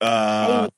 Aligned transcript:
Uh, 0.00 0.68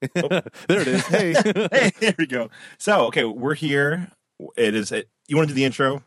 there 0.00 0.42
it 0.68 0.88
is. 0.88 1.06
Hey. 1.08 1.32
hey, 1.32 1.90
there 2.00 2.14
we 2.18 2.26
go. 2.26 2.50
So, 2.78 3.06
okay, 3.06 3.24
we're 3.24 3.54
here. 3.54 4.10
It 4.56 4.74
is. 4.74 4.92
You 5.26 5.36
want 5.36 5.48
to 5.48 5.54
do 5.54 5.58
the 5.58 5.64
intro? 5.64 6.02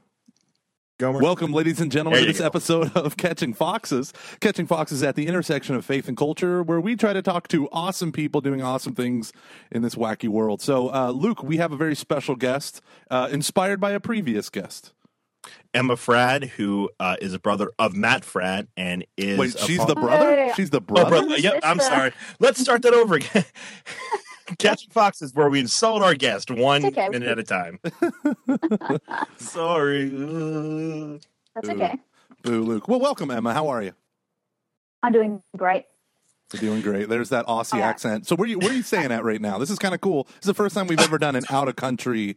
Gomer? 1.00 1.20
Welcome, 1.20 1.52
ladies 1.52 1.82
and 1.82 1.92
gentlemen, 1.92 2.22
to 2.22 2.28
this 2.28 2.40
go. 2.40 2.46
episode 2.46 2.96
of 2.96 3.18
Catching 3.18 3.54
Foxes. 3.54 4.14
Catching 4.40 4.68
Foxes 4.68 5.02
at 5.02 5.16
the 5.16 5.26
intersection 5.26 5.76
of 5.76 5.84
faith 5.84 6.08
and 6.08 6.16
culture, 6.16 6.62
where 6.62 6.80
we 6.80 6.96
try 6.96 7.12
to 7.12 7.24
talk 7.24 7.48
to 7.48 7.68
awesome 7.72 8.12
people 8.12 8.40
doing 8.40 8.62
awesome 8.62 8.94
things 8.94 9.34
in 9.72 9.82
this 9.82 9.96
wacky 9.96 10.30
world. 10.30 10.62
So, 10.62 10.94
uh, 10.94 11.10
Luke, 11.10 11.42
we 11.42 11.58
have 11.58 11.72
a 11.72 11.76
very 11.76 11.96
special 11.96 12.36
guest, 12.36 12.82
uh, 13.10 13.30
inspired 13.32 13.80
by 13.80 13.92
a 13.92 14.00
previous 14.00 14.50
guest. 14.52 14.94
Emma 15.74 15.96
Fradd, 15.96 16.50
who 16.50 16.90
uh, 17.00 17.16
is 17.22 17.34
a 17.34 17.40
brother 17.40 17.72
of 17.80 17.96
Matt 17.96 18.24
Fradd, 18.24 18.68
and 18.78 19.06
is 19.18 19.38
Wait, 19.40 19.56
a 19.56 19.58
she's 19.60 19.78
part- 19.78 19.90
the 19.90 19.96
brother? 19.96 20.36
Hey. 20.36 20.54
She's 20.56 20.70
the 20.70 20.78
Oh, 20.78 20.82
brother? 20.82 21.10
brother. 21.10 21.38
Yep, 21.38 21.60
I'm 21.64 21.80
sorry. 21.80 22.12
Let's 22.40 22.60
start 22.60 22.82
that 22.84 22.94
over 22.94 23.16
again. 23.16 23.46
Catching 24.60 24.90
Foxes, 24.90 25.34
where 25.34 25.50
we 25.50 25.62
insult 25.62 26.02
our 26.04 26.14
guest 26.14 26.52
one 26.52 26.86
okay. 26.86 27.08
minute 27.10 27.30
at 27.30 27.40
a 27.40 27.44
time. 27.44 27.80
sorry. 29.38 30.10
That's 30.10 31.70
Ooh. 31.70 31.72
okay. 31.72 31.98
Boo, 32.44 32.64
Luke. 32.64 32.88
Well, 32.88 33.00
welcome, 33.00 33.32
Emma. 33.32 33.54
How 33.54 33.68
are 33.70 33.82
you? 33.82 33.94
I'm 35.04 35.12
doing 35.14 35.42
great. 35.56 35.86
You're 36.54 36.60
doing 36.60 36.82
great. 36.82 37.08
There's 37.08 37.30
that 37.30 37.46
Aussie 37.48 37.78
Yeah. 37.78 37.88
accent. 37.88 38.28
So, 38.28 38.36
where 38.36 38.48
you, 38.48 38.60
where 38.60 38.72
are 38.72 38.74
you 38.74 38.84
staying 38.84 39.12
at 39.12 39.24
right 39.24 39.40
now? 39.40 39.58
This 39.58 39.70
is 39.70 39.80
kind 39.80 39.96
of 39.96 40.02
cool. 40.02 40.26
This 40.26 40.36
is 40.42 40.48
the 40.48 40.54
first 40.54 40.76
time 40.76 40.88
we've 40.88 41.00
ever 41.00 41.18
done 41.18 41.36
an 41.36 41.46
out 41.50 41.68
of 41.70 41.76
country 41.78 42.36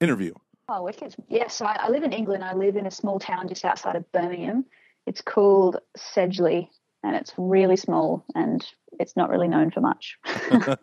interview. 0.00 0.34
Oh, 0.68 0.82
wicked. 0.82 1.14
Yes, 1.28 1.54
so 1.56 1.64
I, 1.64 1.76
I 1.80 1.88
live 1.88 2.02
in 2.02 2.12
England. 2.12 2.44
I 2.44 2.52
live 2.54 2.76
in 2.76 2.86
a 2.86 2.90
small 2.90 3.18
town 3.18 3.48
just 3.48 3.64
outside 3.64 3.96
of 3.96 4.10
Birmingham. 4.12 4.66
It's 5.06 5.22
called 5.22 5.78
Sedgley, 5.96 6.68
and 7.02 7.16
it's 7.16 7.32
really 7.38 7.76
small, 7.76 8.24
and 8.34 8.64
it's 9.00 9.16
not 9.16 9.30
really 9.30 9.48
known 9.48 9.70
for 9.70 9.80
much. 9.80 10.18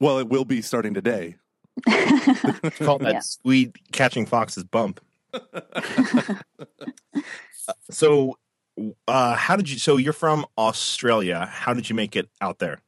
Well, 0.00 0.18
it 0.18 0.28
will 0.28 0.44
be 0.44 0.60
starting 0.60 0.92
today. 0.92 1.36
call 1.86 2.98
that 2.98 3.12
Yeah. 3.14 3.20
sweet 3.20 3.76
Catching 3.92 4.26
Foxes 4.26 4.64
bump. 4.64 5.00
so, 7.90 8.36
uh, 9.08 9.34
how 9.36 9.56
did 9.56 9.70
you? 9.70 9.78
So, 9.78 9.96
you're 9.96 10.12
from 10.12 10.44
Australia. 10.58 11.46
How 11.50 11.72
did 11.74 11.88
you 11.88 11.94
make 11.94 12.16
it 12.16 12.28
out 12.40 12.58
there? 12.58 12.82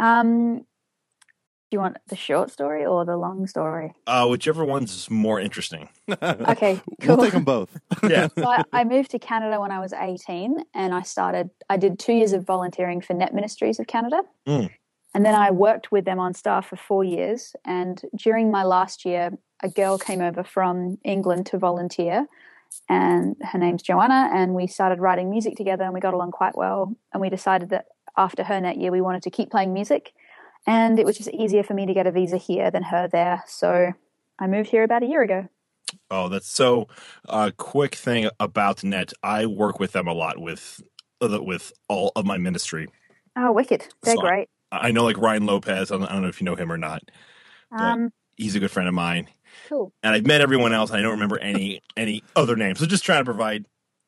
um, 0.00 0.64
do 1.70 1.76
you 1.76 1.80
want 1.80 1.98
the 2.08 2.16
short 2.16 2.50
story 2.50 2.86
or 2.86 3.04
the 3.04 3.16
long 3.16 3.46
story? 3.46 3.92
Uh, 4.06 4.26
whichever 4.26 4.64
one's 4.64 5.10
more 5.10 5.38
interesting. 5.40 5.88
Okay, 6.22 6.80
cool. 7.02 7.16
We'll 7.16 7.24
take 7.26 7.34
them 7.34 7.44
both. 7.44 7.78
Yeah. 8.08 8.28
so 8.34 8.46
I, 8.48 8.62
I 8.72 8.84
moved 8.84 9.10
to 9.10 9.18
Canada 9.18 9.60
when 9.60 9.70
I 9.70 9.78
was 9.80 9.92
18, 9.92 10.64
and 10.74 10.94
I 10.94 11.02
started. 11.02 11.50
I 11.68 11.76
did 11.76 11.98
two 11.98 12.14
years 12.14 12.32
of 12.32 12.44
volunteering 12.46 13.00
for 13.02 13.12
Net 13.12 13.34
Ministries 13.34 13.78
of 13.78 13.86
Canada, 13.86 14.22
Mm. 14.46 14.70
and 15.14 15.24
then 15.26 15.34
I 15.34 15.50
worked 15.50 15.92
with 15.92 16.04
them 16.06 16.18
on 16.18 16.32
staff 16.32 16.66
for 16.68 16.76
four 16.76 17.04
years. 17.04 17.54
And 17.66 18.00
during 18.16 18.50
my 18.50 18.62
last 18.64 19.04
year, 19.04 19.32
a 19.62 19.68
girl 19.68 19.98
came 19.98 20.22
over 20.22 20.42
from 20.42 20.96
England 21.04 21.44
to 21.46 21.58
volunteer, 21.58 22.26
and 22.88 23.36
her 23.42 23.58
name's 23.58 23.82
Joanna. 23.82 24.30
And 24.32 24.54
we 24.54 24.66
started 24.66 25.00
writing 25.00 25.28
music 25.28 25.56
together, 25.56 25.84
and 25.84 25.92
we 25.92 26.00
got 26.00 26.14
along 26.14 26.30
quite 26.30 26.56
well. 26.56 26.96
And 27.12 27.20
we 27.20 27.28
decided 27.28 27.68
that 27.70 27.86
after 28.16 28.42
her 28.44 28.58
net 28.60 28.78
year, 28.78 28.90
we 28.90 29.02
wanted 29.02 29.22
to 29.24 29.30
keep 29.30 29.50
playing 29.50 29.74
music, 29.74 30.12
and 30.66 30.98
it 30.98 31.06
was 31.06 31.16
just 31.16 31.30
easier 31.30 31.62
for 31.62 31.74
me 31.74 31.86
to 31.86 31.94
get 31.94 32.06
a 32.06 32.10
visa 32.12 32.36
here 32.36 32.70
than 32.70 32.82
her 32.84 33.08
there. 33.08 33.42
So 33.46 33.92
I 34.38 34.46
moved 34.46 34.70
here 34.70 34.82
about 34.84 35.02
a 35.02 35.06
year 35.06 35.22
ago. 35.22 35.48
Oh, 36.10 36.28
that's 36.28 36.48
so. 36.48 36.88
Uh, 37.28 37.50
quick 37.56 37.94
thing 37.94 38.28
about 38.38 38.84
Net. 38.84 39.12
I 39.22 39.46
work 39.46 39.80
with 39.80 39.92
them 39.92 40.06
a 40.06 40.12
lot 40.12 40.38
with 40.38 40.82
uh, 41.22 41.38
with 41.42 41.72
all 41.88 42.12
of 42.14 42.26
my 42.26 42.36
ministry. 42.38 42.88
Oh, 43.36 43.52
wicked! 43.52 43.86
They're 44.02 44.14
So- 44.16 44.20
great. 44.20 44.48
I 44.70 44.90
know 44.90 45.04
like 45.04 45.16
Ryan 45.16 45.46
Lopez. 45.46 45.90
I 45.90 45.96
don't, 45.96 46.04
I 46.04 46.12
don't 46.12 46.20
know 46.22 46.28
if 46.28 46.42
you 46.42 46.44
know 46.44 46.54
him 46.56 46.70
or 46.70 46.76
not. 46.76 47.02
Um, 47.72 48.10
He's 48.36 48.54
a 48.54 48.60
good 48.60 48.70
friend 48.70 48.86
of 48.86 48.94
mine, 48.94 49.28
cool. 49.68 49.92
and 50.02 50.14
I've 50.14 50.26
met 50.26 50.42
everyone 50.42 50.72
else. 50.74 50.90
And 50.90 50.98
I 50.98 51.02
don't 51.02 51.12
remember 51.12 51.38
any 51.38 51.80
any 51.96 52.22
other 52.36 52.54
names. 52.54 52.78
So 52.78 52.84
just 52.86 53.02
trying 53.04 53.20
to 53.20 53.24
provide 53.24 53.64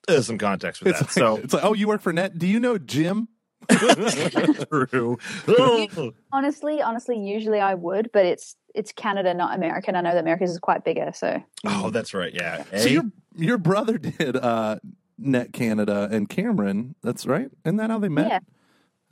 uh, 0.06 0.20
some 0.20 0.36
context 0.36 0.82
with 0.82 0.90
It's 0.90 0.98
that. 0.98 1.06
like, 1.06 1.12
so 1.12 1.36
it's 1.42 1.54
like, 1.54 1.64
oh, 1.64 1.72
you 1.72 1.88
work 1.88 2.02
for 2.02 2.12
Net? 2.12 2.38
Do 2.38 2.46
you 2.46 2.60
know 2.60 2.76
Jim? 2.76 3.28
true. 4.90 5.18
Oh. 5.48 6.12
Honestly, 6.32 6.80
honestly, 6.80 7.18
usually 7.18 7.60
I 7.60 7.74
would, 7.74 8.10
but 8.12 8.24
it's 8.24 8.56
it's 8.74 8.92
Canada, 8.92 9.34
not 9.34 9.54
America. 9.56 9.88
And 9.88 9.96
I 9.96 10.00
know 10.00 10.12
that 10.12 10.20
America's 10.20 10.52
is 10.52 10.58
quite 10.58 10.84
bigger, 10.84 11.10
so 11.12 11.42
Oh, 11.66 11.90
that's 11.90 12.14
right. 12.14 12.32
Yeah. 12.32 12.62
So 12.64 12.70
Hey, 12.76 12.88
your 12.92 13.02
your 13.36 13.58
brother 13.58 13.98
did 13.98 14.36
uh, 14.36 14.78
Net 15.18 15.52
Canada 15.52 16.08
and 16.10 16.28
Cameron. 16.28 16.94
That's 17.02 17.26
right. 17.26 17.50
Isn't 17.64 17.76
that 17.78 17.90
how 17.90 17.98
they 17.98 18.08
met? 18.08 18.28
yeah, 18.28 18.38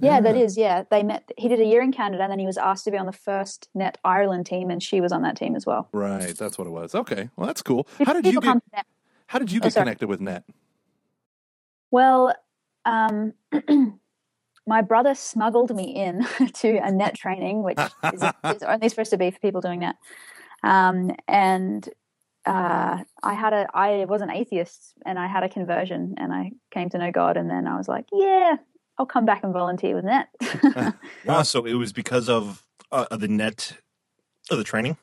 yeah, 0.01 0.21
that 0.21 0.37
is. 0.37 0.57
Yeah, 0.57 0.85
they 0.91 1.03
met. 1.03 1.29
He 1.37 1.49
did 1.49 1.61
a 1.61 1.65
year 1.65 1.83
in 1.83 1.91
Canada, 1.93 2.23
and 2.23 2.31
then 2.31 2.39
he 2.39 2.47
was 2.47 2.57
asked 2.57 2.85
to 2.85 2.93
be 2.93 2.97
on 2.99 3.07
the 3.07 3.13
first 3.13 3.69
Net 3.75 3.99
Ireland 4.05 4.47
team, 4.47 4.71
and 4.71 4.81
she 4.81 5.01
was 5.01 5.11
on 5.11 5.23
that 5.23 5.37
team 5.37 5.57
as 5.57 5.67
well. 5.67 5.89
Right. 5.93 6.37
That's 6.37 6.57
what 6.57 6.67
it 6.69 6.71
was. 6.71 6.95
Okay. 6.95 7.31
Well, 7.37 7.49
that's 7.49 7.63
cool. 7.63 7.89
How 8.07 8.13
did 8.13 8.25
you 8.27 8.41
People 8.41 8.55
get 8.55 8.63
Net. 8.73 8.87
How 9.27 9.39
did 9.41 9.51
you 9.51 9.59
Oh, 9.61 9.65
get 9.65 9.73
sorry. 9.73 9.85
connected 9.87 10.07
with 10.09 10.21
Net? 10.21 10.45
Well, 11.91 12.33
um, 12.85 13.33
my 14.69 14.83
brother 14.83 15.15
smuggled 15.15 15.75
me 15.75 15.95
in 15.95 16.27
to 16.55 16.77
a 16.77 16.93
net 16.93 17.15
training, 17.15 17.62
which 17.62 17.79
is, 18.12 18.23
is 18.55 18.62
only 18.62 18.89
supposed 18.89 19.11
to 19.11 19.17
be 19.17 19.31
for 19.31 19.39
people 19.39 19.61
doing 19.61 19.81
that. 19.81 19.97
Um, 20.62 21.12
and 21.27 21.89
uh, 22.45 23.03
I 23.23 23.34
had 23.34 23.53
a, 23.53 23.67
I 23.75 24.05
was 24.05 24.21
an 24.21 24.31
atheist, 24.31 24.95
and 25.06 25.19
I 25.19 25.27
had 25.27 25.43
a 25.43 25.49
conversion, 25.49 26.15
and 26.19 26.33
I 26.33 26.53
came 26.71 26.91
to 26.91 26.99
know 26.99 27.11
God, 27.11 27.37
and 27.37 27.51
then 27.51 27.67
I 27.67 27.77
was 27.77 27.89
like, 27.89 28.06
yeah, 28.12 28.56
I'll 28.99 29.06
come 29.06 29.25
back 29.25 29.43
and 29.43 29.53
volunteer 29.53 29.95
with 29.95 30.05
Net. 30.05 30.29
wow. 31.25 31.43
So 31.43 31.65
it 31.65 31.75
was 31.75 31.93
because 31.93 32.29
of 32.29 32.62
uh, 32.93 33.06
of 33.11 33.21
the 33.21 33.29
Net 33.29 33.73
of 34.50 34.59
the 34.59 34.65
training. 34.65 34.97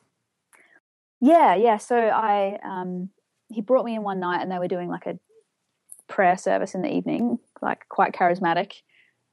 Yeah, 1.20 1.54
yeah. 1.54 1.78
So 1.78 1.96
I 1.96 2.58
um 2.64 3.10
he 3.48 3.60
brought 3.60 3.84
me 3.84 3.94
in 3.94 4.02
one 4.02 4.20
night 4.20 4.42
and 4.42 4.50
they 4.50 4.58
were 4.58 4.68
doing 4.68 4.88
like 4.88 5.06
a 5.06 5.18
prayer 6.08 6.36
service 6.36 6.74
in 6.74 6.82
the 6.82 6.92
evening, 6.92 7.38
like 7.62 7.88
quite 7.88 8.12
charismatic. 8.12 8.72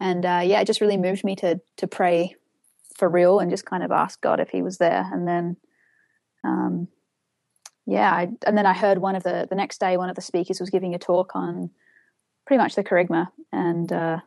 And 0.03 0.25
uh 0.25 0.41
yeah, 0.43 0.59
it 0.59 0.67
just 0.67 0.81
really 0.81 0.97
moved 0.97 1.23
me 1.23 1.35
to 1.37 1.61
to 1.77 1.87
pray 1.87 2.35
for 2.95 3.07
real 3.07 3.39
and 3.39 3.49
just 3.49 3.65
kind 3.65 3.83
of 3.83 3.91
ask 3.91 4.19
God 4.21 4.39
if 4.41 4.49
he 4.49 4.61
was 4.61 4.77
there. 4.77 5.09
And 5.11 5.25
then 5.27 5.57
um 6.43 6.89
yeah, 7.85 8.11
I, 8.11 8.29
and 8.45 8.57
then 8.57 8.65
I 8.65 8.73
heard 8.73 8.97
one 8.97 9.15
of 9.15 9.23
the 9.23 9.47
the 9.49 9.55
next 9.55 9.79
day 9.79 9.95
one 9.95 10.09
of 10.09 10.15
the 10.15 10.21
speakers 10.21 10.59
was 10.59 10.69
giving 10.69 10.93
a 10.93 10.99
talk 10.99 11.35
on 11.35 11.69
pretty 12.45 12.61
much 12.61 12.75
the 12.75 12.83
charisma 12.83 13.29
and 13.53 13.91
uh 13.91 14.19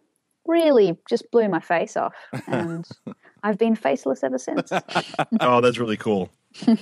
really 0.47 0.97
just 1.09 1.31
blew 1.31 1.49
my 1.49 1.61
face 1.61 1.97
off 1.97 2.15
and 2.47 2.89
I've 3.43 3.59
been 3.59 3.77
faceless 3.77 4.25
ever 4.25 4.39
since. 4.39 4.73
Oh, 5.41 5.61
that's 5.61 5.79
really 5.79 5.99
cool. 5.99 6.31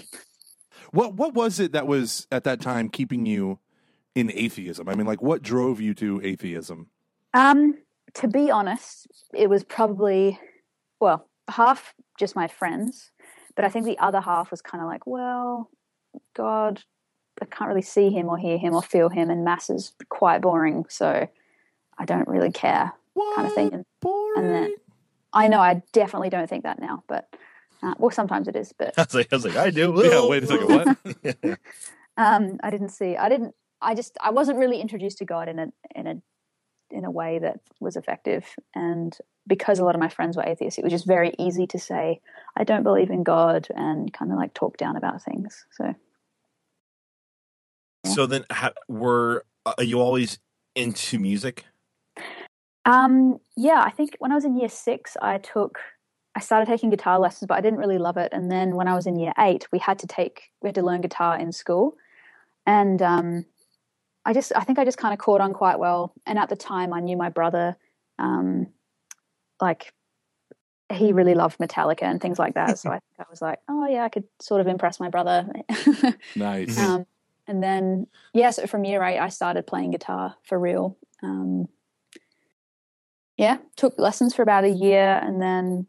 What 0.93 1.15
What 1.15 1.35
was 1.35 1.59
it 1.59 1.73
that 1.73 1.89
was 1.89 2.29
at 2.31 2.45
that 2.45 2.61
time 2.61 2.89
keeping 2.89 3.27
you 3.27 3.59
in 4.15 4.31
atheism? 4.33 4.89
I 4.89 4.95
mean, 4.95 5.09
like, 5.09 5.21
what 5.21 5.43
drove 5.43 5.81
you 5.81 5.93
to 5.95 6.21
atheism? 6.23 6.89
Um, 7.33 7.75
to 8.15 8.29
be 8.29 8.51
honest, 8.51 9.07
it 9.33 9.49
was 9.51 9.65
probably 9.65 10.39
well, 11.01 11.27
half 11.51 11.95
just 12.19 12.37
my 12.37 12.49
friends, 12.49 13.11
but 13.57 13.65
I 13.65 13.69
think 13.69 13.85
the 13.85 13.99
other 13.99 14.21
half 14.21 14.51
was 14.51 14.63
kind 14.63 14.83
of 14.83 14.89
like, 14.89 15.07
well, 15.07 15.69
God, 16.35 16.83
I 17.43 17.45
can't 17.47 17.69
really 17.69 17.83
see 17.83 18.11
him 18.11 18.29
or 18.29 18.39
hear 18.39 18.57
him 18.59 18.75
or 18.75 18.83
feel 18.83 19.09
him, 19.09 19.29
and 19.31 19.45
mass 19.45 19.69
is 19.69 19.93
quite 20.09 20.41
boring, 20.41 20.85
so 20.89 21.29
I 21.99 22.05
don't 22.05 22.29
really 22.29 22.53
care, 22.53 22.93
What? 23.15 23.35
kind 23.37 23.49
of 23.49 23.55
thing. 23.55 23.73
And 23.75 23.85
Boring. 24.01 24.53
then- 24.53 24.75
I 25.33 25.49
know 25.49 25.59
I 25.61 25.83
definitely 25.93 26.31
don't 26.31 26.49
think 26.49 26.63
that 26.63 26.79
now, 26.81 27.03
but 27.09 27.29
uh, 27.83 27.95
well, 27.99 28.11
sometimes 28.13 28.47
it 28.47 28.55
is, 28.55 28.73
but 28.73 28.95
I 28.99 29.03
was 29.03 29.15
like, 29.15 29.33
I 29.33 29.37
was 29.37 29.45
like, 29.45 29.57
I 29.57 29.71
do. 29.71 29.93
Yeah, 30.05 30.27
wait 30.29 30.45
a 30.45 30.47
second, 30.47 30.69
what? 30.69 31.59
um, 32.17 32.59
I 32.63 32.71
didn't 32.71 32.91
see. 32.91 33.17
I 33.17 33.29
didn't. 33.29 33.53
I 33.83 33.95
just. 33.97 34.17
I 34.21 34.31
wasn't 34.31 34.59
really 34.59 34.81
introduced 34.81 35.19
to 35.19 35.25
God 35.25 35.49
in 35.49 35.59
a 35.59 35.67
in 35.97 36.07
a 36.07 36.15
in 36.95 37.05
a 37.05 37.11
way 37.11 37.39
that 37.39 37.61
was 37.81 37.97
effective, 37.97 38.45
and 38.75 39.17
because 39.47 39.79
a 39.79 39.85
lot 39.85 39.95
of 39.95 40.01
my 40.01 40.09
friends 40.09 40.37
were 40.37 40.49
atheists, 40.49 40.79
it 40.79 40.85
was 40.85 40.93
just 40.93 41.07
very 41.07 41.35
easy 41.39 41.67
to 41.67 41.79
say 41.79 42.21
I 42.57 42.65
don't 42.65 42.83
believe 42.83 43.11
in 43.11 43.23
God 43.23 43.69
and 43.75 44.13
kind 44.13 44.33
of 44.33 44.39
like 44.39 44.55
talk 44.55 44.77
down 44.77 44.97
about 44.97 45.23
things. 45.23 45.67
So 45.73 45.95
So 48.05 48.27
then, 48.27 48.45
how, 48.51 48.73
were 48.89 49.45
are 49.67 49.85
you 49.85 50.01
always 50.01 50.39
into 50.75 51.19
music? 51.19 51.65
Um, 52.85 53.39
yeah, 53.57 53.83
I 53.85 53.91
think 53.91 54.17
when 54.19 54.31
I 54.31 54.35
was 54.35 54.45
in 54.45 54.59
year 54.59 54.69
six, 54.69 55.17
I 55.23 55.39
took, 55.39 55.79
I 56.35 56.41
started 56.41 56.67
taking 56.67 56.91
guitar 56.91 57.19
lessons, 57.19 57.49
but 57.49 57.57
I 57.57 57.61
didn't 57.61 57.79
really 57.79 57.99
love 57.99 58.19
it. 58.19 58.31
And 58.33 58.51
then 58.51 58.77
when 58.77 58.89
I 58.89 58.95
was 58.95 59.07
in 59.07 59.19
year 59.19 59.33
eight, 59.39 59.67
we 59.73 59.79
had 59.79 59.99
to 60.01 60.07
take, 60.07 60.51
we 60.61 60.69
had 60.69 60.75
to 60.75 60.83
learn 60.83 61.01
guitar 61.01 61.39
in 61.39 61.51
school. 61.53 61.97
And 62.67 63.01
um, 63.01 63.47
I 64.25 64.33
just, 64.33 64.53
I 64.57 64.61
think 64.61 64.79
I 64.79 64.85
just 64.85 64.99
kind 64.99 65.13
of 65.13 65.19
caught 65.19 65.41
on 65.41 65.53
quite 65.53 65.79
well. 65.79 66.15
And 66.27 66.39
at 66.39 66.49
the 66.49 66.57
time, 66.57 66.93
I 66.93 67.01
knew 67.01 67.17
my 67.17 67.29
brother, 67.29 67.77
um, 68.19 68.69
like, 69.61 69.93
he 70.93 71.13
really 71.13 71.35
loved 71.35 71.59
Metallica 71.59 72.03
and 72.03 72.21
things 72.21 72.39
like 72.39 72.55
that. 72.55 72.79
So 72.79 72.91
I 72.91 72.93
think 73.17 73.21
I 73.21 73.25
was 73.31 73.43
like, 73.43 73.59
oh, 73.69 73.87
yeah, 73.87 74.05
I 74.05 74.09
could 74.09 74.25
sort 74.41 74.61
of 74.61 74.67
impress 74.67 75.01
my 75.01 75.09
brother. 75.09 75.47
Nice. 76.37 76.79
um, 76.79 77.07
and 77.47 77.63
then, 77.63 78.07
yeah, 78.33 78.51
so 78.51 78.67
from 78.67 78.85
year 78.85 79.03
eight, 79.03 79.19
I 79.19 79.29
started 79.29 79.67
playing 79.67 79.91
guitar 79.91 80.37
for 80.45 80.59
real. 80.59 80.97
Um, 81.23 81.69
yeah, 83.37 83.59
took 83.77 83.99
lessons 83.99 84.35
for 84.35 84.43
about 84.43 84.65
a 84.65 84.71
year 84.71 85.21
and 85.23 85.43
then 85.43 85.87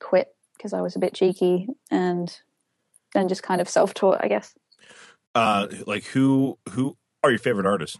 quit 0.00 0.34
because 0.56 0.72
I 0.72 0.80
was 0.80 0.96
a 0.96 0.98
bit 0.98 1.14
cheeky 1.14 1.68
and 1.90 2.34
then 3.14 3.28
just 3.28 3.42
kind 3.42 3.60
of 3.60 3.68
self 3.68 3.94
taught, 3.94 4.18
I 4.22 4.28
guess. 4.28 4.54
Uh, 5.34 5.68
like 5.86 6.04
who 6.04 6.58
who 6.70 6.96
are 7.22 7.30
your 7.30 7.38
favorite 7.38 7.66
artists? 7.66 7.98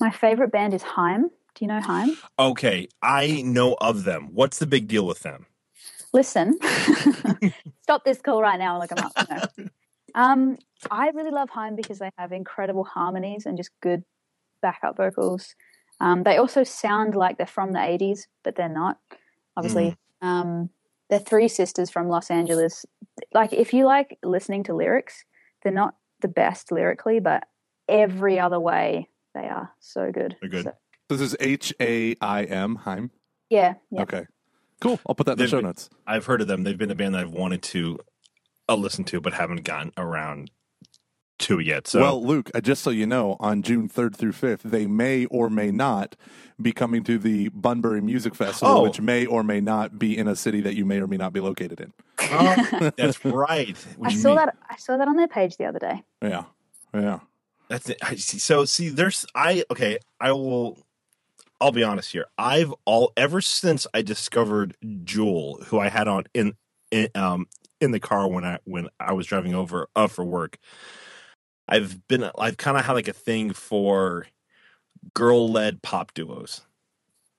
My 0.00 0.10
favorite 0.10 0.52
band 0.52 0.74
is 0.74 0.82
Haim. 0.82 1.30
Do 1.54 1.64
you 1.64 1.66
know 1.66 1.80
Haim? 1.80 2.16
Okay, 2.38 2.88
I 3.02 3.42
know 3.42 3.76
of 3.80 4.04
them. 4.04 4.30
What's 4.32 4.58
the 4.58 4.66
big 4.66 4.88
deal 4.88 5.06
with 5.06 5.20
them? 5.20 5.46
Listen, 6.12 6.58
stop 7.82 8.04
this 8.04 8.20
call 8.20 8.42
right 8.42 8.58
now 8.58 8.80
and 8.80 8.80
look 8.80 8.90
them 8.90 9.10
up. 9.16 9.52
No. 9.58 9.68
Um, 10.14 10.58
I 10.90 11.10
really 11.10 11.30
love 11.30 11.50
Haim 11.50 11.76
because 11.76 11.98
they 11.98 12.10
have 12.18 12.32
incredible 12.32 12.84
harmonies 12.84 13.46
and 13.46 13.56
just 13.56 13.70
good 13.80 14.02
backup 14.62 14.96
vocals. 14.96 15.54
Um, 16.00 16.22
they 16.22 16.38
also 16.38 16.64
sound 16.64 17.14
like 17.14 17.36
they're 17.36 17.46
from 17.46 17.72
the 17.72 17.78
80s, 17.78 18.22
but 18.42 18.56
they're 18.56 18.68
not, 18.68 18.98
obviously. 19.56 19.96
Um, 20.22 20.70
they're 21.10 21.18
three 21.18 21.48
sisters 21.48 21.90
from 21.90 22.08
Los 22.08 22.30
Angeles. 22.30 22.86
Like, 23.34 23.52
if 23.52 23.74
you 23.74 23.84
like 23.84 24.18
listening 24.22 24.62
to 24.64 24.74
lyrics, 24.74 25.24
they're 25.62 25.72
not 25.72 25.94
the 26.20 26.28
best 26.28 26.72
lyrically, 26.72 27.20
but 27.20 27.44
every 27.90 28.38
other 28.38 28.58
way, 28.60 29.08
they 29.34 29.46
are 29.48 29.72
so 29.80 30.10
good. 30.12 30.36
They're 30.40 30.48
good. 30.50 30.64
So- 30.64 30.76
This 31.08 31.20
is 31.20 31.36
H 31.40 31.74
A 31.80 32.14
I 32.20 32.44
M, 32.44 32.76
Haim. 32.76 33.10
yeah, 33.48 33.74
yeah. 33.90 34.02
Okay. 34.02 34.26
Cool. 34.80 34.98
I'll 35.06 35.14
put 35.14 35.26
that 35.26 35.32
in 35.32 35.38
the 35.38 35.42
They've 35.44 35.50
show 35.50 35.56
been- 35.58 35.66
notes. 35.66 35.90
I've 36.06 36.26
heard 36.26 36.40
of 36.40 36.48
them. 36.48 36.62
They've 36.64 36.78
been 36.78 36.90
a 36.90 36.94
band 36.94 37.14
that 37.14 37.20
I've 37.22 37.32
wanted 37.32 37.62
to 37.64 37.98
uh, 38.68 38.76
listen 38.76 39.04
to, 39.04 39.20
but 39.20 39.34
haven't 39.34 39.64
gotten 39.64 39.92
around 39.98 40.50
to 41.40 41.58
yet. 41.58 41.86
So, 41.88 42.00
well, 42.00 42.24
Luke, 42.24 42.50
uh, 42.54 42.60
just 42.60 42.82
so 42.82 42.90
you 42.90 43.06
know, 43.06 43.36
on 43.40 43.62
June 43.62 43.88
3rd 43.88 44.14
through 44.16 44.32
5th, 44.32 44.60
they 44.62 44.86
may 44.86 45.24
or 45.26 45.48
may 45.50 45.70
not 45.70 46.14
be 46.60 46.70
coming 46.72 47.02
to 47.04 47.18
the 47.18 47.48
Bunbury 47.50 48.00
Music 48.02 48.34
Festival, 48.34 48.78
Oh. 48.78 48.82
which 48.82 49.00
may 49.00 49.24
or 49.26 49.42
may 49.42 49.60
not 49.60 49.98
be 49.98 50.16
in 50.16 50.28
a 50.28 50.36
city 50.36 50.60
that 50.60 50.74
you 50.76 50.84
may 50.84 51.00
or 51.00 51.06
may 51.06 51.16
not 51.16 51.32
be 51.32 51.40
located 51.40 51.80
in. 51.80 51.92
Oh, 52.32 52.90
that's 52.96 53.24
right. 53.24 53.76
What 53.96 54.12
I 54.12 54.14
saw 54.14 54.28
mean? 54.28 54.36
that. 54.36 54.56
I 54.68 54.76
saw 54.76 54.96
that 54.98 55.08
on 55.08 55.16
their 55.16 55.28
page 55.28 55.56
the 55.56 55.64
other 55.64 55.78
day. 55.78 56.02
Yeah. 56.22 56.44
Yeah. 56.94 57.20
That's 57.70 57.88
it. 57.88 57.98
I 58.02 58.16
see. 58.16 58.38
So 58.38 58.64
see, 58.66 58.88
there's 58.90 59.24
I 59.34 59.64
okay. 59.70 59.98
I 60.20 60.32
will. 60.32 60.84
I'll 61.60 61.72
be 61.72 61.84
honest 61.84 62.10
here. 62.10 62.26
I've 62.36 62.74
all 62.84 63.12
ever 63.16 63.40
since 63.40 63.86
I 63.94 64.02
discovered 64.02 64.76
Jewel, 65.04 65.62
who 65.66 65.78
I 65.78 65.88
had 65.88 66.08
on 66.08 66.24
in, 66.34 66.54
in 66.90 67.08
um 67.14 67.46
in 67.80 67.92
the 67.92 68.00
car 68.00 68.28
when 68.28 68.44
I 68.44 68.58
when 68.64 68.88
I 68.98 69.12
was 69.12 69.26
driving 69.26 69.54
over 69.54 69.88
uh, 69.94 70.08
for 70.08 70.24
work. 70.24 70.58
I've 71.68 72.06
been 72.08 72.28
I've 72.36 72.56
kind 72.56 72.76
of 72.76 72.84
had 72.84 72.94
like 72.94 73.08
a 73.08 73.12
thing 73.12 73.52
for 73.52 74.26
girl 75.14 75.50
led 75.50 75.80
pop 75.80 76.12
duos 76.12 76.62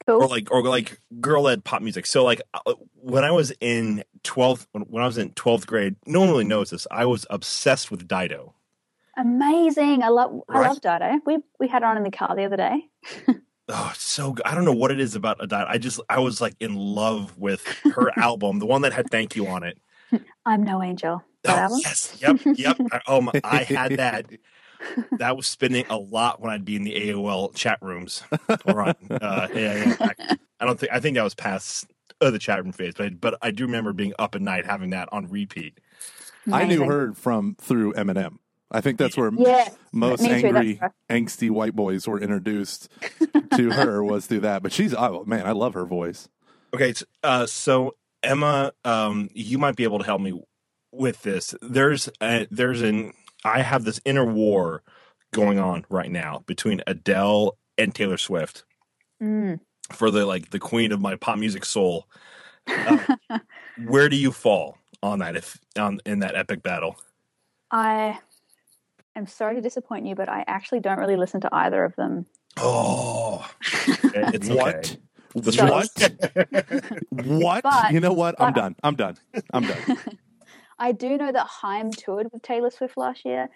Cool. 0.08 0.24
or 0.24 0.28
like 0.28 0.50
or 0.50 0.64
like 0.64 1.00
girl 1.20 1.44
led 1.44 1.66
pop 1.66 1.82
music. 1.82 2.06
So 2.06 2.24
like 2.24 2.42
uh, 2.54 2.74
when 2.96 3.26
I 3.26 3.32
was 3.32 3.52
in 3.60 4.06
twelfth 4.24 4.66
when, 4.72 4.84
when 4.84 5.04
I 5.04 5.08
was 5.08 5.18
in 5.18 5.32
twelfth 5.32 5.68
grade, 5.68 5.98
no 6.06 6.22
one 6.22 6.30
really 6.30 6.46
knows 6.46 6.70
this. 6.70 6.88
I 6.90 7.06
was 7.06 7.26
obsessed 7.30 7.92
with 7.92 8.08
Dido. 8.08 8.54
Amazing. 9.18 10.04
I 10.04 10.10
love. 10.10 10.42
I 10.50 10.60
love 10.60 10.82
Dido. 10.82 11.20
We 11.26 11.38
we 11.60 11.68
had 11.68 11.82
her 11.84 11.88
on 11.90 11.98
in 11.98 12.04
the 12.04 12.12
car 12.12 12.36
the 12.36 12.46
other 12.46 12.58
day. 12.58 12.86
Oh, 13.74 13.90
it's 13.94 14.04
so 14.04 14.34
good. 14.34 14.46
I 14.46 14.54
don't 14.54 14.66
know 14.66 14.74
what 14.74 14.92
it 14.92 15.00
is 15.00 15.16
about 15.16 15.38
a 15.42 15.48
Dido. 15.48 15.66
I 15.66 15.78
just 15.78 16.02
I 16.10 16.20
was 16.20 16.42
like 16.42 16.56
in 16.60 16.76
love 16.76 17.38
with 17.38 17.66
her 17.96 18.12
album, 18.18 18.60
the 18.60 18.66
one 18.66 18.82
that 18.82 18.92
had 18.92 19.10
"Thank 19.10 19.38
You" 19.38 19.48
on 19.48 19.64
it. 19.64 19.78
I'm 20.46 20.64
no 20.64 20.84
angel. 20.84 21.24
That 21.44 21.58
Oh, 21.58 21.62
album. 21.62 21.80
yes, 21.82 22.18
yep, 22.20 22.38
yep. 22.56 22.78
I, 22.92 23.00
oh 23.08 23.22
my, 23.22 23.32
I 23.46 23.64
had 23.64 23.94
that. 23.94 24.26
That 25.20 25.38
was 25.38 25.48
spinning 25.48 25.86
a 25.90 25.96
lot 25.96 26.42
when 26.42 26.52
I'd 26.52 26.66
be 26.66 26.76
in 26.76 26.84
the 26.84 26.94
AOL 27.12 27.56
chat 27.56 27.78
rooms 27.82 28.24
or 28.66 28.82
on. 28.82 28.96
Uh, 29.10 29.48
yeah, 29.54 29.76
yeah. 29.86 29.96
I, 30.02 30.36
I 30.60 30.66
don't 30.66 30.78
think 30.78 30.92
I 30.92 31.00
think 31.00 31.16
that 31.16 31.24
was 31.24 31.36
past 31.36 31.86
uh, 32.20 32.30
the 32.30 32.40
chat 32.40 32.62
room 32.62 32.74
phase, 32.74 32.96
but 32.98 33.22
but 33.22 33.38
I 33.42 33.52
do 33.52 33.66
remember 33.68 33.94
being 33.94 34.14
up 34.20 34.36
at 34.36 34.42
night 34.42 34.66
having 34.66 34.90
that 34.90 35.08
on 35.14 35.28
repeat. 35.30 35.80
I 36.52 36.66
knew 36.66 36.84
her 36.84 37.14
from 37.14 37.56
through 37.62 37.94
Eminem. 37.94 38.38
I 38.72 38.82
think 38.82 38.98
that's 38.98 39.18
where 39.18 39.30
Yeah. 39.36 39.70
most 39.92 40.22
me 40.22 40.32
angry, 40.32 40.74
that's 40.82 40.94
angsty 41.10 41.50
white 41.52 41.76
boys 41.76 42.08
were 42.08 42.20
introduced 42.22 42.90
to 43.56 43.72
her 43.72 44.04
was 44.04 44.28
through 44.28 44.40
that. 44.42 44.64
But 44.64 44.72
she's, 44.72 44.94
oh 44.94 45.24
man, 45.26 45.46
I 45.46 45.52
love 45.52 45.74
her 45.74 45.86
voice. 45.86 46.30
Okay, 46.74 46.94
uh, 47.24 47.46
so 47.46 47.96
Emma, 48.24 48.72
um, 48.86 49.30
you 49.34 49.58
might 49.58 49.76
be 49.76 49.84
able 49.84 50.00
to 50.00 50.06
help 50.06 50.22
me 50.22 50.42
with 50.92 51.22
this. 51.24 51.54
There's 51.62 52.08
a, 52.22 52.48
there's 52.50 52.82
an 52.82 53.14
I 53.44 53.62
have 53.62 53.84
this 53.84 54.00
inner 54.06 54.26
war 54.26 54.84
going 55.34 55.60
on 55.60 55.86
right 55.90 56.12
now 56.12 56.44
between 56.46 56.82
Adele 56.88 57.58
and 57.78 57.94
Taylor 57.94 58.18
Swift 58.18 58.64
Mm. 59.22 59.60
for 59.92 60.10
the 60.12 60.26
like 60.26 60.50
the 60.52 60.60
queen 60.60 60.92
of 60.92 61.00
my 61.02 61.16
pop 61.16 61.38
music 61.38 61.64
soul. 61.66 62.08
Uh, 62.68 62.98
where 63.86 64.08
do 64.10 64.16
you 64.16 64.32
fall 64.32 64.78
on 65.04 65.20
that 65.20 65.36
if 65.36 65.58
on 65.78 66.00
in 66.06 66.20
that 66.20 66.36
epic 66.36 66.64
battle? 66.64 66.96
I 67.72 68.20
am 69.16 69.28
sorry 69.28 69.56
to 69.56 69.62
disappoint 69.62 70.06
you, 70.06 70.16
but 70.16 70.30
I 70.30 70.44
actually 70.48 70.80
don't 70.80 70.98
really 71.00 71.16
listen 71.16 71.42
to 71.42 71.50
either 71.52 71.84
of 71.84 71.96
them. 71.96 72.26
Oh, 72.58 73.50
it's 74.14 74.50
What? 74.50 74.98
The 75.36 75.52
So- 75.52 75.66
What? 75.68 75.88
what? 77.26 77.64
But- 77.64 77.92
you 77.92 78.00
know 78.00 78.14
what? 78.14 78.36
I'm 78.40 78.54
done. 78.54 78.76
I'm 78.84 78.96
done. 78.96 79.16
I'm 79.54 79.64
done. 79.64 79.98
I 80.80 80.92
do 80.94 81.18
know 81.18 81.32
that 81.32 81.46
Haim 81.48 81.92
toured 81.92 82.28
with 82.34 82.42
Taylor 82.42 82.72
Swift 82.72 82.98
last 82.98 83.24
year, 83.24 83.50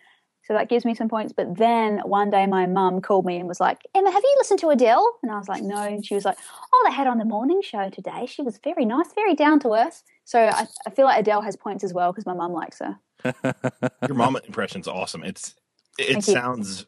so 0.43 0.53
that 0.53 0.69
gives 0.69 0.85
me 0.85 0.93
some 0.93 1.09
points. 1.09 1.33
But 1.35 1.57
then 1.57 1.99
one 2.05 2.29
day 2.29 2.45
my 2.45 2.67
mum 2.67 3.01
called 3.01 3.25
me 3.25 3.37
and 3.37 3.47
was 3.47 3.59
like, 3.59 3.81
Emma, 3.95 4.11
have 4.11 4.23
you 4.23 4.35
listened 4.37 4.59
to 4.59 4.69
Adele? 4.69 5.17
And 5.23 5.31
I 5.31 5.37
was 5.39 5.49
like, 5.49 5.63
no. 5.63 5.77
And 5.81 6.05
she 6.05 6.13
was 6.13 6.23
like, 6.23 6.37
oh, 6.71 6.83
they 6.87 6.93
had 6.93 7.07
on 7.07 7.17
the 7.17 7.25
morning 7.25 7.61
show 7.63 7.89
today. 7.89 8.27
She 8.27 8.43
was 8.43 8.59
very 8.63 8.85
nice, 8.85 9.11
very 9.15 9.33
down 9.33 9.59
to 9.61 9.73
earth. 9.73 10.03
So 10.25 10.39
I, 10.39 10.67
I 10.85 10.89
feel 10.89 11.05
like 11.05 11.19
Adele 11.19 11.41
has 11.41 11.55
points 11.55 11.83
as 11.83 11.93
well 11.93 12.11
because 12.11 12.25
my 12.25 12.33
mum 12.33 12.51
likes 12.51 12.79
her. 12.79 12.99
Your 14.07 14.15
mama 14.15 14.41
impression's 14.45 14.87
awesome. 14.87 15.23
It's 15.23 15.55
it 15.97 16.13
Thank 16.13 16.27
you. 16.27 16.33
sounds 16.33 16.85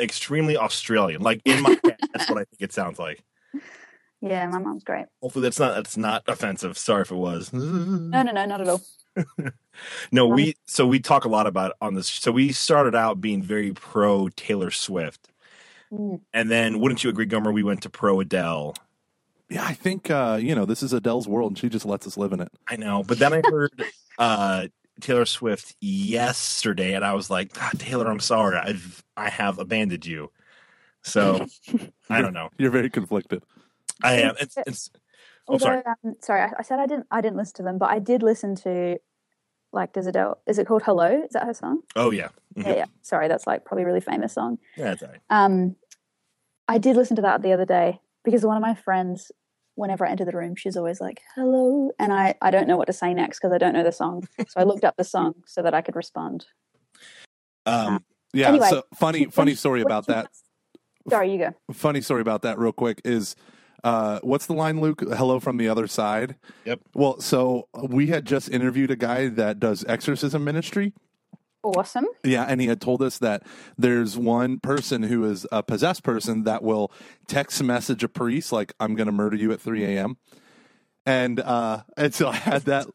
extremely 0.00 0.56
Australian. 0.56 1.22
Like 1.22 1.42
in 1.44 1.62
my 1.62 1.78
head, 1.84 1.98
that's 2.12 2.30
what 2.30 2.38
I 2.38 2.44
think 2.44 2.60
it 2.60 2.72
sounds 2.72 2.98
like. 2.98 3.22
Yeah, 4.20 4.46
my 4.46 4.58
mom's 4.58 4.84
great. 4.84 5.06
Hopefully 5.20 5.42
that's 5.42 5.58
not 5.58 5.74
that's 5.74 5.96
not 5.96 6.24
offensive. 6.26 6.78
Sorry 6.78 7.02
if 7.02 7.10
it 7.10 7.16
was. 7.16 7.52
No, 7.52 8.22
no, 8.22 8.32
no, 8.32 8.44
not 8.46 8.60
at 8.60 8.68
all. 8.68 8.82
No, 10.10 10.26
we 10.26 10.54
so 10.66 10.86
we 10.86 11.00
talk 11.00 11.26
a 11.26 11.28
lot 11.28 11.46
about 11.46 11.74
on 11.82 11.94
this. 11.94 12.08
So 12.08 12.32
we 12.32 12.52
started 12.52 12.94
out 12.94 13.20
being 13.20 13.42
very 13.42 13.72
pro 13.72 14.28
Taylor 14.30 14.70
Swift. 14.70 15.28
Mm. 15.92 16.20
And 16.32 16.50
then 16.50 16.80
wouldn't 16.80 17.04
you 17.04 17.10
agree, 17.10 17.26
Gomer, 17.26 17.52
we 17.52 17.62
went 17.62 17.82
to 17.82 17.90
pro 17.90 18.20
Adele. 18.20 18.74
Yeah, 19.48 19.64
I 19.64 19.74
think, 19.74 20.10
uh, 20.10 20.38
you 20.40 20.54
know, 20.54 20.64
this 20.64 20.82
is 20.82 20.92
Adele's 20.92 21.28
world 21.28 21.52
and 21.52 21.58
she 21.58 21.68
just 21.68 21.86
lets 21.86 22.06
us 22.06 22.16
live 22.16 22.32
in 22.32 22.40
it. 22.40 22.52
I 22.68 22.76
know. 22.76 23.02
But 23.06 23.18
then 23.18 23.32
I 23.32 23.42
heard 23.44 23.72
uh 24.18 24.68
Taylor 25.00 25.26
Swift 25.26 25.76
yesterday 25.80 26.94
and 26.94 27.04
I 27.04 27.14
was 27.14 27.28
like, 27.28 27.52
ah, 27.60 27.70
Taylor, 27.78 28.08
I'm 28.08 28.20
sorry. 28.20 28.56
I've 28.56 29.04
I 29.16 29.28
have 29.30 29.58
abandoned 29.58 30.06
you. 30.06 30.30
So 31.02 31.46
I 32.10 32.22
don't 32.22 32.32
know. 32.32 32.50
You're 32.58 32.70
very 32.70 32.90
conflicted. 32.90 33.42
I 34.02 34.14
am 34.20 34.34
it's, 34.40 34.56
it's 34.66 34.90
oh 35.48 35.58
sorry. 35.58 35.82
Um, 35.86 36.14
sorry, 36.20 36.42
I, 36.42 36.50
I 36.58 36.62
said 36.62 36.78
I 36.78 36.86
didn't. 36.86 37.06
I 37.10 37.20
didn't 37.20 37.36
listen 37.36 37.56
to 37.56 37.62
them, 37.62 37.78
but 37.78 37.90
I 37.90 37.98
did 37.98 38.22
listen 38.22 38.56
to, 38.56 38.98
like, 39.72 39.92
does 39.92 40.06
Adele? 40.06 40.38
Is 40.46 40.58
it 40.58 40.66
called 40.66 40.82
"Hello"? 40.82 41.22
Is 41.24 41.30
that 41.30 41.44
her 41.44 41.54
song? 41.54 41.80
Oh 41.94 42.10
yeah. 42.10 42.28
Mhm. 42.56 42.66
Yeah, 42.66 42.74
yeah. 42.74 42.84
Sorry, 43.02 43.28
that's 43.28 43.46
like 43.46 43.64
probably 43.64 43.84
a 43.84 43.86
really 43.86 44.00
famous 44.00 44.32
song. 44.34 44.58
Yeah, 44.76 44.84
that's 44.84 45.02
all 45.02 45.08
right. 45.10 45.20
Um, 45.30 45.76
I 46.68 46.78
did 46.78 46.96
listen 46.96 47.16
to 47.16 47.22
that 47.22 47.42
the 47.42 47.52
other 47.52 47.64
day 47.64 48.00
because 48.24 48.44
one 48.44 48.56
of 48.56 48.62
my 48.62 48.74
friends, 48.74 49.30
whenever 49.76 50.04
I 50.06 50.10
enter 50.10 50.24
the 50.24 50.36
room, 50.36 50.56
she's 50.56 50.76
always 50.76 51.00
like, 51.00 51.22
"Hello," 51.36 51.92
and 51.98 52.12
I 52.12 52.34
I 52.42 52.50
don't 52.50 52.66
know 52.66 52.76
what 52.76 52.86
to 52.88 52.92
say 52.92 53.14
next 53.14 53.38
because 53.38 53.52
I 53.52 53.58
don't 53.58 53.72
know 53.72 53.84
the 53.84 53.92
song. 53.92 54.26
so 54.38 54.60
I 54.60 54.64
looked 54.64 54.84
up 54.84 54.96
the 54.96 55.04
song 55.04 55.34
so 55.46 55.62
that 55.62 55.72
I 55.74 55.80
could 55.82 55.94
respond. 55.96 56.46
Um 57.64 58.04
Yeah. 58.32 58.48
Anyway, 58.48 58.68
so 58.68 58.82
funny, 58.94 59.26
funny 59.26 59.54
story 59.54 59.82
about 59.82 60.08
you- 60.08 60.14
that. 60.14 60.30
Sorry, 61.08 61.30
you 61.32 61.38
go. 61.38 61.54
Funny 61.72 62.00
story 62.00 62.20
about 62.20 62.42
that, 62.42 62.58
real 62.58 62.72
quick, 62.72 63.00
is 63.04 63.36
uh, 63.84 64.18
what's 64.22 64.46
the 64.46 64.52
line, 64.52 64.80
Luke? 64.80 65.00
Hello 65.00 65.38
from 65.38 65.56
the 65.56 65.68
other 65.68 65.86
side. 65.86 66.34
Yep. 66.64 66.80
Well, 66.94 67.20
so 67.20 67.68
we 67.88 68.08
had 68.08 68.24
just 68.24 68.48
interviewed 68.50 68.90
a 68.90 68.96
guy 68.96 69.28
that 69.28 69.60
does 69.60 69.84
exorcism 69.86 70.42
ministry. 70.42 70.92
Awesome. 71.74 72.06
Yeah, 72.22 72.44
and 72.48 72.60
he 72.60 72.68
had 72.68 72.80
told 72.80 73.02
us 73.02 73.18
that 73.18 73.42
there's 73.76 74.16
one 74.16 74.60
person 74.60 75.02
who 75.02 75.24
is 75.24 75.46
a 75.50 75.62
possessed 75.64 76.04
person 76.04 76.44
that 76.44 76.62
will 76.62 76.92
text 77.26 77.60
message 77.62 78.04
a 78.04 78.08
priest 78.08 78.52
like 78.52 78.72
"I'm 78.78 78.94
going 78.94 79.06
to 79.06 79.12
murder 79.12 79.36
you 79.36 79.50
at 79.52 79.60
3 79.60 79.84
a.m." 79.84 80.16
And 81.04 81.40
uh, 81.40 81.82
and 81.96 82.14
so 82.14 82.28
I 82.28 82.36
had 82.36 82.62
that. 82.62 82.86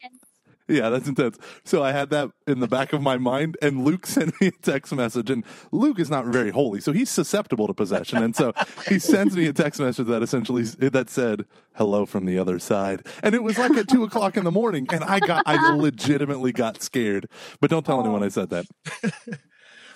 Yeah, 0.72 0.88
that's 0.88 1.06
intense. 1.06 1.38
So 1.64 1.82
I 1.82 1.92
had 1.92 2.10
that 2.10 2.30
in 2.46 2.60
the 2.60 2.66
back 2.66 2.92
of 2.92 3.02
my 3.02 3.18
mind, 3.18 3.56
and 3.60 3.84
Luke 3.84 4.06
sent 4.16 4.40
me 4.40 4.46
a 4.48 4.50
text 4.50 4.92
message, 4.94 5.28
and 5.30 5.44
Luke 5.70 5.98
is 6.00 6.08
not 6.10 6.24
very 6.26 6.50
holy, 6.50 6.80
so 6.80 6.92
he's 6.92 7.10
susceptible 7.10 7.66
to 7.66 7.74
possession, 7.74 8.22
and 8.22 8.34
so 8.34 8.52
he 8.88 8.98
sends 8.98 9.36
me 9.36 9.46
a 9.46 9.52
text 9.52 9.80
message 9.80 10.06
that 10.06 10.22
essentially 10.22 10.62
that 10.62 11.10
said 11.10 11.44
"hello 11.74 12.06
from 12.06 12.24
the 12.24 12.38
other 12.38 12.58
side," 12.58 13.06
and 13.22 13.34
it 13.34 13.42
was 13.42 13.58
like 13.58 13.72
at 13.72 13.88
two 13.88 14.02
o'clock 14.04 14.36
in 14.36 14.44
the 14.44 14.50
morning, 14.50 14.86
and 14.92 15.04
I 15.04 15.20
got 15.20 15.42
I 15.46 15.74
legitimately 15.74 16.52
got 16.52 16.82
scared. 16.82 17.26
But 17.60 17.70
don't 17.70 17.84
tell 17.84 18.00
anyone 18.00 18.22
I 18.22 18.28
said 18.28 18.50
that. 18.50 18.66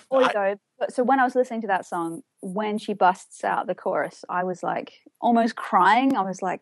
Or 0.09 0.21
you 0.21 0.29
go. 0.31 0.55
But- 0.79 0.93
So 0.93 1.03
when 1.03 1.19
I 1.19 1.23
was 1.25 1.35
listening 1.35 1.61
to 1.61 1.67
that 1.67 1.85
song, 1.85 2.21
when 2.41 2.77
she 2.77 2.93
busts 2.93 3.43
out 3.43 3.67
the 3.67 3.75
chorus, 3.75 4.23
I 4.29 4.43
was 4.45 4.63
like 4.63 4.93
almost 5.19 5.55
crying. 5.57 6.15
I 6.15 6.21
was 6.21 6.41
like, 6.41 6.61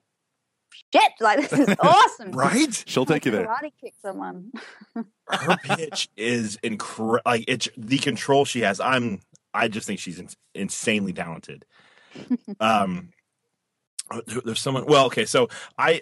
shit, 0.94 1.12
like 1.20 1.50
this 1.50 1.60
is 1.68 1.76
awesome. 1.80 2.32
right? 2.32 2.84
She'll 2.88 3.06
take 3.06 3.26
you 3.26 3.32
there. 3.32 3.46
Karate 3.48 3.72
kick 3.80 3.94
someone. 4.02 4.52
Her 5.30 5.58
pitch 5.64 6.10
is 6.16 6.58
incredible. 6.64 7.22
Like 7.26 7.46
it's 7.48 7.70
the 7.78 7.98
control 7.98 8.46
she 8.46 8.62
has. 8.62 8.80
I'm. 8.80 9.20
I 9.54 9.68
just 9.70 9.88
think 9.88 10.00
she's 10.00 10.20
in- 10.20 10.30
insanely 10.54 11.14
talented. 11.14 11.66
Um, 12.60 13.10
uh, 14.12 14.22
there's 14.44 14.60
someone. 14.60 14.86
Well, 14.86 15.06
okay, 15.08 15.26
so 15.26 15.48
I. 15.78 16.02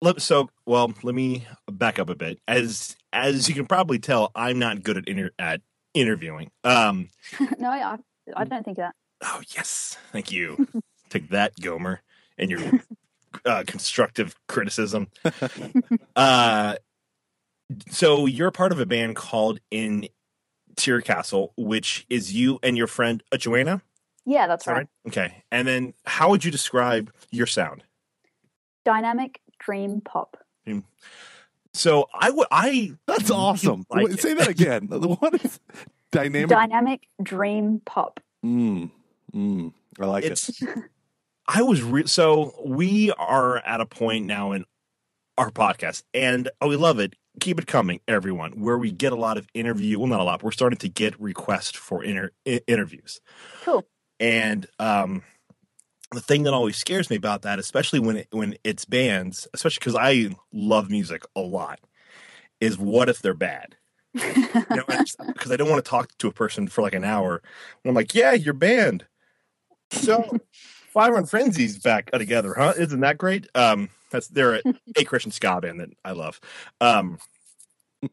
Let, 0.00 0.22
so 0.22 0.48
well, 0.64 0.92
let 1.02 1.14
me 1.14 1.44
back 1.70 1.98
up 1.98 2.08
a 2.08 2.14
bit. 2.14 2.38
As 2.46 2.96
as 3.12 3.48
you 3.48 3.54
can 3.54 3.66
probably 3.66 3.98
tell, 3.98 4.30
I'm 4.34 4.58
not 4.58 4.84
good 4.84 4.96
at 4.96 5.08
inter, 5.08 5.30
at 5.40 5.60
interviewing. 5.92 6.50
Um, 6.62 7.08
no, 7.58 7.68
I, 7.68 7.96
I 8.36 8.44
don't 8.44 8.64
think 8.64 8.76
that. 8.76 8.94
Oh 9.22 9.42
yes, 9.56 9.98
thank 10.12 10.30
you. 10.30 10.68
Take 11.10 11.30
that, 11.30 11.58
Gomer, 11.60 12.02
and 12.36 12.48
your 12.50 12.60
uh, 13.44 13.64
constructive 13.66 14.34
criticism. 14.48 15.08
uh, 16.16 16.76
so 17.90 18.26
you're 18.26 18.50
part 18.50 18.72
of 18.72 18.80
a 18.80 18.86
band 18.86 19.16
called 19.16 19.60
In 19.70 20.08
Tear 20.76 21.00
Castle, 21.00 21.52
which 21.56 22.06
is 22.08 22.34
you 22.34 22.58
and 22.62 22.76
your 22.76 22.86
friend 22.86 23.22
uh, 23.32 23.36
Joanna. 23.36 23.82
Yeah, 24.24 24.46
that's 24.46 24.66
right. 24.66 24.76
right? 24.76 24.86
Okay, 25.06 25.42
and 25.50 25.66
then 25.66 25.94
how 26.04 26.30
would 26.30 26.44
you 26.44 26.50
describe 26.50 27.12
your 27.30 27.46
sound? 27.46 27.82
Dynamic 28.84 29.40
dream 29.58 30.00
pop. 30.00 30.36
So 31.78 32.08
I 32.12 32.30
would 32.30 32.48
I 32.50 32.92
That's 33.06 33.30
awesome. 33.30 33.86
like 33.88 34.08
Wait, 34.08 34.20
say 34.20 34.34
that 34.34 34.48
again. 34.48 34.86
what 34.90 35.44
is 35.44 35.60
dynamic? 36.10 36.48
Dynamic 36.48 37.08
dream 37.22 37.80
pop. 37.84 38.20
mm, 38.44 38.90
mm, 39.34 39.72
I 40.00 40.06
like 40.06 40.24
it. 40.24 40.50
I 41.48 41.62
was 41.62 41.82
re- 41.82 42.06
so 42.06 42.54
we 42.64 43.10
are 43.12 43.56
at 43.58 43.80
a 43.80 43.86
point 43.86 44.26
now 44.26 44.52
in 44.52 44.64
our 45.38 45.50
podcast, 45.50 46.02
and 46.12 46.50
oh, 46.60 46.68
we 46.68 46.76
love 46.76 46.98
it. 46.98 47.14
Keep 47.40 47.60
it 47.60 47.66
coming, 47.66 48.00
everyone. 48.06 48.60
Where 48.60 48.76
we 48.76 48.90
get 48.92 49.12
a 49.12 49.16
lot 49.16 49.38
of 49.38 49.46
interview. 49.54 49.98
Well, 49.98 50.08
not 50.08 50.20
a 50.20 50.24
lot. 50.24 50.42
We're 50.42 50.50
starting 50.50 50.78
to 50.78 50.88
get 50.88 51.18
requests 51.20 51.76
for 51.76 52.04
inter- 52.04 52.32
i- 52.46 52.60
interviews, 52.66 53.20
Cool. 53.64 53.86
and 54.20 54.66
um, 54.78 55.22
the 56.12 56.20
thing 56.20 56.42
that 56.42 56.52
always 56.52 56.76
scares 56.76 57.08
me 57.08 57.16
about 57.16 57.42
that, 57.42 57.58
especially 57.58 58.00
when 58.00 58.16
it, 58.18 58.28
when 58.30 58.56
it's 58.64 58.84
bands, 58.84 59.48
especially 59.54 59.80
because 59.80 59.96
I 59.96 60.34
love 60.52 60.90
music 60.90 61.24
a 61.36 61.40
lot, 61.40 61.80
is 62.60 62.76
what 62.78 63.08
if 63.08 63.20
they're 63.20 63.34
bad? 63.34 63.76
You 64.14 64.22
know, 64.70 64.84
because 64.88 65.50
I 65.52 65.56
don't 65.56 65.70
want 65.70 65.82
to 65.84 65.88
talk 65.88 66.10
to 66.18 66.28
a 66.28 66.32
person 66.32 66.66
for 66.66 66.82
like 66.82 66.94
an 66.94 67.04
hour. 67.04 67.36
And 67.84 67.90
I'm 67.90 67.94
like, 67.94 68.14
yeah, 68.14 68.32
you're 68.32 68.54
banned. 68.54 69.06
So 69.92 70.38
Five 70.92 71.12
Iron 71.12 71.24
Frenzy's 71.24 71.78
back 71.78 72.10
together, 72.10 72.54
huh? 72.56 72.74
Isn't 72.76 73.00
that 73.00 73.18
great? 73.18 73.46
Um, 73.54 73.90
that's 74.10 74.28
they're 74.28 74.56
a, 74.56 74.62
a 74.96 75.04
Christian 75.04 75.30
ska 75.32 75.60
band 75.60 75.80
that 75.80 75.90
I 76.04 76.12
love. 76.12 76.40
Um, 76.80 77.18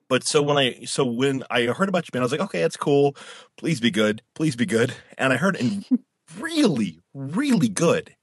but 0.10 0.26
so 0.26 0.42
when 0.42 0.58
I 0.58 0.86
so 0.86 1.06
when 1.06 1.44
I 1.50 1.66
heard 1.66 1.90
about 1.90 2.06
your 2.06 2.12
band, 2.12 2.24
I 2.24 2.26
was 2.26 2.32
like, 2.32 2.42
okay, 2.42 2.62
that's 2.62 2.78
cool. 2.78 3.16
Please 3.58 3.80
be 3.80 3.92
good. 3.92 4.22
Please 4.34 4.56
be 4.56 4.66
good. 4.66 4.94
And 5.18 5.32
I 5.32 5.38
heard 5.38 5.56
it 5.56 5.62
and 5.62 5.86
really, 6.40 7.00
really 7.14 7.70
good. 7.70 8.16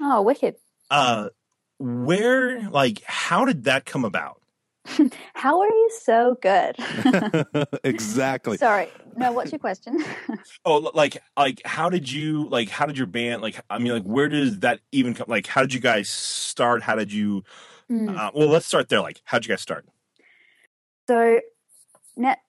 oh, 0.00 0.22
wicked. 0.22 0.56
Uh, 0.90 1.30
where 1.78 2.68
like 2.70 3.02
how 3.04 3.44
did 3.44 3.64
that 3.64 3.84
come 3.84 4.04
about? 4.04 4.40
How 5.34 5.60
are 5.60 5.68
you 5.68 5.90
so 6.00 6.38
good? 6.40 6.76
exactly. 7.84 8.56
Sorry. 8.56 8.88
No, 9.16 9.32
what's 9.32 9.52
your 9.52 9.58
question? 9.58 10.04
Oh, 10.64 10.90
like 10.94 11.22
like 11.36 11.62
how 11.64 11.88
did 11.88 12.10
you 12.10 12.48
like 12.48 12.68
how 12.68 12.86
did 12.86 12.98
your 12.98 13.06
band 13.06 13.40
like 13.40 13.60
I 13.70 13.78
mean 13.78 13.92
like 13.92 14.02
where 14.02 14.28
does 14.28 14.60
that 14.60 14.80
even 14.90 15.14
come 15.14 15.26
like 15.28 15.46
how 15.46 15.60
did 15.60 15.72
you 15.72 15.80
guys 15.80 16.08
start? 16.08 16.82
How 16.82 16.94
did 16.94 17.12
you 17.12 17.44
Mm. 17.88 18.18
uh, 18.18 18.32
well 18.34 18.48
let's 18.48 18.66
start 18.66 18.88
there 18.88 19.00
like 19.00 19.20
how 19.24 19.38
did 19.38 19.46
you 19.46 19.52
guys 19.52 19.60
start? 19.60 19.86
So, 21.08 21.40
Net 22.16 22.40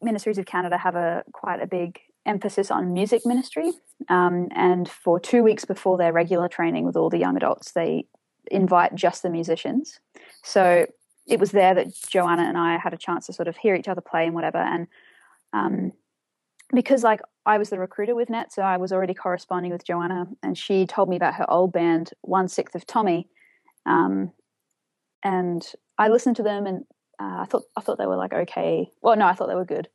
Ministries 0.00 0.38
of 0.38 0.46
Canada 0.46 0.78
have 0.78 0.94
a 0.94 1.24
quite 1.32 1.60
a 1.60 1.66
big 1.66 1.98
emphasis 2.26 2.70
on 2.70 2.92
music 2.92 3.26
ministry, 3.26 3.72
um, 4.08 4.48
and 4.54 4.88
for 4.88 5.18
two 5.18 5.42
weeks 5.42 5.64
before 5.64 5.98
their 5.98 6.12
regular 6.12 6.48
training 6.48 6.84
with 6.84 6.96
all 6.96 7.10
the 7.10 7.18
young 7.18 7.36
adults, 7.36 7.72
they 7.72 8.06
invite 8.50 8.94
just 8.94 9.22
the 9.22 9.30
musicians. 9.30 9.98
So 10.44 10.86
it 11.26 11.40
was 11.40 11.52
there 11.52 11.74
that 11.74 11.94
Joanna 12.08 12.42
and 12.42 12.58
I 12.58 12.76
had 12.76 12.92
a 12.92 12.98
chance 12.98 13.26
to 13.26 13.32
sort 13.32 13.48
of 13.48 13.56
hear 13.56 13.74
each 13.74 13.88
other 13.88 14.00
play 14.00 14.26
and 14.26 14.34
whatever, 14.34 14.58
and 14.58 14.86
um, 15.52 15.92
because 16.72 17.02
like 17.02 17.20
I 17.46 17.58
was 17.58 17.70
the 17.70 17.78
recruiter 17.78 18.14
with 18.14 18.30
Net, 18.30 18.52
so 18.52 18.62
I 18.62 18.76
was 18.76 18.92
already 18.92 19.14
corresponding 19.14 19.72
with 19.72 19.84
Joanna, 19.84 20.26
and 20.42 20.56
she 20.56 20.86
told 20.86 21.08
me 21.08 21.16
about 21.16 21.34
her 21.34 21.50
old 21.50 21.72
band, 21.72 22.10
One 22.22 22.48
Sixth 22.48 22.74
of 22.74 22.86
Tommy. 22.86 23.28
Um, 23.86 24.32
and 25.22 25.66
I 25.98 26.08
listened 26.08 26.36
to 26.36 26.42
them, 26.42 26.66
and 26.66 26.84
uh, 27.20 27.42
I 27.42 27.46
thought 27.46 27.64
I 27.76 27.80
thought 27.80 27.98
they 27.98 28.06
were 28.06 28.16
like 28.16 28.34
okay. 28.34 28.90
Well, 29.02 29.16
no, 29.16 29.26
I 29.26 29.34
thought 29.34 29.48
they 29.48 29.54
were 29.54 29.64
good. 29.64 29.88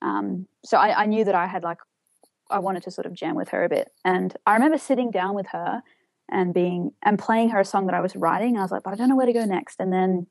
Um, 0.00 0.48
so 0.64 0.78
I, 0.78 1.02
I 1.02 1.06
knew 1.06 1.24
that 1.24 1.34
I 1.34 1.46
had 1.46 1.62
like 1.62 1.78
I 2.50 2.58
wanted 2.58 2.82
to 2.84 2.90
sort 2.90 3.06
of 3.06 3.14
jam 3.14 3.36
with 3.36 3.50
her 3.50 3.64
a 3.64 3.68
bit, 3.68 3.90
and 4.04 4.36
I 4.46 4.54
remember 4.54 4.78
sitting 4.78 5.10
down 5.10 5.34
with 5.34 5.46
her 5.48 5.82
and 6.30 6.54
being 6.54 6.92
and 7.02 7.18
playing 7.18 7.50
her 7.50 7.60
a 7.60 7.64
song 7.64 7.86
that 7.86 7.94
I 7.94 8.00
was 8.00 8.16
writing. 8.16 8.56
I 8.56 8.62
was 8.62 8.72
like, 8.72 8.82
but 8.82 8.92
I 8.92 8.96
don't 8.96 9.08
know 9.08 9.16
where 9.16 9.26
to 9.26 9.32
go 9.32 9.44
next. 9.44 9.76
And 9.78 9.92
then 9.92 10.26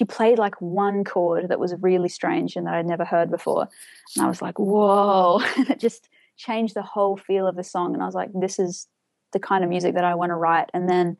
she 0.00 0.04
played 0.04 0.38
like 0.38 0.60
one 0.60 1.04
chord 1.04 1.48
that 1.48 1.60
was 1.60 1.74
really 1.80 2.08
strange 2.08 2.56
and 2.56 2.66
that 2.66 2.74
I'd 2.74 2.86
never 2.86 3.04
heard 3.04 3.30
before, 3.30 3.68
and 4.16 4.24
I 4.24 4.28
was 4.28 4.42
like, 4.42 4.58
whoa! 4.58 5.40
and 5.56 5.70
it 5.70 5.80
just 5.80 6.08
changed 6.36 6.74
the 6.74 6.82
whole 6.82 7.16
feel 7.16 7.46
of 7.46 7.56
the 7.56 7.64
song. 7.64 7.94
And 7.94 8.02
I 8.02 8.06
was 8.06 8.14
like, 8.14 8.30
this 8.34 8.58
is 8.58 8.88
the 9.32 9.38
kind 9.38 9.62
of 9.62 9.70
music 9.70 9.94
that 9.94 10.04
I 10.04 10.14
want 10.14 10.30
to 10.30 10.36
write. 10.36 10.70
And 10.74 10.88
then 10.88 11.16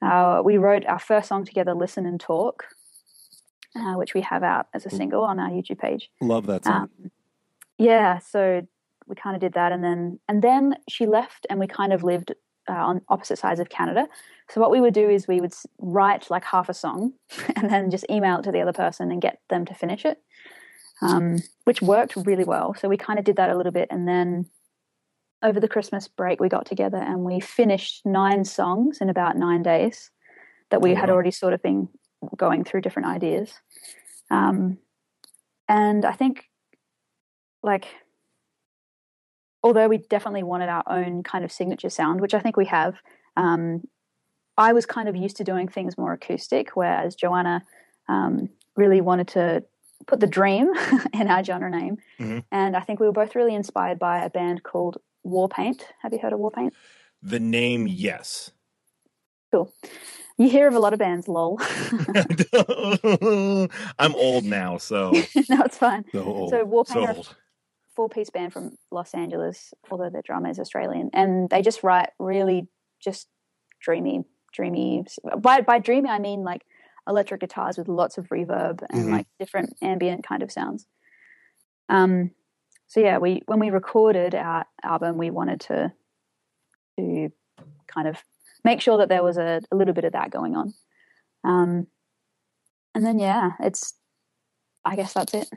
uh, 0.00 0.42
we 0.44 0.58
wrote 0.58 0.86
our 0.86 0.98
first 0.98 1.28
song 1.28 1.44
together, 1.44 1.74
"Listen 1.74 2.06
and 2.06 2.20
Talk," 2.20 2.64
uh, 3.74 3.94
which 3.94 4.14
we 4.14 4.20
have 4.20 4.42
out 4.42 4.68
as 4.74 4.86
a 4.86 4.90
single 4.90 5.24
on 5.24 5.40
our 5.40 5.50
YouTube 5.50 5.78
page. 5.78 6.10
Love 6.20 6.46
that 6.46 6.64
song. 6.64 6.88
Um, 7.02 7.10
yeah, 7.78 8.18
so 8.18 8.66
we 9.06 9.16
kind 9.16 9.34
of 9.34 9.40
did 9.40 9.54
that, 9.54 9.72
and 9.72 9.82
then 9.82 10.20
and 10.28 10.42
then 10.42 10.76
she 10.88 11.06
left, 11.06 11.46
and 11.50 11.58
we 11.58 11.66
kind 11.66 11.92
of 11.92 12.04
lived 12.04 12.32
uh, 12.68 12.72
on 12.72 13.00
opposite 13.08 13.38
sides 13.38 13.60
of 13.60 13.68
Canada. 13.68 14.06
So 14.50 14.60
what 14.60 14.70
we 14.70 14.80
would 14.80 14.94
do 14.94 15.08
is 15.08 15.28
we 15.28 15.40
would 15.40 15.54
write 15.78 16.30
like 16.30 16.44
half 16.44 16.68
a 16.68 16.74
song, 16.74 17.12
and 17.56 17.70
then 17.70 17.90
just 17.90 18.06
email 18.10 18.38
it 18.38 18.42
to 18.42 18.52
the 18.52 18.60
other 18.60 18.72
person 18.72 19.10
and 19.10 19.20
get 19.20 19.40
them 19.48 19.64
to 19.66 19.74
finish 19.74 20.04
it, 20.04 20.18
um, 21.02 21.38
which 21.64 21.82
worked 21.82 22.16
really 22.16 22.44
well. 22.44 22.74
So 22.74 22.88
we 22.88 22.96
kind 22.96 23.18
of 23.18 23.24
did 23.24 23.36
that 23.36 23.50
a 23.50 23.56
little 23.56 23.72
bit, 23.72 23.88
and 23.90 24.06
then 24.06 24.48
over 25.42 25.60
the 25.60 25.68
Christmas 25.68 26.08
break 26.08 26.40
we 26.40 26.48
got 26.48 26.66
together 26.66 26.98
and 26.98 27.22
we 27.22 27.38
finished 27.38 28.04
nine 28.04 28.44
songs 28.44 28.98
in 29.00 29.08
about 29.08 29.36
nine 29.36 29.62
days 29.62 30.10
that 30.70 30.82
we 30.82 30.92
Oh, 30.92 30.96
had 30.96 31.08
wow. 31.08 31.14
already 31.14 31.30
sort 31.30 31.52
of 31.52 31.62
been 31.62 31.88
going 32.36 32.64
through 32.64 32.80
different 32.80 33.08
ideas. 33.08 33.52
Um, 34.30 34.78
and 35.68 36.04
I 36.04 36.12
think, 36.12 36.44
like, 37.62 37.86
although 39.62 39.88
we 39.88 39.98
definitely 39.98 40.42
wanted 40.42 40.68
our 40.68 40.84
own 40.86 41.22
kind 41.22 41.44
of 41.44 41.52
signature 41.52 41.90
sound, 41.90 42.20
which 42.20 42.34
I 42.34 42.40
think 42.40 42.56
we 42.56 42.66
have, 42.66 42.94
um, 43.36 43.86
I 44.56 44.72
was 44.72 44.86
kind 44.86 45.08
of 45.08 45.16
used 45.16 45.36
to 45.36 45.44
doing 45.44 45.68
things 45.68 45.96
more 45.96 46.12
acoustic, 46.12 46.70
whereas 46.76 47.14
Joanna 47.14 47.64
um, 48.08 48.48
really 48.76 49.00
wanted 49.00 49.28
to 49.28 49.64
put 50.06 50.20
the 50.20 50.26
dream 50.26 50.72
in 51.12 51.28
our 51.28 51.44
genre 51.44 51.70
name. 51.70 51.98
Mhm. 52.18 52.44
And 52.50 52.76
I 52.76 52.80
think 52.80 53.00
we 53.00 53.06
were 53.06 53.12
both 53.12 53.34
really 53.34 53.54
inspired 53.54 53.98
by 53.98 54.24
a 54.24 54.30
band 54.30 54.62
called 54.62 54.98
Warpaint. 55.26 55.82
Have 56.02 56.12
you 56.12 56.18
heard 56.18 56.32
of 56.32 56.40
Warpaint? 56.40 56.72
The 57.22 57.40
name 57.40 57.86
yes. 57.86 58.52
Cool. 59.52 59.72
You 60.36 60.48
hear 60.48 60.68
of 60.68 60.74
a 60.74 60.78
lot 60.78 60.92
of 60.92 61.00
bands, 61.00 61.26
lol. 61.26 61.58
I'm 63.98 64.14
old 64.14 64.44
now, 64.44 64.78
so 64.78 65.10
no, 65.48 65.62
it's 65.62 65.78
fine. 65.78 66.04
So 66.12 66.22
old. 66.22 66.50
So 66.50 66.64
Warpaint 66.64 66.92
so 66.92 67.06
old. 67.08 67.36
Four 67.98 68.08
piece 68.08 68.30
band 68.30 68.52
from 68.52 68.76
Los 68.92 69.12
Angeles, 69.12 69.74
although 69.90 70.08
their 70.08 70.22
drummer 70.22 70.50
is 70.50 70.60
Australian, 70.60 71.10
and 71.12 71.50
they 71.50 71.62
just 71.62 71.82
write 71.82 72.10
really 72.20 72.68
just 73.00 73.26
dreamy, 73.80 74.24
dreamy. 74.52 75.04
By 75.36 75.62
by 75.62 75.80
dreamy, 75.80 76.08
I 76.08 76.20
mean 76.20 76.44
like 76.44 76.62
electric 77.08 77.40
guitars 77.40 77.76
with 77.76 77.88
lots 77.88 78.16
of 78.16 78.28
reverb 78.28 78.84
and 78.88 79.06
Mhm. 79.06 79.10
like 79.10 79.26
different 79.40 79.74
ambient 79.82 80.22
kind 80.22 80.44
of 80.44 80.52
sounds. 80.52 80.86
Um, 81.88 82.30
so 82.86 83.00
yeah, 83.00 83.18
we 83.18 83.42
when 83.46 83.58
we 83.58 83.70
recorded 83.70 84.36
our 84.36 84.64
album, 84.84 85.18
we 85.18 85.30
wanted 85.30 85.60
to 85.62 85.92
to 87.00 87.32
kind 87.88 88.06
of 88.06 88.22
make 88.62 88.80
sure 88.80 88.98
that 88.98 89.08
there 89.08 89.24
was 89.24 89.38
a, 89.38 89.60
a 89.72 89.76
little 89.76 89.94
bit 89.94 90.04
of 90.04 90.12
that 90.12 90.30
going 90.30 90.54
on. 90.54 90.72
Um, 91.42 91.88
and 92.94 93.04
then 93.04 93.18
yeah, 93.18 93.50
it's 93.58 93.94
I 94.84 94.94
guess 94.94 95.14
that's 95.14 95.34
it. 95.34 95.48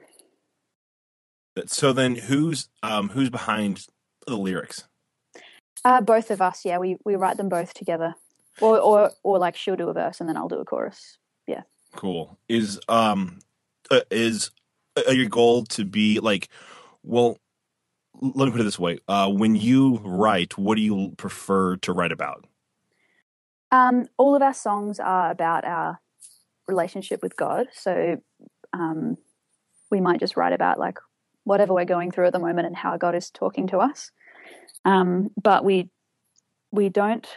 So 1.66 1.94
then 1.94 2.16
who's 2.16 2.70
um 2.84 3.10
who's 3.10 3.30
behind 3.30 3.88
the 4.28 4.38
lyrics? 4.38 4.86
Uh, 5.84 6.02
both 6.02 6.32
of 6.32 6.42
us, 6.42 6.64
yeah, 6.64 6.78
we 6.78 6.98
we 7.06 7.16
write 7.16 7.38
them 7.38 7.50
both 7.50 7.74
together, 7.74 8.16
or 8.62 8.80
or 8.80 9.12
or 9.24 9.40
like 9.40 9.56
she'll 9.56 9.76
do 9.76 9.90
a 9.90 9.94
verse 9.94 10.20
and 10.20 10.30
then 10.30 10.38
I'll 10.38 10.48
do 10.48 10.60
a 10.60 10.66
chorus. 10.66 11.18
Yeah. 11.48 11.62
Cool. 11.96 12.38
Is 12.48 12.80
um 12.88 13.40
uh, 13.90 14.02
is 14.10 14.52
uh, 14.96 15.12
your 15.12 15.30
goal 15.30 15.66
to 15.66 15.86
be 15.86 16.20
like 16.20 16.50
well 17.04 17.38
let 18.22 18.46
me 18.46 18.52
put 18.52 18.62
it 18.62 18.66
this 18.66 18.80
way: 18.80 19.00
uh, 19.08 19.30
when 19.30 19.56
you 19.56 19.98
write, 20.04 20.58
what 20.58 20.76
do 20.76 20.82
you 20.82 21.14
prefer 21.18 21.78
to 21.78 21.94
write 21.94 22.12
about? 22.12 22.46
Um, 23.72 24.08
all 24.18 24.36
of 24.36 24.42
our 24.42 24.54
songs 24.54 25.00
are 25.00 25.32
about 25.32 25.66
our 25.66 26.00
relationship 26.68 27.24
with 27.24 27.36
God. 27.36 27.68
So 27.74 28.18
um, 28.74 29.18
we 29.90 30.02
might 30.02 30.20
just 30.20 30.38
write 30.38 30.54
about 30.54 30.78
like 30.78 30.98
whatever 31.44 31.74
we're 31.74 31.86
going 31.86 32.12
through 32.12 32.28
at 32.28 32.34
the 32.34 32.40
moment 32.40 32.68
and 32.68 32.76
how 32.76 32.98
God 32.98 33.16
is 33.16 33.30
talking 33.30 33.68
to 33.68 33.80
us. 33.80 34.12
Um, 34.86 35.30
but 35.42 35.64
we 35.64 35.90
we 36.72 36.90
don't 36.90 37.28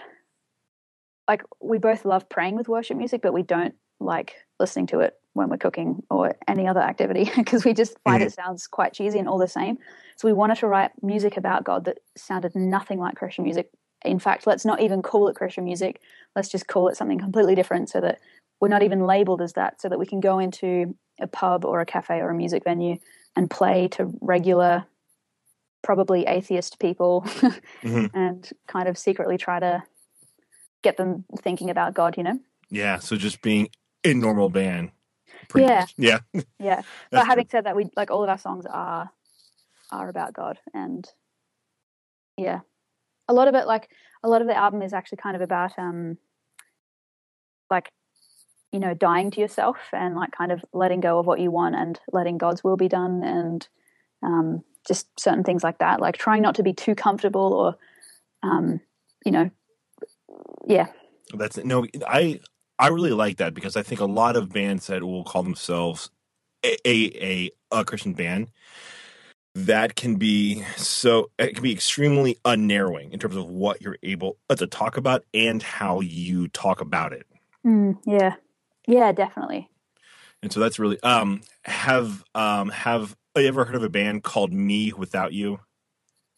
like 1.29 1.43
we 1.61 1.79
both 1.79 2.05
love 2.05 2.29
praying 2.29 2.57
with 2.57 2.69
worship 2.69 2.97
music, 2.97 3.23
but 3.23 3.33
we 3.33 3.43
don't 3.43 3.75
like 4.01 4.35
listening 4.61 4.87
to 4.89 5.01
it 5.01 5.15
when 5.33 5.49
we're 5.49 5.57
cooking 5.57 6.03
or 6.11 6.37
any 6.47 6.67
other 6.67 6.81
activity 6.81 7.31
because 7.37 7.65
we 7.65 7.73
just 7.73 7.99
find 8.05 8.23
Mhm. 8.23 8.27
it 8.27 8.33
sounds 8.33 8.67
quite 8.67 8.93
cheesy 8.93 9.19
and 9.19 9.29
all 9.29 9.39
the 9.39 9.49
same. 9.49 9.79
So 10.17 10.29
we 10.29 10.33
wanted 10.33 10.59
to 10.59 10.69
write 10.69 10.91
music 11.03 11.37
about 11.37 11.65
God 11.65 11.85
that 11.87 11.99
sounded 12.17 12.55
nothing 12.55 12.99
like 13.01 13.17
Christian 13.17 13.45
music. 13.45 13.71
In 14.05 14.19
fact, 14.19 14.47
let's 14.47 14.65
not 14.65 14.81
even 14.81 15.03
call 15.03 15.29
it 15.29 15.37
Christian 15.37 15.65
music. 15.65 16.01
Let's 16.37 16.49
just 16.49 16.69
call 16.69 16.89
it 16.89 16.97
something 16.97 17.19
completely 17.19 17.55
different 17.55 17.89
so 17.89 18.01
that 18.03 18.21
we're 18.61 18.69
not 18.69 18.83
even 18.83 19.07
labeled 19.07 19.43
as 19.43 19.53
that, 19.55 19.81
so 19.81 19.89
that 19.89 19.99
we 19.99 20.07
can 20.07 20.21
go 20.21 20.39
into 20.39 20.97
a 21.21 21.27
pub 21.27 21.65
or 21.65 21.81
a 21.81 21.87
cafe 21.87 22.21
or 22.21 22.31
a 22.31 22.35
music 22.35 22.65
venue 22.65 22.97
and 23.37 23.51
play 23.51 23.89
to 23.89 24.13
regular, 24.21 24.85
probably 25.83 26.25
atheist 26.27 26.79
people 26.79 27.23
Mhm. 27.83 28.11
and 28.15 28.51
kind 28.67 28.89
of 28.89 28.97
secretly 28.99 29.37
try 29.37 29.61
to 29.61 29.83
get 30.83 30.97
them 30.97 31.25
thinking 31.41 31.71
about 31.71 31.95
God, 31.95 32.17
you 32.17 32.23
know? 32.23 32.39
Yeah, 32.71 32.99
so 32.99 33.17
just 33.17 33.43
being 33.43 33.69
a 34.05 34.15
normal 34.15 34.49
band. 34.49 34.91
Yeah. 35.55 35.81
much. 35.81 35.95
yeah. 35.99 36.19
Yeah. 36.59 36.83
but 37.11 37.27
having 37.27 37.49
said 37.49 37.65
that, 37.67 37.77
we 37.77 37.91
like 37.97 38.11
all 38.11 38.23
of 38.23 38.29
our 38.31 38.39
songs 38.39 38.67
are 38.67 39.11
are 39.91 40.09
about 40.09 40.33
God 40.33 40.59
and 40.73 41.07
yeah. 42.37 42.61
A 43.29 43.35
lot 43.35 43.49
of 43.49 43.55
it 43.55 43.67
like 43.67 43.89
a 44.23 44.29
lot 44.29 44.41
of 44.43 44.49
the 44.49 44.57
album 44.57 44.83
is 44.83 44.93
actually 44.93 45.19
kind 45.19 45.37
of 45.37 45.43
about 45.43 45.79
um 45.79 46.19
like 47.71 47.89
you 48.75 48.81
know, 48.81 48.93
dying 48.93 49.31
to 49.31 49.41
yourself 49.41 49.77
and 49.93 50.17
like 50.17 50.33
kind 50.33 50.51
of 50.51 50.65
letting 50.73 50.99
go 50.99 51.21
of 51.21 51.27
what 51.27 51.39
you 51.39 51.53
want 51.53 51.77
and 51.77 52.01
letting 52.13 52.39
God's 52.39 52.65
will 52.65 52.77
be 52.77 52.89
done 52.89 53.23
and 53.23 53.69
um 54.21 54.65
just 54.85 55.09
certain 55.19 55.45
things 55.45 55.63
like 55.63 55.79
that. 55.79 56.01
Like 56.01 56.19
trying 56.19 56.43
not 56.43 56.57
to 56.57 56.65
be 56.65 56.73
too 56.73 56.97
comfortable 56.97 57.55
or 57.55 57.77
um, 58.43 58.81
you 59.25 59.31
know, 59.31 59.49
yeah. 60.67 60.89
That's 61.33 61.57
no, 61.59 61.87
I 62.05 62.41
I 62.77 62.89
really 62.89 63.13
like 63.13 63.37
that 63.37 63.55
because 63.55 63.77
I 63.77 63.83
think 63.83 64.01
a 64.01 64.07
lot 64.07 64.35
of 64.35 64.53
bands 64.53 64.89
that 64.89 65.05
will 65.05 65.23
call 65.23 65.45
themselves 65.45 66.11
a 66.65 66.77
a, 66.85 67.07
a, 67.23 67.51
a 67.71 67.85
Christian 67.85 68.13
band 68.13 68.49
that 69.55 69.95
can 69.95 70.17
be 70.17 70.65
so 70.77 71.31
it 71.39 71.55
can 71.55 71.63
be 71.63 71.73
extremely 71.73 72.39
unnarrowing 72.45 73.13
in 73.13 73.21
terms 73.21 73.37
of 73.37 73.47
what 73.47 73.81
you're 73.81 73.99
able 74.03 74.37
to 74.51 74.67
talk 74.67 74.97
about 74.97 75.25
and 75.33 75.63
how 75.63 76.01
you 76.01 76.49
talk 76.49 76.81
about 76.81 77.13
it. 77.13 77.25
Mm, 77.65 77.99
yeah. 78.05 78.35
Yeah, 78.87 79.13
definitely. 79.13 79.69
And 80.43 80.53
so 80.53 80.61
that's 80.61 80.79
really 80.79 81.03
um 81.03 81.41
have 81.65 82.25
um 82.35 82.69
have 82.69 83.17
you 83.37 83.47
ever 83.47 83.65
heard 83.65 83.77
of 83.77 83.83
a 83.83 83.89
band 83.89 84.23
called 84.23 84.53
Me 84.53 84.93
Without 84.93 85.33
You? 85.33 85.61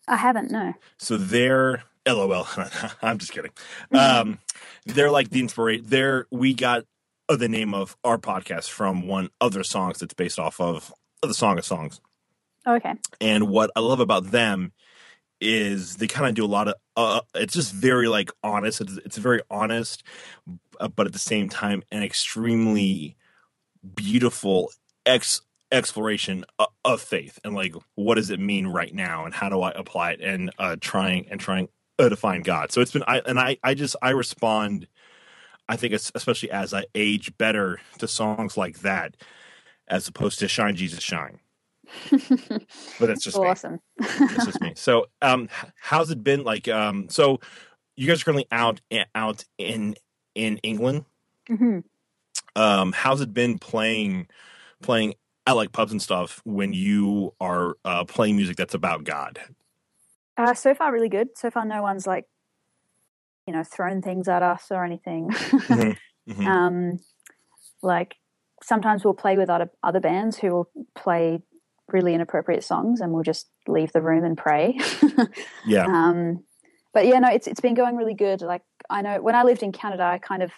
I 0.09 0.17
haven't, 0.17 0.51
no. 0.51 0.75
So 0.99 1.17
they're 1.17 1.83
LOL. 2.07 2.47
I'm 3.03 3.19
just 3.19 3.33
kidding. 3.33 3.53
Um, 3.93 4.39
they're 4.85 5.11
like 5.11 5.31
the 5.31 5.41
inspiration. 5.41 5.87
They're 5.89 6.27
we 6.31 6.55
got 6.55 6.85
uh, 7.29 7.37
the 7.37 7.49
name 7.49 7.75
of 7.75 7.97
our 8.05 8.19
podcast 8.19 8.71
from 8.71 9.07
one 9.07 9.31
other 9.41 9.65
songs 9.65 9.99
that's 9.99 10.15
based 10.15 10.39
off 10.39 10.61
of 10.61 10.93
the 11.23 11.35
Song 11.35 11.59
of 11.59 11.65
Songs. 11.65 12.01
Okay. 12.67 12.95
And 13.21 13.49
what 13.49 13.71
I 13.77 13.81
love 13.81 14.01
about 14.01 14.31
them 14.31 14.73
is 15.41 15.97
they 15.97 16.07
kind 16.07 16.29
of 16.29 16.35
do 16.35 16.45
a 16.45 16.47
lot 16.47 16.69
of. 16.69 16.75
Uh, 16.97 17.21
it's 17.35 17.55
just 17.55 17.73
very 17.73 18.09
like 18.09 18.31
honest. 18.43 18.81
It's, 18.81 18.97
it's 18.99 19.19
very 19.19 19.43
honest, 19.51 20.03
but 20.95 21.07
at 21.07 21.13
the 21.13 21.19
same 21.19 21.49
time, 21.49 21.83
an 21.91 22.03
extremely 22.03 23.17
beautiful 23.95 24.71
ex 25.05 25.43
exploration 25.73 26.45
of, 26.59 26.69
of 26.85 27.01
faith 27.01 27.41
and 27.45 27.55
like 27.55 27.75
what 27.97 28.15
does 28.15 28.31
it 28.31 28.39
mean 28.39 28.69
right 28.69 28.95
now 28.95 29.25
and 29.25 29.35
how 29.35 29.49
do 29.49 29.63
I 29.63 29.73
apply 29.73 30.13
it 30.13 30.21
and 30.21 30.51
uh, 30.59 30.77
trying 30.81 31.27
and 31.29 31.41
trying 31.41 31.69
uh, 31.99 32.09
to 32.09 32.17
find 32.17 32.45
God. 32.45 32.71
So 32.73 32.81
it's 32.81 32.93
been 32.93 33.05
I 33.07 33.19
and 33.21 33.39
I 33.39 33.59
I 33.63 33.75
just 33.75 33.97
I 34.01 34.11
respond. 34.11 34.87
I 35.69 35.77
think 35.77 35.93
it's 35.93 36.13
especially 36.15 36.51
as 36.51 36.73
I 36.73 36.85
age 36.95 37.37
better 37.37 37.81
to 37.99 38.07
songs 38.07 38.57
like 38.57 38.81
that 38.81 39.17
as 39.89 40.07
opposed 40.07 40.39
to 40.41 40.49
Shine 40.49 40.77
Jesus 40.77 41.03
Shine. 41.03 41.41
But 42.99 43.07
that's 43.07 43.25
just 43.25 43.39
me. 43.39 43.47
awesome. 43.47 43.81
That's 43.99 44.47
just 44.47 44.61
me. 44.61 44.73
So, 44.77 45.07
um, 45.23 45.49
how's 45.81 46.11
it 46.11 46.23
been? 46.23 46.45
Like, 46.45 46.69
um, 46.69 47.09
so 47.09 47.41
you 47.97 48.07
guys 48.07 48.23
are 48.23 48.25
currently 48.25 48.47
out 48.51 48.81
out 49.15 49.45
in 49.59 49.97
in 50.37 50.59
England. 50.59 51.05
hmm 51.49 51.81
Um, 52.55 52.93
how's 52.93 53.21
it 53.21 53.35
been 53.35 53.59
playing 53.59 54.29
playing 54.83 55.15
at 55.47 55.57
like 55.57 55.73
pubs 55.73 55.93
and 55.93 56.01
stuff 56.03 56.41
when 56.45 56.73
you 56.73 57.33
are 57.41 57.77
uh, 57.85 58.05
playing 58.05 58.37
music 58.37 58.57
that's 58.57 58.75
about 58.75 59.05
God? 59.05 59.41
Uh, 60.37 60.55
so 60.55 60.75
far, 60.75 60.93
really 60.93 61.09
good. 61.09 61.29
So 61.37 61.51
far, 61.51 61.65
no 61.65 61.83
one's 61.83 62.07
like, 62.07 62.27
you 63.47 63.55
know, 63.55 63.63
thrown 63.65 64.03
things 64.03 64.29
at 64.29 64.43
us 64.43 64.67
or 64.71 64.85
anything. 64.85 65.31
Mhm. 65.31 65.97
Mhm. 66.29 66.47
um, 66.47 66.99
like 67.81 68.17
sometimes 68.65 69.05
we'll 69.05 69.15
play 69.15 69.37
with 69.37 69.49
other 69.49 69.71
other 69.85 70.01
bands 70.01 70.37
who 70.39 70.51
will 70.51 70.71
play 70.97 71.41
really 71.93 72.15
inappropriate 72.15 72.65
songs, 72.65 73.01
and 73.01 73.13
we'll 73.13 73.23
just 73.23 73.49
leave 73.69 73.93
the 73.93 74.03
room 74.03 74.25
and 74.25 74.37
pray. 74.37 74.77
Yeah. 75.65 75.87
um, 75.87 76.43
but 76.93 77.07
yeah, 77.07 77.21
no, 77.21 77.29
it's 77.29 77.47
it's 77.47 77.61
been 77.61 77.75
going 77.75 77.95
really 77.97 78.15
good. 78.15 78.43
Like 78.43 78.63
I 78.91 79.03
know 79.03 79.21
when 79.21 79.35
I 79.35 79.43
lived 79.43 79.63
in 79.63 79.73
Canada, 79.73 80.05
I 80.05 80.19
kind 80.19 80.43
of 80.43 80.53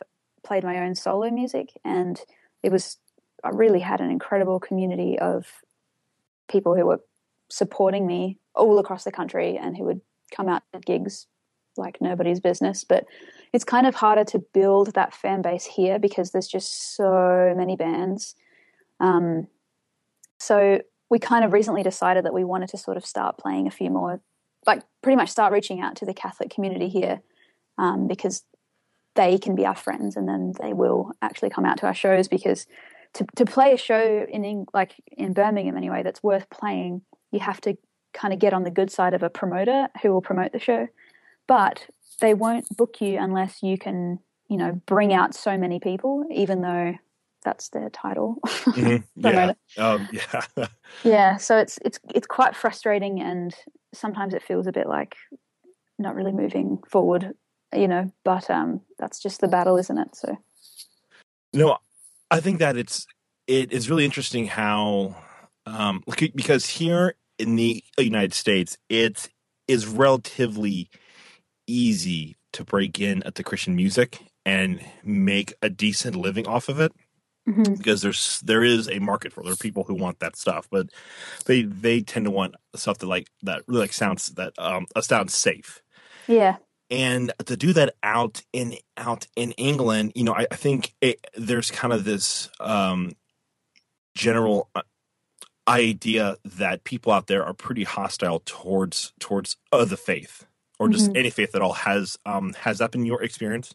played 0.44 0.64
my 0.64 0.78
own 0.78 0.94
solo 0.94 1.30
music, 1.30 1.72
and 1.84 2.20
it 2.62 2.72
was 2.72 2.98
I 3.44 3.50
really 3.50 3.80
had 3.80 4.00
an 4.00 4.10
incredible 4.10 4.58
community 4.60 5.18
of 5.18 5.46
people 6.48 6.74
who 6.74 6.86
were 6.86 7.00
supporting 7.48 8.06
me 8.06 8.38
all 8.54 8.78
across 8.78 9.04
the 9.04 9.12
country 9.12 9.56
and 9.56 9.76
who 9.76 9.84
would 9.84 10.00
come 10.34 10.48
out 10.48 10.62
to 10.72 10.80
gigs 10.80 11.26
like 11.76 12.00
nobody's 12.00 12.40
business. 12.40 12.84
But 12.84 13.04
it's 13.52 13.64
kind 13.64 13.86
of 13.86 13.94
harder 13.94 14.24
to 14.24 14.40
build 14.52 14.94
that 14.94 15.14
fan 15.14 15.42
base 15.42 15.64
here 15.64 15.98
because 15.98 16.32
there's 16.32 16.48
just 16.48 16.96
so 16.96 17.54
many 17.56 17.76
bands. 17.76 18.34
Um, 19.00 19.46
so 20.38 20.80
we 21.08 21.18
kind 21.18 21.44
of 21.44 21.52
recently 21.52 21.82
decided 21.82 22.24
that 22.24 22.34
we 22.34 22.44
wanted 22.44 22.68
to 22.70 22.78
sort 22.78 22.96
of 22.96 23.06
start 23.06 23.38
playing 23.38 23.66
a 23.66 23.70
few 23.70 23.90
more, 23.90 24.20
like 24.66 24.82
pretty 25.02 25.16
much 25.16 25.30
start 25.30 25.52
reaching 25.52 25.80
out 25.80 25.96
to 25.96 26.04
the 26.04 26.12
Catholic 26.12 26.50
community 26.50 26.88
here 26.88 27.22
um, 27.78 28.08
because 28.08 28.44
they 29.14 29.38
can 29.38 29.54
be 29.54 29.66
our 29.66 29.74
friends 29.74 30.16
and 30.16 30.28
then 30.28 30.52
they 30.60 30.72
will 30.72 31.12
actually 31.22 31.50
come 31.50 31.64
out 31.64 31.78
to 31.78 31.86
our 31.86 31.94
shows 31.94 32.28
because 32.28 32.66
to, 33.14 33.26
to 33.36 33.44
play 33.44 33.72
a 33.72 33.76
show 33.76 34.26
in 34.28 34.44
Eng- 34.44 34.66
like 34.74 34.94
in 35.16 35.32
Birmingham 35.32 35.76
anyway 35.76 36.02
that's 36.02 36.22
worth 36.22 36.48
playing, 36.50 37.02
you 37.32 37.40
have 37.40 37.60
to 37.62 37.76
kind 38.12 38.32
of 38.32 38.40
get 38.40 38.52
on 38.52 38.64
the 38.64 38.70
good 38.70 38.90
side 38.90 39.14
of 39.14 39.22
a 39.22 39.30
promoter 39.30 39.88
who 40.02 40.12
will 40.12 40.22
promote 40.22 40.52
the 40.52 40.58
show. 40.58 40.88
But 41.46 41.86
they 42.20 42.34
won't 42.34 42.68
book 42.76 43.00
you 43.00 43.18
unless 43.18 43.62
you 43.62 43.78
can, 43.78 44.18
you 44.48 44.56
know, 44.56 44.80
bring 44.86 45.12
out 45.12 45.34
so 45.34 45.56
many 45.56 45.80
people, 45.80 46.24
even 46.30 46.60
though 46.60 46.94
that's 47.44 47.68
their 47.70 47.90
title. 47.90 48.36
Mhm. 48.68 49.02
Yeah. 49.16 49.52
Um, 49.78 50.08
yeah. 50.12 50.66
yeah, 51.02 51.36
so 51.38 51.56
it's 51.58 51.78
it's 51.84 51.98
it's 52.14 52.26
quite 52.26 52.54
frustrating, 52.54 53.20
and 53.20 53.54
sometimes 53.92 54.34
it 54.34 54.42
feels 54.42 54.66
a 54.66 54.72
bit 54.72 54.86
like 54.86 55.16
not 55.98 56.14
really 56.14 56.32
moving 56.32 56.78
forward, 56.88 57.34
you 57.74 57.88
know. 57.88 58.12
But 58.24 58.50
um, 58.50 58.82
that's 58.98 59.20
just 59.20 59.40
the 59.40 59.48
battle, 59.48 59.76
isn't 59.78 59.98
it? 59.98 60.14
So 60.16 60.38
No, 61.52 61.78
I 62.30 62.40
think 62.40 62.58
that 62.58 62.76
it's 62.76 63.06
it 63.46 63.72
is 63.72 63.90
really 63.90 64.04
interesting 64.04 64.46
how 64.46 65.16
um 65.66 66.02
because 66.34 66.66
here 66.66 67.14
in 67.38 67.56
the 67.56 67.82
United 67.98 68.34
States 68.34 68.76
it 68.88 69.28
is 69.66 69.86
relatively 69.86 70.90
easy 71.66 72.36
to 72.52 72.64
break 72.64 73.00
in 73.00 73.22
at 73.24 73.34
the 73.36 73.44
Christian 73.44 73.76
music 73.76 74.20
and 74.46 74.80
make 75.04 75.54
a 75.62 75.68
decent 75.68 76.16
living 76.16 76.46
off 76.46 76.68
of 76.68 76.80
it 76.80 76.92
Mhm. 77.48 77.76
because 77.78 78.02
there's 78.02 78.40
there 78.40 78.64
is 78.64 78.88
a 78.88 78.98
market 78.98 79.32
for 79.32 79.40
it. 79.40 79.44
There 79.44 79.52
are 79.52 79.56
people 79.56 79.84
who 79.84 79.94
want 79.94 80.20
that 80.20 80.36
stuff, 80.36 80.68
but 80.70 80.88
they 81.46 81.62
they 81.62 82.00
tend 82.00 82.24
to 82.26 82.30
want 82.30 82.54
stuff 82.74 82.98
that 82.98 83.06
like 83.06 83.28
that 83.42 83.62
really 83.66 83.82
like 83.82 83.92
sounds 83.92 84.28
that 84.30 84.52
um 84.58 84.86
sounds 85.02 85.34
safe 85.34 85.82
yeah, 86.28 86.56
and 86.90 87.32
to 87.46 87.56
do 87.56 87.72
that 87.74 87.94
out 88.02 88.42
in 88.52 88.74
out 88.96 89.26
in 89.36 89.52
England, 89.52 90.12
you 90.14 90.24
know, 90.24 90.34
I, 90.34 90.46
I 90.50 90.56
think 90.56 90.94
it, 91.00 91.24
there's 91.36 91.70
kind 91.70 91.92
of 91.92 92.04
this 92.04 92.48
um, 92.60 93.12
general 94.14 94.68
uh, 94.74 94.82
idea 95.66 96.36
that 96.44 96.84
people 96.84 97.12
out 97.12 97.26
there 97.26 97.44
are 97.44 97.52
pretty 97.54 97.84
hostile 97.84 98.40
towards 98.46 99.12
towards 99.20 99.56
uh, 99.72 99.84
the 99.84 99.96
faith 99.96 100.46
or 100.78 100.88
just 100.88 101.10
Mhm. 101.10 101.16
any 101.18 101.30
faith 101.30 101.54
at 101.54 101.60
all. 101.62 101.74
Has 101.74 102.18
um, 102.24 102.54
has 102.54 102.78
that 102.78 102.90
been 102.90 103.04
your 103.04 103.22
experience? 103.22 103.74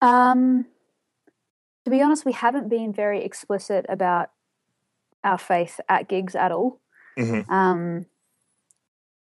Um, 0.00 0.66
to 1.84 1.90
be 1.90 2.00
honest, 2.02 2.24
we 2.24 2.32
haven't 2.32 2.68
been 2.68 2.92
very 2.92 3.22
explicit 3.24 3.84
about 3.88 4.30
our 5.22 5.38
faith 5.38 5.80
at 5.88 6.08
gigs 6.08 6.34
at 6.34 6.52
all. 6.52 6.80
Mhm. 7.18 7.48
Um, 7.50 8.06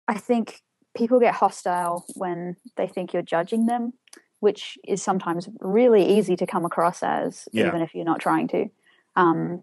I 0.07 0.14
think 0.14 0.62
people 0.94 1.20
get 1.20 1.35
hostile 1.35 2.04
when 2.14 2.57
they 2.76 2.87
think 2.87 3.12
you're 3.12 3.22
judging 3.22 3.66
them, 3.66 3.92
which 4.40 4.78
is 4.87 5.02
sometimes 5.02 5.48
really 5.61 6.18
easy 6.18 6.37
to 6.37 6.46
come 6.46 6.64
across 6.64 7.02
as, 7.02 7.48
Yeah. 7.52 7.68
even 7.68 7.83
if 7.83 7.94
you're 7.94 8.04
not 8.04 8.20
trying 8.20 8.48
to. 8.48 8.68
Um, 9.16 9.62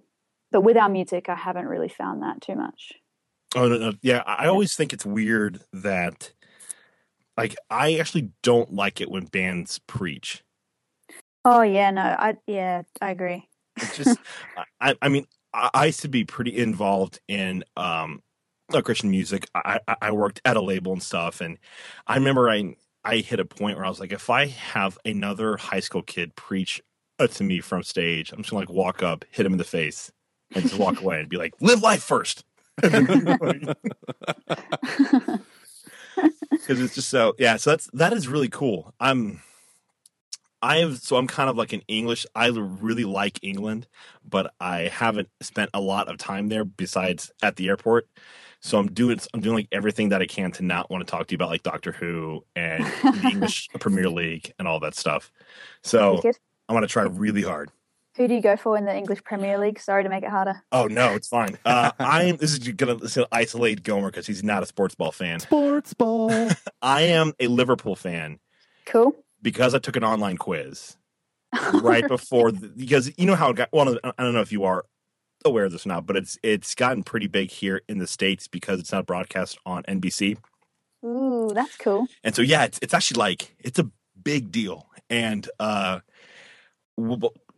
but 0.51 0.61
with 0.61 0.77
our 0.77 0.89
music, 0.89 1.29
I 1.29 1.35
haven't 1.35 1.67
really 1.67 1.89
found 1.89 2.21
that 2.23 2.41
too 2.41 2.55
much. 2.55 2.93
Oh 3.55 3.67
no, 3.67 3.77
no, 3.77 3.93
yeah. 4.01 4.23
I 4.25 4.47
always 4.47 4.75
think 4.75 4.93
it's 4.93 5.05
weird 5.05 5.61
that, 5.73 6.31
like, 7.37 7.55
I 7.69 7.95
actually 7.95 8.31
don't 8.43 8.73
like 8.73 9.01
it 9.01 9.09
when 9.11 9.25
bands 9.25 9.79
preach. 9.79 10.43
Oh 11.43 11.61
yeah, 11.61 11.91
no, 11.91 12.01
I 12.01 12.37
yeah, 12.47 12.83
I 13.01 13.11
agree. 13.11 13.49
It's 13.77 13.97
just, 13.97 14.19
I, 14.81 14.95
I 15.01 15.09
mean, 15.09 15.25
I, 15.53 15.69
I 15.73 15.85
used 15.87 16.01
to 16.01 16.07
be 16.07 16.23
pretty 16.23 16.57
involved 16.57 17.19
in 17.27 17.63
um, 17.75 18.21
uh, 18.73 18.81
Christian 18.81 19.11
music. 19.11 19.47
I, 19.55 19.79
I- 20.01 20.11
worked 20.11 20.41
at 20.45 20.57
a 20.57 20.61
label 20.61 20.93
and 20.93 21.03
stuff, 21.03 21.41
and 21.41 21.57
I 22.07 22.15
remember 22.15 22.49
I 22.49 22.75
I 23.03 23.17
hit 23.17 23.39
a 23.39 23.45
point 23.45 23.77
where 23.77 23.85
I 23.85 23.89
was 23.89 23.99
like, 23.99 24.11
if 24.11 24.29
I 24.29 24.47
have 24.47 24.97
another 25.05 25.57
high 25.57 25.79
school 25.79 26.03
kid 26.03 26.35
preach 26.35 26.81
uh, 27.19 27.27
to 27.27 27.43
me 27.43 27.59
from 27.61 27.83
stage, 27.83 28.31
I'm 28.31 28.39
just 28.39 28.51
gonna 28.51 28.61
like 28.61 28.69
walk 28.69 29.03
up, 29.03 29.25
hit 29.31 29.45
him 29.45 29.53
in 29.53 29.57
the 29.57 29.63
face, 29.63 30.11
and 30.53 30.63
just 30.63 30.77
walk 30.79 31.01
away 31.01 31.19
and 31.19 31.29
be 31.29 31.37
like, 31.37 31.53
live 31.61 31.81
life 31.81 32.03
first. 32.03 32.45
because 32.81 33.75
it's 36.81 36.95
just 36.95 37.09
so 37.09 37.35
yeah 37.37 37.57
so 37.57 37.71
that's 37.71 37.89
that 37.93 38.13
is 38.13 38.27
really 38.27 38.49
cool 38.49 38.93
i'm 38.99 39.41
i 40.61 40.77
have 40.77 40.97
so 40.99 41.17
i'm 41.17 41.27
kind 41.27 41.49
of 41.49 41.57
like 41.57 41.73
an 41.73 41.81
english 41.87 42.25
i 42.35 42.47
really 42.47 43.03
like 43.03 43.39
england 43.43 43.87
but 44.27 44.53
i 44.59 44.81
haven't 44.81 45.29
spent 45.41 45.69
a 45.73 45.81
lot 45.81 46.07
of 46.09 46.17
time 46.17 46.49
there 46.49 46.65
besides 46.65 47.31
at 47.41 47.55
the 47.55 47.67
airport 47.67 48.07
so 48.61 48.77
i'm 48.79 48.87
doing 48.91 49.19
i'm 49.33 49.41
doing 49.41 49.55
like 49.55 49.67
everything 49.71 50.09
that 50.09 50.21
i 50.21 50.25
can 50.25 50.51
to 50.51 50.63
not 50.63 50.89
want 50.89 51.05
to 51.05 51.09
talk 51.11 51.27
to 51.27 51.33
you 51.33 51.35
about 51.35 51.49
like 51.49 51.63
doctor 51.63 51.91
who 51.91 52.43
and 52.55 52.83
the 52.85 53.29
english 53.33 53.67
premier 53.79 54.09
league 54.09 54.53
and 54.59 54.67
all 54.67 54.79
that 54.79 54.95
stuff 54.95 55.31
so 55.83 56.21
i'm 56.69 56.73
going 56.75 56.81
to 56.81 56.87
try 56.87 57.03
really 57.03 57.41
hard 57.41 57.69
Who 58.17 58.27
do 58.27 58.33
you 58.35 58.41
go 58.41 58.55
for 58.57 58.77
in 58.77 58.85
the 58.85 58.93
English 58.95 59.23
Premier 59.23 59.57
League? 59.57 59.79
Sorry 59.79 60.03
to 60.03 60.09
make 60.09 60.23
it 60.23 60.29
harder. 60.29 60.61
oh 60.71 60.85
no 60.87 61.13
it's 61.15 61.27
fine 61.27 61.57
uh 61.65 61.91
i'm 61.99 62.37
this 62.37 62.51
is 62.51 62.59
gonna, 62.59 62.95
this 62.95 63.11
is 63.11 63.15
gonna 63.15 63.27
isolate 63.31 63.83
gomer 63.83 64.07
because 64.11 64.27
he's 64.27 64.43
not 64.43 64.61
a 64.63 64.65
sports 64.65 64.95
ball 64.95 65.11
fan 65.11 65.39
Sports 65.39 65.93
ball. 65.93 66.49
i 66.81 67.01
am 67.03 67.33
a 67.39 67.47
liverpool 67.47 67.95
fan 67.95 68.39
Cool. 68.85 69.15
because 69.41 69.73
I 69.73 69.79
took 69.79 69.95
an 69.95 70.03
online 70.03 70.37
quiz 70.37 70.97
right 71.81 72.05
before 72.07 72.51
the, 72.51 72.67
because 72.67 73.11
you 73.17 73.25
know 73.25 73.35
how 73.35 73.49
it 73.51 73.55
got. 73.57 73.69
Well, 73.71 73.97
I 74.17 74.23
don't 74.23 74.33
know 74.33 74.41
if 74.41 74.51
you 74.51 74.63
are 74.65 74.85
aware 75.45 75.65
of 75.65 75.71
this 75.71 75.85
or 75.85 75.89
not, 75.89 76.05
but 76.05 76.15
it's 76.15 76.37
it's 76.43 76.75
gotten 76.75 77.03
pretty 77.03 77.27
big 77.27 77.51
here 77.51 77.81
in 77.87 77.97
the 77.97 78.07
states 78.07 78.47
because 78.47 78.79
it's 78.79 78.91
not 78.91 79.05
broadcast 79.05 79.57
on 79.65 79.83
NBC, 79.83 80.37
Ooh, 81.05 81.51
that's 81.53 81.77
cool. 81.77 82.07
and 82.23 82.35
so 82.35 82.41
yeah, 82.41 82.63
it's 82.65 82.79
it's 82.81 82.93
actually 82.93 83.19
like 83.19 83.55
it's 83.59 83.79
a 83.79 83.89
big 84.21 84.51
deal, 84.51 84.87
and 85.09 85.49
uh, 85.59 85.99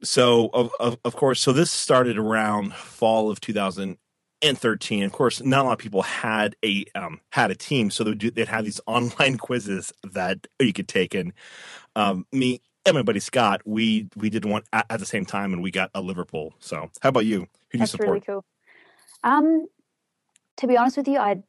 so 0.03 0.49
of 0.53 0.71
of, 0.79 0.97
of 1.03 1.15
course, 1.15 1.41
so 1.41 1.51
this 1.51 1.71
started 1.71 2.17
around 2.17 2.73
fall 2.73 3.29
of 3.29 3.41
2013. 3.41 5.03
Of 5.03 5.11
course, 5.11 5.41
not 5.41 5.65
a 5.65 5.67
lot 5.67 5.73
of 5.73 5.79
people 5.79 6.01
had 6.03 6.55
a 6.63 6.85
um, 6.95 7.19
had 7.31 7.51
a 7.51 7.55
team, 7.55 7.91
so 7.91 8.03
they'd, 8.03 8.17
do, 8.17 8.31
they'd 8.31 8.47
have 8.47 8.65
these 8.65 8.81
online 8.87 9.37
quizzes 9.37 9.91
that 10.03 10.47
you 10.59 10.73
could 10.73 10.87
take. 10.87 11.13
And 11.13 11.33
um, 11.95 12.25
me 12.31 12.61
and 12.85 12.95
my 12.95 13.01
buddy 13.01 13.19
Scott, 13.19 13.61
we 13.65 14.09
we 14.15 14.29
did 14.29 14.45
one 14.45 14.63
at, 14.73 14.85
at 14.89 14.99
the 14.99 15.05
same 15.05 15.25
time, 15.25 15.53
and 15.53 15.63
we 15.63 15.71
got 15.71 15.89
a 15.93 16.01
Liverpool. 16.01 16.53
So, 16.59 16.89
how 17.01 17.09
about 17.09 17.25
you? 17.25 17.47
Who 17.71 17.77
do 17.77 17.79
you 17.79 17.85
support? 17.85 18.09
really 18.09 18.21
cool. 18.21 18.45
Um, 19.23 19.67
to 20.57 20.67
be 20.67 20.77
honest 20.77 20.97
with 20.97 21.07
you, 21.07 21.17
I 21.17 21.43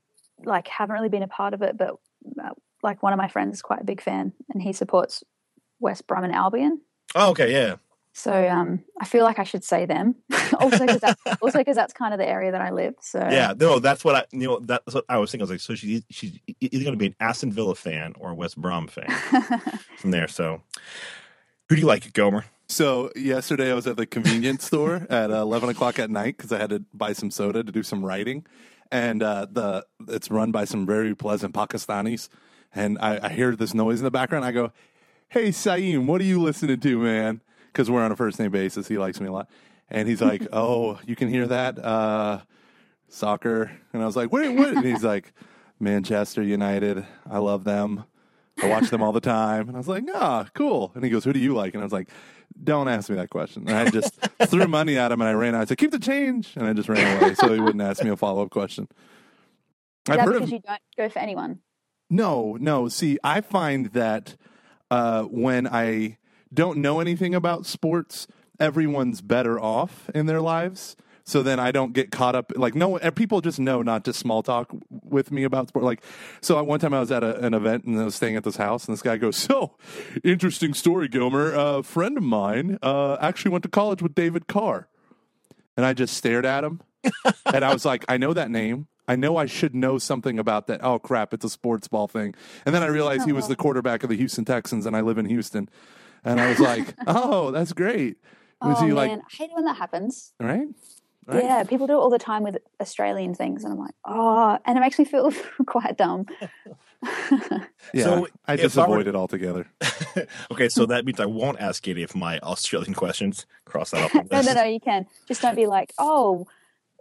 like 0.44 0.68
haven't 0.68 0.94
really 0.94 1.08
been 1.08 1.22
a 1.22 1.28
part 1.28 1.54
of 1.54 1.62
it, 1.62 1.76
but 1.76 1.96
uh, 2.42 2.50
like 2.82 3.02
one 3.02 3.12
of 3.12 3.18
my 3.18 3.28
friends 3.28 3.56
is 3.56 3.62
quite 3.62 3.80
a 3.80 3.84
big 3.84 4.00
fan, 4.00 4.32
and 4.50 4.62
he 4.62 4.72
supports 4.72 5.24
West 5.80 6.06
Brom 6.06 6.24
and 6.24 6.34
Albion. 6.34 6.80
Oh, 7.14 7.30
okay, 7.30 7.52
yeah. 7.52 7.76
So 8.16 8.48
um, 8.48 8.84
I 9.00 9.06
feel 9.06 9.24
like 9.24 9.40
I 9.40 9.44
should 9.44 9.64
say 9.64 9.86
them, 9.86 10.14
also 10.60 10.86
because 10.86 11.00
that's 11.00 11.20
also 11.42 11.58
because 11.58 11.74
that's 11.74 11.92
kind 11.92 12.14
of 12.14 12.18
the 12.18 12.28
area 12.28 12.52
that 12.52 12.60
I 12.60 12.70
live. 12.70 12.94
So 13.00 13.18
Yeah, 13.18 13.54
no, 13.58 13.80
that's 13.80 14.04
what 14.04 14.14
I 14.14 14.24
you 14.30 14.46
know 14.46 14.60
that's 14.60 14.94
what 14.94 15.04
I 15.08 15.18
was 15.18 15.32
thinking. 15.32 15.42
I 15.42 15.46
was 15.46 15.50
like, 15.50 15.60
so 15.60 15.74
she's 15.74 16.04
she's 16.10 16.38
either 16.60 16.84
going 16.84 16.92
to 16.92 16.98
be 16.98 17.06
an 17.06 17.16
Aston 17.18 17.50
Villa 17.50 17.74
fan 17.74 18.14
or 18.20 18.30
a 18.30 18.34
West 18.34 18.56
Brom 18.56 18.86
fan 18.86 19.10
from 19.96 20.12
there. 20.12 20.28
So, 20.28 20.62
who 21.68 21.76
do 21.76 21.80
you 21.80 21.86
like, 21.86 22.12
Gomer? 22.12 22.44
So 22.66 23.10
yesterday 23.14 23.70
I 23.70 23.74
was 23.74 23.86
at 23.86 23.96
the 23.96 24.06
convenience 24.06 24.64
store 24.66 25.06
at 25.10 25.30
uh, 25.30 25.36
eleven 25.36 25.68
o'clock 25.68 25.98
at 25.98 26.10
night 26.10 26.36
because 26.36 26.52
I 26.52 26.58
had 26.58 26.70
to 26.70 26.82
buy 26.92 27.12
some 27.12 27.30
soda 27.30 27.62
to 27.62 27.72
do 27.72 27.82
some 27.82 28.04
writing, 28.04 28.46
and 28.90 29.22
uh, 29.22 29.46
the 29.50 29.84
it's 30.08 30.30
run 30.30 30.50
by 30.50 30.64
some 30.64 30.86
very 30.86 31.14
pleasant 31.14 31.54
Pakistanis, 31.54 32.28
and 32.74 32.98
I, 33.00 33.20
I 33.22 33.28
hear 33.30 33.54
this 33.54 33.74
noise 33.74 34.00
in 34.00 34.04
the 34.04 34.10
background. 34.10 34.44
I 34.44 34.52
go, 34.52 34.72
"Hey 35.28 35.48
Saeem, 35.48 36.06
what 36.06 36.20
are 36.20 36.24
you 36.24 36.40
listening 36.40 36.80
to, 36.80 36.98
man?" 36.98 37.42
Because 37.66 37.90
we're 37.90 38.02
on 38.02 38.12
a 38.12 38.16
first 38.16 38.38
name 38.38 38.50
basis. 38.50 38.88
He 38.88 38.98
likes 38.98 39.20
me 39.20 39.28
a 39.28 39.32
lot, 39.32 39.50
and 39.90 40.08
he's 40.08 40.22
like, 40.22 40.46
"Oh, 40.52 40.98
you 41.06 41.16
can 41.16 41.28
hear 41.28 41.46
that 41.46 41.78
uh, 41.78 42.40
soccer," 43.08 43.70
and 43.92 44.02
I 44.02 44.06
was 44.06 44.16
like, 44.16 44.32
"Wait, 44.32 44.56
what?" 44.56 44.68
And 44.68 44.84
he's 44.84 45.04
like, 45.04 45.32
"Manchester 45.78 46.42
United. 46.42 47.06
I 47.30 47.38
love 47.38 47.64
them." 47.64 48.04
I 48.62 48.68
watch 48.68 48.90
them 48.90 49.02
all 49.02 49.12
the 49.12 49.20
time. 49.20 49.68
And 49.68 49.76
I 49.76 49.78
was 49.78 49.88
like, 49.88 50.04
ah, 50.14 50.46
cool. 50.54 50.92
And 50.94 51.04
he 51.04 51.10
goes, 51.10 51.24
who 51.24 51.32
do 51.32 51.40
you 51.40 51.54
like? 51.54 51.74
And 51.74 51.82
I 51.82 51.84
was 51.84 51.92
like, 51.92 52.08
don't 52.62 52.88
ask 52.88 53.10
me 53.10 53.16
that 53.16 53.30
question. 53.30 53.68
And 53.68 53.76
I 53.76 53.90
just 53.90 54.14
threw 54.46 54.66
money 54.66 54.96
at 54.96 55.10
him 55.10 55.20
and 55.20 55.28
I 55.28 55.32
ran 55.32 55.54
out. 55.54 55.62
I 55.62 55.64
said, 55.64 55.78
keep 55.78 55.90
the 55.90 55.98
change. 55.98 56.52
And 56.56 56.66
I 56.66 56.72
just 56.72 56.88
ran 56.88 57.22
away 57.22 57.34
so 57.34 57.52
he 57.52 57.60
wouldn't 57.60 57.82
ask 57.82 58.02
me 58.04 58.10
a 58.10 58.16
follow 58.16 58.42
up 58.42 58.50
question. 58.50 58.88
I've 60.08 60.18
that 60.18 60.26
heard 60.26 60.34
because 60.34 60.48
of, 60.48 60.52
you 60.52 60.60
don't 60.60 60.80
go 60.96 61.08
for 61.08 61.18
anyone? 61.18 61.60
no, 62.10 62.56
no. 62.60 62.88
See, 62.88 63.18
I 63.24 63.40
find 63.40 63.86
that 63.86 64.36
uh, 64.90 65.22
when 65.22 65.66
I 65.66 66.18
don't 66.52 66.78
know 66.78 67.00
anything 67.00 67.34
about 67.34 67.66
sports, 67.66 68.26
everyone's 68.60 69.20
better 69.20 69.58
off 69.58 70.08
in 70.14 70.26
their 70.26 70.40
lives. 70.40 70.96
So 71.26 71.42
then 71.42 71.58
I 71.58 71.72
don't 71.72 71.94
get 71.94 72.10
caught 72.10 72.34
up. 72.34 72.52
Like 72.54 72.74
no, 72.74 72.98
uh, 72.98 73.10
people 73.10 73.40
just 73.40 73.58
know 73.58 73.80
not 73.80 74.04
to 74.04 74.12
small 74.12 74.42
talk 74.42 74.70
with 74.90 75.32
me 75.32 75.44
about 75.44 75.68
sport. 75.68 75.84
Like 75.84 76.02
so, 76.42 76.62
one 76.62 76.78
time 76.80 76.92
I 76.92 77.00
was 77.00 77.10
at 77.10 77.24
a, 77.24 77.38
an 77.44 77.54
event 77.54 77.84
and 77.84 77.98
I 77.98 78.04
was 78.04 78.14
staying 78.14 78.36
at 78.36 78.44
this 78.44 78.56
house, 78.56 78.86
and 78.86 78.92
this 78.92 79.02
guy 79.02 79.16
goes, 79.16 79.36
"So, 79.48 79.76
interesting 80.22 80.74
story, 80.74 81.08
Gilmer. 81.08 81.52
A 81.54 81.82
friend 81.82 82.18
of 82.18 82.22
mine 82.22 82.78
uh, 82.82 83.16
actually 83.20 83.52
went 83.52 83.62
to 83.64 83.70
college 83.70 84.02
with 84.02 84.14
David 84.14 84.46
Carr." 84.46 84.88
And 85.76 85.84
I 85.84 85.92
just 85.92 86.16
stared 86.16 86.46
at 86.46 86.62
him, 86.62 86.82
and 87.46 87.64
I 87.64 87.72
was 87.72 87.84
like, 87.84 88.04
"I 88.08 88.18
know 88.18 88.32
that 88.34 88.50
name." 88.50 88.86
I 89.06 89.16
know 89.16 89.36
I 89.36 89.44
should 89.44 89.74
know 89.74 89.98
something 89.98 90.38
about 90.38 90.66
that. 90.68 90.82
Oh 90.82 90.98
crap, 90.98 91.34
it's 91.34 91.44
a 91.44 91.50
sports 91.50 91.88
ball 91.88 92.08
thing. 92.08 92.34
And 92.64 92.74
then 92.74 92.82
I 92.82 92.86
realized 92.86 93.26
he 93.26 93.32
was 93.32 93.48
the 93.48 93.56
quarterback 93.56 94.02
of 94.02 94.08
the 94.08 94.16
Houston 94.16 94.46
Texans 94.46 94.86
and 94.86 94.96
I 94.96 95.02
live 95.02 95.18
in 95.18 95.26
Houston. 95.26 95.68
And 96.24 96.40
I 96.40 96.48
was 96.48 96.58
like, 96.58 96.94
"Oh, 97.06 97.50
that's 97.50 97.72
great." 97.74 98.16
Was 98.62 98.78
oh 98.78 98.80
he 98.80 98.86
man, 98.86 98.94
like, 98.94 99.10
I 99.10 99.22
hate 99.30 99.50
when 99.52 99.64
that 99.64 99.76
happens. 99.76 100.32
right? 100.40 100.68
Right? 101.26 101.44
Yeah, 101.44 101.64
people 101.64 101.86
do 101.86 101.94
it 101.94 101.96
all 101.96 102.10
the 102.10 102.18
time 102.18 102.42
with 102.42 102.58
Australian 102.80 103.34
things, 103.34 103.64
and 103.64 103.72
I'm 103.72 103.78
like, 103.78 103.94
oh, 104.04 104.58
and 104.64 104.76
it 104.76 104.80
makes 104.80 104.98
me 104.98 105.04
feel 105.04 105.32
quite 105.66 105.96
dumb. 105.96 106.26
Yeah, 107.92 108.04
So 108.04 108.28
I 108.46 108.54
if 108.54 108.60
just 108.60 108.78
I 108.78 108.82
were- 108.88 108.94
avoid 108.96 109.08
it 109.08 109.14
altogether. 109.14 109.66
okay, 110.52 110.68
so 110.68 110.86
that 110.86 111.04
means 111.04 111.20
I 111.20 111.26
won't 111.26 111.60
ask 111.60 111.86
any 111.86 112.02
of 112.02 112.14
my 112.14 112.38
Australian 112.40 112.94
questions. 112.94 113.46
Cross 113.64 113.90
that 113.90 114.04
off. 114.04 114.14
no, 114.30 114.40
no, 114.40 114.54
no, 114.54 114.64
you 114.64 114.80
can. 114.80 115.06
Just 115.28 115.42
don't 115.42 115.54
be 115.56 115.66
like, 115.66 115.92
oh, 115.98 116.46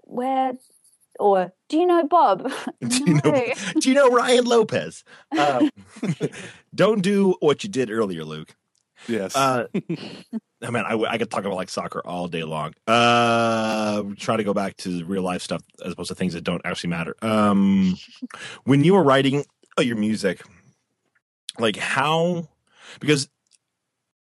where, 0.03 0.53
or 1.19 1.53
do 1.69 1.77
you 1.77 1.85
know 1.85 2.05
Bob? 2.05 2.51
Do 2.85 2.97
you 3.05 3.13
know? 3.23 3.45
Do 3.79 3.89
you 3.89 3.95
know 3.95 4.09
Ryan 4.09 4.45
Lopez? 4.45 5.03
Um, 5.37 5.69
don't 6.75 7.01
do 7.01 7.35
what 7.39 7.63
you 7.63 7.69
did 7.69 7.89
earlier, 7.89 8.23
Luke. 8.25 8.55
Yes. 9.07 9.35
Uh, 9.35 9.67
I 10.63 10.69
mean, 10.69 10.83
I, 10.87 10.93
I 11.09 11.17
could 11.17 11.29
talk 11.29 11.43
about 11.45 11.55
like 11.55 11.69
soccer 11.69 12.01
all 12.05 12.27
day 12.27 12.43
long. 12.43 12.73
Uh, 12.87 14.03
try 14.17 14.37
to 14.37 14.43
go 14.43 14.53
back 14.53 14.77
to 14.77 15.03
real 15.05 15.23
life 15.23 15.41
stuff 15.41 15.61
as 15.83 15.93
opposed 15.93 16.09
to 16.09 16.15
things 16.15 16.33
that 16.33 16.43
don't 16.43 16.61
actually 16.65 16.91
matter. 16.91 17.15
Um, 17.21 17.97
when 18.63 18.83
you 18.83 18.93
were 18.93 19.03
writing 19.03 19.45
uh, 19.77 19.81
your 19.81 19.97
music, 19.97 20.41
like 21.59 21.75
how, 21.75 22.47
because 22.99 23.27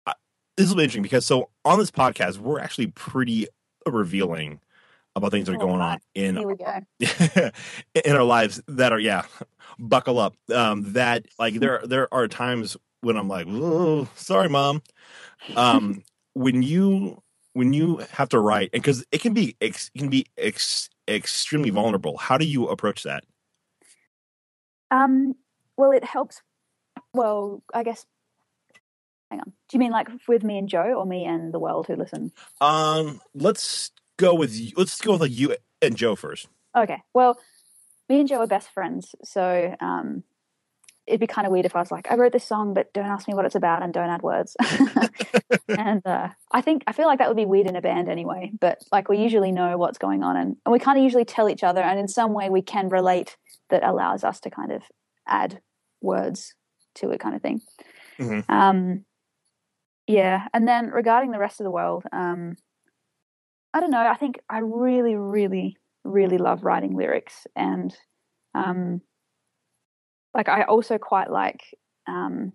I, 0.07 0.15
this 0.57 0.69
will 0.69 0.77
be 0.77 0.83
interesting 0.83 1.03
because 1.03 1.25
so 1.25 1.51
on 1.65 1.79
this 1.79 1.91
podcast 1.91 2.39
we're 2.39 2.61
actually 2.61 2.89
pretty 2.89 3.47
revealing 3.87 4.61
about 5.17 5.31
things 5.31 5.47
that 5.47 5.53
are 5.53 5.63
Oh, 5.63 5.67
going 5.67 5.81
on 5.81 6.01
in 6.15 6.37
Here 6.37 6.49
we 6.49 6.57
go. 6.57 7.51
in 8.05 8.17
our 8.17 8.25
lives 8.25 8.61
that 8.67 8.93
are 8.93 8.99
yeah 8.99 9.23
buckle 9.79 10.19
up 10.19 10.35
um 10.53 10.93
that 10.95 11.27
like 11.39 11.55
there 11.55 11.81
there 11.85 12.13
are 12.13 12.27
times 12.27 12.77
when 13.05 13.17
i'm 13.17 13.29
like 13.29 13.47
oh 13.49 14.09
sorry 14.17 14.49
mom 14.49 14.83
um 15.57 16.03
when 16.33 16.63
you 16.63 17.21
when 17.53 17.73
you 17.73 17.99
have 18.13 18.29
to 18.29 18.39
write 18.39 18.71
and 18.73 18.83
because 18.83 19.05
it 19.13 19.21
can 19.21 19.33
be 19.33 19.57
ex, 19.61 19.91
it 19.95 19.99
can 19.99 20.09
be 20.09 20.27
ex, 20.37 20.89
extremely 21.09 21.71
vulnerable 21.71 22.17
how 22.17 22.37
do 22.39 22.45
you 22.45 22.67
approach 22.69 23.03
that 23.03 23.25
Um, 24.91 25.35
well, 25.77 25.91
it 25.91 26.05
helps. 26.05 26.41
Well, 27.13 27.65
I 27.75 27.83
guess. 27.83 28.07
Hang 29.31 29.41
on. 29.41 29.47
Do 29.47 29.73
you 29.73 29.81
mean 29.81 29.91
like 29.91 30.09
with 30.29 30.45
me 30.45 30.57
and 30.57 30.69
Joe, 30.69 30.95
or 30.97 31.05
me 31.05 31.25
and 31.25 31.53
the 31.53 31.59
world 31.59 31.87
who 31.89 31.97
listen? 31.97 32.31
um 32.61 33.21
let's 33.35 33.91
go 34.19 34.35
with 34.35 34.55
you 34.55 34.71
let's 34.77 35.01
go 35.01 35.13
with 35.13 35.23
like 35.23 35.37
you 35.37 35.57
and 35.83 35.97
joe 35.97 36.15
first 36.15 36.47
Okay. 36.77 37.03
Well, 37.13 37.39
me 38.09 38.21
and 38.21 38.29
Joe 38.29 38.41
are 38.41 38.47
best 38.47 38.69
friends, 38.71 39.15
so 39.23 39.75
um, 39.81 40.25
it'd 41.07 41.21
be 41.21 41.27
kind 41.27 41.47
of 41.47 41.53
weird 41.53 41.67
if 41.67 41.77
I 41.77 41.81
was 41.81 41.91
like, 41.91 42.11
I 42.11 42.15
wrote 42.15 42.33
this 42.33 42.47
song, 42.47 42.73
but 42.73 42.93
don't 42.93 43.07
ask 43.07 43.29
me 43.29 43.35
what 43.35 43.45
it's 43.45 43.55
about 43.55 43.83
and 43.83 43.93
don't 43.93 44.09
add 44.09 44.23
words. 44.23 44.57
and 45.69 46.05
uh, 46.07 46.29
I 46.51 46.61
think 46.61 46.83
I 46.87 46.93
feel 46.93 47.07
like 47.07 47.19
that 47.19 47.29
would 47.29 47.37
be 47.37 47.45
weird 47.45 47.67
in 47.67 47.77
a 47.77 47.83
band 47.83 48.09
anyway. 48.09 48.53
But 48.59 48.83
like 48.91 49.09
we 49.09 49.19
usually 49.19 49.53
know 49.53 49.77
what's 49.77 49.99
going 49.99 50.23
on, 50.23 50.37
and, 50.37 50.57
and 50.65 50.73
we 50.73 50.79
kind 50.79 50.99
of 50.99 51.05
usually 51.05 51.25
tell 51.25 51.49
each 51.49 51.63
other, 51.63 51.83
and 51.83 51.99
in 51.99 52.09
some 52.09 52.33
way 52.33 52.49
we 52.49 52.63
can 52.63 52.89
relate 52.89 53.37
that 53.71 53.85
allows 53.85 54.25
us 54.25 54.41
to 54.41 54.51
kind 54.51 54.73
of 54.73 54.83
add 55.27 55.61
words 56.01 56.55
to 56.97 57.11
it, 57.11 57.21
kind 57.21 57.35
of 57.35 57.43
thing. 57.43 57.61
Mhm. 58.19 58.49
Um, 58.49 59.05
yeah, 60.07 60.49
and 60.53 60.67
then 60.69 60.89
regarding 60.89 61.31
the 61.33 61.39
rest 61.39 61.61
of 61.61 61.65
the 61.65 61.71
world, 61.71 62.05
um, 62.13 62.57
I 63.73 63.81
don't 63.81 63.91
know. 63.91 64.07
I 64.07 64.17
think 64.17 64.39
I 64.49 64.59
really, 64.59 65.17
really, 65.17 65.77
really 66.05 66.39
love 66.39 66.63
writing 66.65 66.97
lyrics, 66.97 67.47
and 67.57 67.95
um, 68.55 69.01
like 70.35 70.49
I 70.49 70.63
also 70.65 70.99
quite 70.99 71.31
like 71.31 71.63
um, 72.07 72.53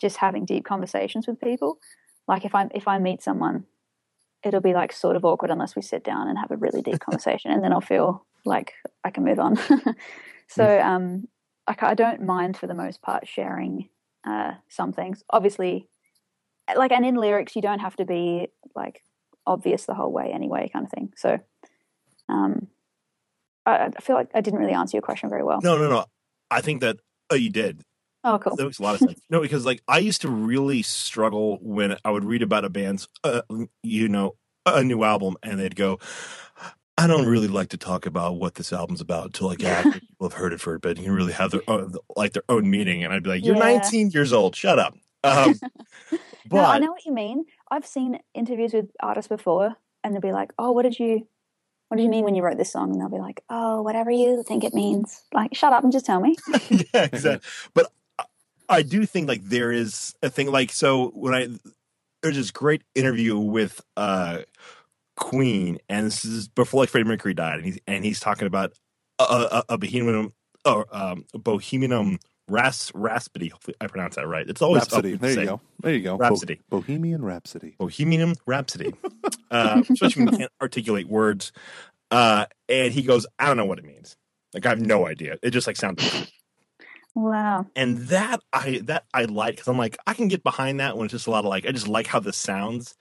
just 0.00 0.16
having 0.18 0.44
deep 0.44 0.64
conversations 0.64 1.26
with 1.26 1.40
people. 1.40 1.78
Like 2.28 2.44
if 2.44 2.54
I 2.54 2.68
if 2.74 2.86
I 2.86 2.98
meet 2.98 3.22
someone, 3.22 3.64
it'll 4.44 4.60
be 4.60 4.74
like 4.74 4.92
sort 4.92 5.16
of 5.16 5.24
awkward 5.24 5.50
unless 5.50 5.74
we 5.74 5.82
sit 5.82 6.04
down 6.04 6.28
and 6.28 6.38
have 6.38 6.50
a 6.50 6.56
really 6.56 6.82
deep 6.82 7.00
conversation, 7.04 7.50
and 7.50 7.62
then 7.62 7.72
I'll 7.72 7.80
feel 7.80 8.24
like 8.44 8.74
I 9.04 9.10
can 9.10 9.24
move 9.24 9.40
on. 9.40 9.58
so 10.48 10.80
um, 10.80 11.28
like 11.68 11.82
I 11.82 11.94
don't 11.94 12.22
mind 12.22 12.56
for 12.56 12.66
the 12.66 12.74
most 12.74 13.02
part 13.02 13.26
sharing 13.26 13.88
uh, 14.26 14.52
some 14.68 14.92
things. 14.92 15.24
Obviously, 15.30 15.88
like 16.76 16.92
and 16.92 17.04
in 17.04 17.16
lyrics, 17.16 17.56
you 17.56 17.62
don't 17.62 17.80
have 17.80 17.96
to 17.96 18.04
be 18.04 18.48
like 18.76 19.02
obvious 19.46 19.86
the 19.86 19.94
whole 19.94 20.12
way 20.12 20.30
anyway, 20.32 20.70
kind 20.72 20.84
of 20.84 20.92
thing. 20.92 21.12
So 21.16 21.40
um, 22.28 22.68
I, 23.66 23.90
I 23.96 24.00
feel 24.00 24.16
like 24.16 24.28
I 24.34 24.40
didn't 24.40 24.60
really 24.60 24.72
answer 24.72 24.96
your 24.96 25.02
question 25.02 25.28
very 25.28 25.42
well. 25.42 25.58
No, 25.62 25.76
no, 25.76 25.88
no. 25.88 26.04
I 26.50 26.60
think 26.60 26.80
that 26.80 26.98
oh, 27.30 27.36
you 27.36 27.50
did. 27.50 27.82
Oh, 28.22 28.38
cool. 28.38 28.54
That 28.56 28.64
makes 28.64 28.78
a 28.78 28.82
lot 28.82 28.94
of 28.94 29.00
sense. 29.00 29.20
no, 29.30 29.40
because 29.40 29.64
like 29.64 29.82
I 29.88 29.98
used 29.98 30.22
to 30.22 30.28
really 30.28 30.82
struggle 30.82 31.58
when 31.62 31.96
I 32.04 32.10
would 32.10 32.24
read 32.24 32.42
about 32.42 32.64
a 32.64 32.68
band's, 32.68 33.08
uh, 33.24 33.42
you 33.82 34.08
know, 34.08 34.36
a 34.66 34.84
new 34.84 35.04
album, 35.04 35.36
and 35.42 35.58
they'd 35.58 35.76
go, 35.76 35.98
"I 36.98 37.06
don't 37.06 37.26
really 37.26 37.48
like 37.48 37.70
to 37.70 37.78
talk 37.78 38.04
about 38.04 38.36
what 38.36 38.56
this 38.56 38.72
album's 38.72 39.00
about 39.00 39.26
until 39.26 39.48
like 39.48 39.64
after 39.64 40.00
people 40.00 40.28
have 40.28 40.38
heard 40.38 40.52
it 40.52 40.60
for 40.60 40.74
a 40.74 40.80
bit 40.80 40.98
and 40.98 41.06
can 41.06 41.14
really 41.14 41.32
have 41.32 41.50
their 41.50 41.62
own, 41.66 41.94
like 42.14 42.34
their 42.34 42.44
own 42.48 42.68
meaning." 42.68 43.04
And 43.04 43.12
I'd 43.12 43.22
be 43.22 43.30
like, 43.30 43.44
"You're 43.44 43.56
Yeah. 43.56 43.78
19 43.78 44.10
years 44.10 44.32
old. 44.32 44.54
Shut 44.54 44.78
up." 44.78 44.94
Um, 45.24 45.58
but 46.10 46.20
no, 46.52 46.64
I 46.64 46.78
know 46.78 46.92
what 46.92 47.06
you 47.06 47.12
mean. 47.12 47.46
I've 47.70 47.86
seen 47.86 48.18
interviews 48.34 48.74
with 48.74 48.90
artists 49.02 49.28
before, 49.28 49.76
and 50.04 50.12
they'll 50.12 50.20
be 50.20 50.32
like, 50.32 50.52
"Oh, 50.58 50.72
what 50.72 50.82
did 50.82 50.98
you, 50.98 51.26
what 51.90 51.96
did 51.96 52.04
you 52.04 52.08
mean 52.08 52.24
when 52.24 52.36
you 52.36 52.42
wrote 52.42 52.56
this 52.56 52.70
song?" 52.72 52.92
And 52.92 53.00
they'll 53.00 53.08
be 53.08 53.18
like, 53.18 53.42
"Oh, 53.50 53.82
whatever 53.82 54.12
you 54.12 54.44
think 54.44 54.62
it 54.62 54.74
means." 54.74 55.24
Like, 55.34 55.56
shut 55.56 55.72
up 55.72 55.82
and 55.82 55.92
just 55.92 56.06
tell 56.06 56.20
me. 56.20 56.36
yeah, 56.94 57.08
exactly. 57.12 57.48
But 57.74 57.90
I- 58.68 58.82
do 58.82 59.04
think 59.04 59.26
like 59.28 59.42
there 59.42 59.72
is 59.72 60.14
a 60.22 60.30
thing 60.30 60.52
like 60.52 60.70
so 60.70 61.08
when 61.08 61.34
I 61.34 61.48
there's 62.22 62.36
this 62.36 62.52
great 62.52 62.82
interview 62.94 63.36
with 63.36 63.80
uh 63.96 64.42
Queen, 65.16 65.78
and 65.88 66.06
this 66.06 66.24
is 66.24 66.46
before 66.46 66.82
like 66.82 66.88
Freddie 66.88 67.08
Mercury 67.08 67.34
died, 67.34 67.56
and 67.56 67.64
he's 67.64 67.78
and 67.88 68.04
he's 68.04 68.20
talking 68.20 68.46
about 68.46 68.72
a, 69.18 69.24
a, 69.24 69.64
a 69.70 69.78
bohemian 69.78 70.32
um, 70.64 71.24
bohemianum 71.34 72.18
ras 72.50 72.90
raspity. 72.94 73.48
Hopefully, 73.48 73.76
I 73.80 73.86
pronounce 73.86 74.16
that 74.16 74.26
right. 74.26 74.48
It's 74.48 74.60
always 74.62 74.82
Rhapsody. 74.82 75.14
up 75.14 75.20
There 75.20 75.30
you 75.30 75.36
say. 75.36 75.44
go. 75.46 75.60
There 75.80 75.94
you 75.94 76.00
go. 76.02 76.16
Bo- 76.18 76.24
Rhapsody. 76.24 76.60
Bohemian 76.68 77.22
Rhapsody. 77.24 77.74
Bohemian 77.78 78.34
Rhapsody, 78.46 78.92
uh, 79.50 79.82
especially 79.88 80.24
when 80.24 80.32
you 80.34 80.38
can't 80.40 80.52
articulate 80.60 81.08
words. 81.08 81.52
Uh, 82.10 82.46
and 82.68 82.92
he 82.92 83.02
goes, 83.02 83.26
I 83.38 83.46
don't 83.46 83.56
know 83.56 83.64
what 83.66 83.78
it 83.78 83.84
means. 83.84 84.16
Like 84.52 84.66
I 84.66 84.70
have 84.70 84.80
no 84.80 85.06
idea. 85.06 85.36
It 85.42 85.50
just 85.50 85.66
like 85.66 85.76
sounds. 85.76 86.28
Wow. 87.14 87.66
and 87.74 87.98
that 88.08 88.40
I 88.52 88.80
that 88.84 89.04
I 89.12 89.24
like 89.24 89.56
because 89.56 89.66
I'm 89.68 89.76
like 89.78 89.96
I 90.06 90.14
can 90.14 90.28
get 90.28 90.44
behind 90.44 90.78
that 90.78 90.96
when 90.96 91.06
it's 91.06 91.12
just 91.12 91.26
a 91.26 91.30
lot 91.30 91.40
of 91.44 91.46
like 91.50 91.66
I 91.66 91.72
just 91.72 91.88
like 91.88 92.06
how 92.06 92.20
this 92.20 92.36
sounds, 92.36 92.96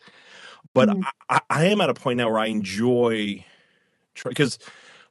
but 0.74 0.90
Mhm. 0.90 1.04
I, 1.30 1.36
I, 1.36 1.42
I 1.50 1.66
am 1.66 1.80
at 1.80 1.90
a 1.92 1.94
point 1.94 2.18
now 2.18 2.30
where 2.30 2.40
I 2.40 2.48
enjoy 2.48 3.46
because 4.26 4.58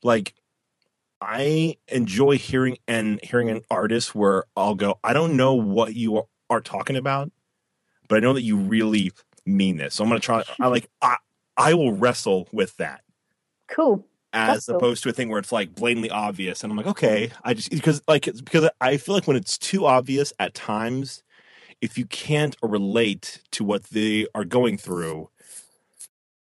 like 0.02 0.34
I 1.20 1.76
enjoy 1.88 2.38
hearing 2.38 2.78
and 2.86 3.20
hearing 3.22 3.50
an 3.50 3.62
artist 3.70 4.14
where 4.14 4.44
I'll 4.56 4.74
go 4.74 4.98
I 5.02 5.12
don't 5.12 5.36
know 5.36 5.54
what 5.54 5.94
you 5.94 6.22
are, 6.50 6.60
talking 6.60 6.96
about, 6.96 7.30
but 8.08 8.16
I 8.16 8.20
know 8.20 8.32
that 8.32 8.42
you 8.42 8.56
really 8.56 9.12
mean 9.44 9.76
this, 9.76 9.94
so 9.96 10.04
I'm 10.04 10.10
gonna 10.10 10.20
try. 10.20 10.42
I 10.60 10.68
like 10.68 10.88
I 11.02 11.16
I 11.56 11.74
will 11.74 11.92
wrestle 11.92 12.48
with 12.52 12.76
that 12.76 13.02
Cool. 13.68 14.06
as 14.32 14.54
That's 14.54 14.66
cool. 14.66 14.76
opposed 14.76 15.02
to 15.02 15.08
a 15.10 15.12
thing 15.12 15.28
where 15.28 15.38
it's 15.38 15.52
like 15.52 15.74
blatantly 15.74 16.10
obvious 16.10 16.62
and 16.62 16.70
i'm 16.70 16.76
like 16.76 16.86
okay 16.86 17.30
i 17.44 17.54
just 17.54 17.70
because 17.70 18.00
like 18.08 18.28
it's 18.28 18.40
because 18.40 18.68
i 18.80 18.96
feel 18.96 19.14
like 19.14 19.26
when 19.26 19.36
it's 19.36 19.58
too 19.58 19.86
obvious 19.86 20.32
at 20.38 20.54
times 20.54 21.22
if 21.80 21.98
you 21.98 22.06
can't 22.06 22.56
relate 22.62 23.40
to 23.50 23.64
what 23.64 23.84
they 23.84 24.26
are 24.34 24.44
going 24.44 24.76
through 24.78 25.28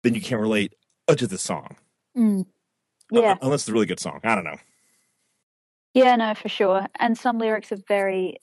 then 0.02 0.14
you 0.14 0.20
can't 0.20 0.40
relate 0.40 0.74
uh, 1.08 1.14
to 1.14 1.26
the 1.26 1.38
song 1.38 1.76
Mm. 2.16 2.44
Yeah. 3.10 3.36
unless 3.42 3.62
it's 3.62 3.68
a 3.68 3.72
really 3.72 3.86
good 3.86 4.00
song 4.00 4.20
i 4.24 4.34
don't 4.34 4.44
know 4.44 4.58
Yeah, 5.94 6.14
no, 6.16 6.34
for 6.34 6.48
sure. 6.48 6.86
And 7.00 7.18
some 7.18 7.38
lyrics 7.38 7.72
are 7.72 7.82
very, 7.88 8.36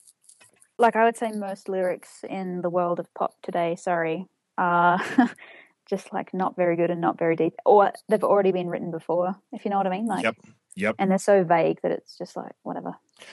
like 0.78 0.96
I 0.96 1.04
would 1.04 1.16
say, 1.16 1.30
most 1.32 1.68
lyrics 1.68 2.22
in 2.28 2.60
the 2.60 2.68
world 2.68 3.00
of 3.00 3.06
pop 3.14 3.32
today, 3.42 3.74
sorry, 3.76 4.26
are 4.58 5.00
just 5.88 6.12
like 6.12 6.34
not 6.34 6.56
very 6.56 6.76
good 6.76 6.90
and 6.90 7.00
not 7.00 7.18
very 7.18 7.36
deep, 7.36 7.54
or 7.64 7.92
they've 8.08 8.22
already 8.22 8.52
been 8.52 8.68
written 8.68 8.90
before, 8.90 9.34
if 9.52 9.64
you 9.64 9.70
know 9.70 9.78
what 9.78 9.86
I 9.86 9.90
mean. 9.90 10.06
Like, 10.06 10.24
Yep. 10.24 10.36
Yep. 10.76 10.94
And 10.98 11.10
they're 11.10 11.18
so 11.18 11.42
vague 11.42 11.80
that 11.82 11.90
it's 11.90 12.16
just 12.18 12.36
like 12.36 12.52
whatever. 12.62 12.92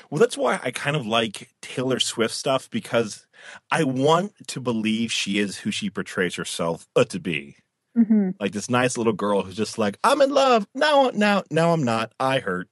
well 0.10 0.20
that's 0.20 0.36
why 0.38 0.60
i 0.64 0.72
kind 0.72 0.96
of 0.96 1.06
like 1.06 1.50
taylor 1.62 2.00
swift 2.00 2.34
stuff 2.34 2.68
because 2.72 3.28
i 3.70 3.84
want 3.84 4.32
to 4.48 4.60
believe 4.60 5.12
she 5.12 5.38
is 5.38 5.58
who 5.58 5.70
she 5.70 5.90
portrays 5.92 6.36
herself 6.36 6.88
uh, 6.96 7.04
to 7.04 7.20
be 7.20 7.58
hmm 7.96 8.30
like 8.40 8.52
this 8.52 8.70
nice 8.70 8.98
little 8.98 9.14
girl 9.14 9.44
who's 9.44 9.56
just 9.56 9.78
like 9.78 9.98
i'm 10.04 10.22
in 10.22 10.30
love 10.30 10.68
no 10.74 11.10
now 11.14 11.44
now 11.50 11.72
i'm 11.72 11.84
not 11.84 12.12
i 12.20 12.40
hurt 12.40 12.68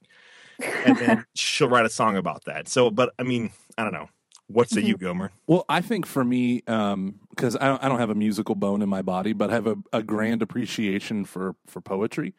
and 0.84 0.96
then 0.98 1.24
she'll 1.34 1.68
write 1.68 1.86
a 1.86 1.90
song 1.90 2.16
about 2.16 2.44
that. 2.44 2.68
So, 2.68 2.90
but 2.90 3.12
I 3.18 3.22
mean, 3.22 3.50
I 3.78 3.84
don't 3.84 3.92
know. 3.92 4.08
What 4.48 4.68
say 4.68 4.82
you, 4.82 4.96
Gomer? 4.96 5.32
Well, 5.46 5.64
I 5.68 5.80
think 5.80 6.06
for 6.06 6.22
me, 6.22 6.58
because 6.58 7.56
I, 7.56 7.66
don't, 7.66 7.82
I 7.82 7.88
don't 7.88 7.98
have 7.98 8.10
a 8.10 8.14
musical 8.14 8.54
bone 8.54 8.82
in 8.82 8.88
my 8.88 9.00
body, 9.00 9.32
but 9.32 9.50
I 9.50 9.54
have 9.54 9.66
a, 9.66 9.76
a 9.92 10.02
grand 10.02 10.42
appreciation 10.42 11.24
for 11.24 11.56
for 11.66 11.80
poetry. 11.80 12.34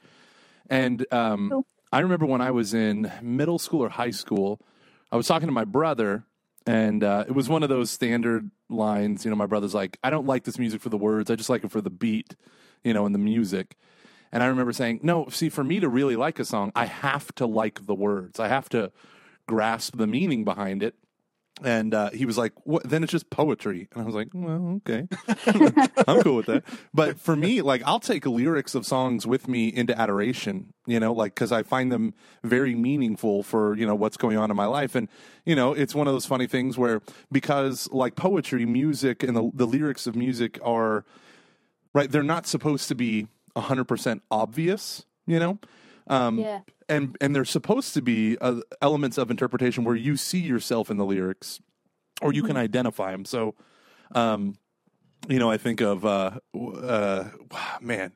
And 0.70 1.06
um, 1.12 1.50
Cool. 1.50 1.66
I 1.92 2.00
remember 2.00 2.26
when 2.26 2.42
I 2.42 2.52
was 2.52 2.74
in 2.74 3.12
middle 3.22 3.58
school 3.58 3.82
or 3.82 3.90
high 3.90 4.12
school, 4.12 4.62
I 5.12 5.18
was 5.18 5.28
talking 5.28 5.48
to 5.48 5.54
my 5.54 5.66
brother, 5.66 6.24
and 6.68 7.04
uh, 7.04 7.26
it 7.28 7.34
was 7.34 7.50
one 7.50 7.64
of 7.64 7.70
those 7.70 7.90
standard 7.90 8.52
lines. 8.70 9.26
You 9.26 9.32
know, 9.32 9.38
my 9.38 9.48
brother's 9.48 9.74
like, 9.74 9.98
"I 10.04 10.12
don't 10.12 10.28
like 10.28 10.44
this 10.44 10.60
music 10.60 10.82
for 10.82 10.90
the 10.90 10.98
words; 10.98 11.32
I 11.32 11.36
just 11.36 11.50
like 11.50 11.64
it 11.64 11.72
for 11.72 11.82
the 11.82 11.90
beat, 11.90 12.36
you 12.86 12.94
know, 12.94 13.06
and 13.06 13.14
the 13.14 13.20
music." 13.20 13.76
And 14.32 14.44
I 14.44 14.48
remember 14.48 14.74
saying, 14.74 15.00
"No, 15.04 15.28
see, 15.30 15.50
for 15.50 15.64
me 15.64 15.80
to 15.80 15.90
really 15.90 16.16
like 16.16 16.40
a 16.40 16.46
song, 16.46 16.72
I 16.76 16.86
have 16.86 17.34
to 17.36 17.46
like 17.46 17.86
the 17.86 17.96
words. 17.96 18.40
I 18.40 18.48
have 18.48 18.70
to 18.70 18.92
grasp 19.48 19.98
the 19.98 20.08
meaning 20.08 20.44
behind 20.44 20.84
it." 20.84 20.96
And 21.64 21.94
uh, 21.94 22.10
he 22.10 22.26
was 22.26 22.38
like, 22.38 22.52
"What? 22.66 22.84
Then 22.84 23.02
it's 23.02 23.14
just 23.14 23.30
poetry." 23.30 23.88
And 23.94 24.02
I 24.02 24.06
was 24.06 24.14
like, 24.14 24.28
"Well, 24.34 24.82
okay, 24.86 25.08
I'm 26.06 26.22
cool 26.22 26.36
with 26.36 26.48
that." 26.48 26.64
But 26.94 27.18
for 27.18 27.38
me, 27.38 27.62
like, 27.62 27.82
I'll 27.86 28.02
take 28.02 28.26
lyrics 28.26 28.76
of 28.76 28.86
songs 28.86 29.26
with 29.26 29.48
me 29.48 29.70
into 29.70 29.98
adoration, 29.98 30.74
you 30.86 31.00
know, 31.00 31.14
like 31.14 31.34
because 31.34 31.54
I 31.54 31.64
find 31.64 31.90
them 31.90 32.14
very 32.44 32.76
meaningful 32.76 33.42
for 33.42 33.74
you 33.78 33.88
know 33.88 33.96
what's 33.96 34.18
going 34.18 34.36
on 34.36 34.52
in 34.52 34.58
my 34.58 34.66
life. 34.66 34.96
And 34.96 35.08
you 35.46 35.56
know, 35.56 35.72
it's 35.72 35.96
one 35.96 36.08
of 36.08 36.14
those 36.14 36.26
funny 36.26 36.46
things 36.46 36.78
where 36.78 37.02
because 37.32 37.90
like 37.90 38.18
poetry, 38.18 38.66
music, 38.66 39.24
and 39.24 39.34
the, 39.34 39.50
the 39.54 39.66
lyrics 39.66 40.08
of 40.08 40.16
music 40.18 40.60
are 40.62 41.06
right, 41.96 42.12
they're 42.12 42.22
not 42.22 42.46
supposed 42.46 42.88
to 42.90 42.96
be 42.96 43.28
hundred 43.58 43.86
percent 43.86 44.22
obvious, 44.30 45.06
you 45.26 45.40
know. 45.40 45.58
Um, 46.08 46.38
yeah. 46.38 46.60
and 46.88 47.18
and 47.20 47.36
there's 47.36 47.50
supposed 47.50 47.96
to 47.96 48.02
be 48.02 48.38
uh, 48.40 48.60
elements 48.82 49.18
of 49.18 49.32
interpretation 49.32 49.84
where 49.84 49.96
you 49.96 50.18
see 50.18 50.40
yourself 50.40 50.92
in 50.92 50.98
the 50.98 51.06
lyrics 51.06 51.60
or 52.22 52.32
you 52.32 52.44
can 52.44 52.58
identify 52.58 53.12
them 53.12 53.26
so 53.26 53.56
um 54.14 54.56
you 55.28 55.40
know 55.40 55.50
i 55.50 55.58
think 55.58 55.82
of 55.82 56.06
uh 56.06 56.32
uh 56.56 57.24
man 57.82 58.14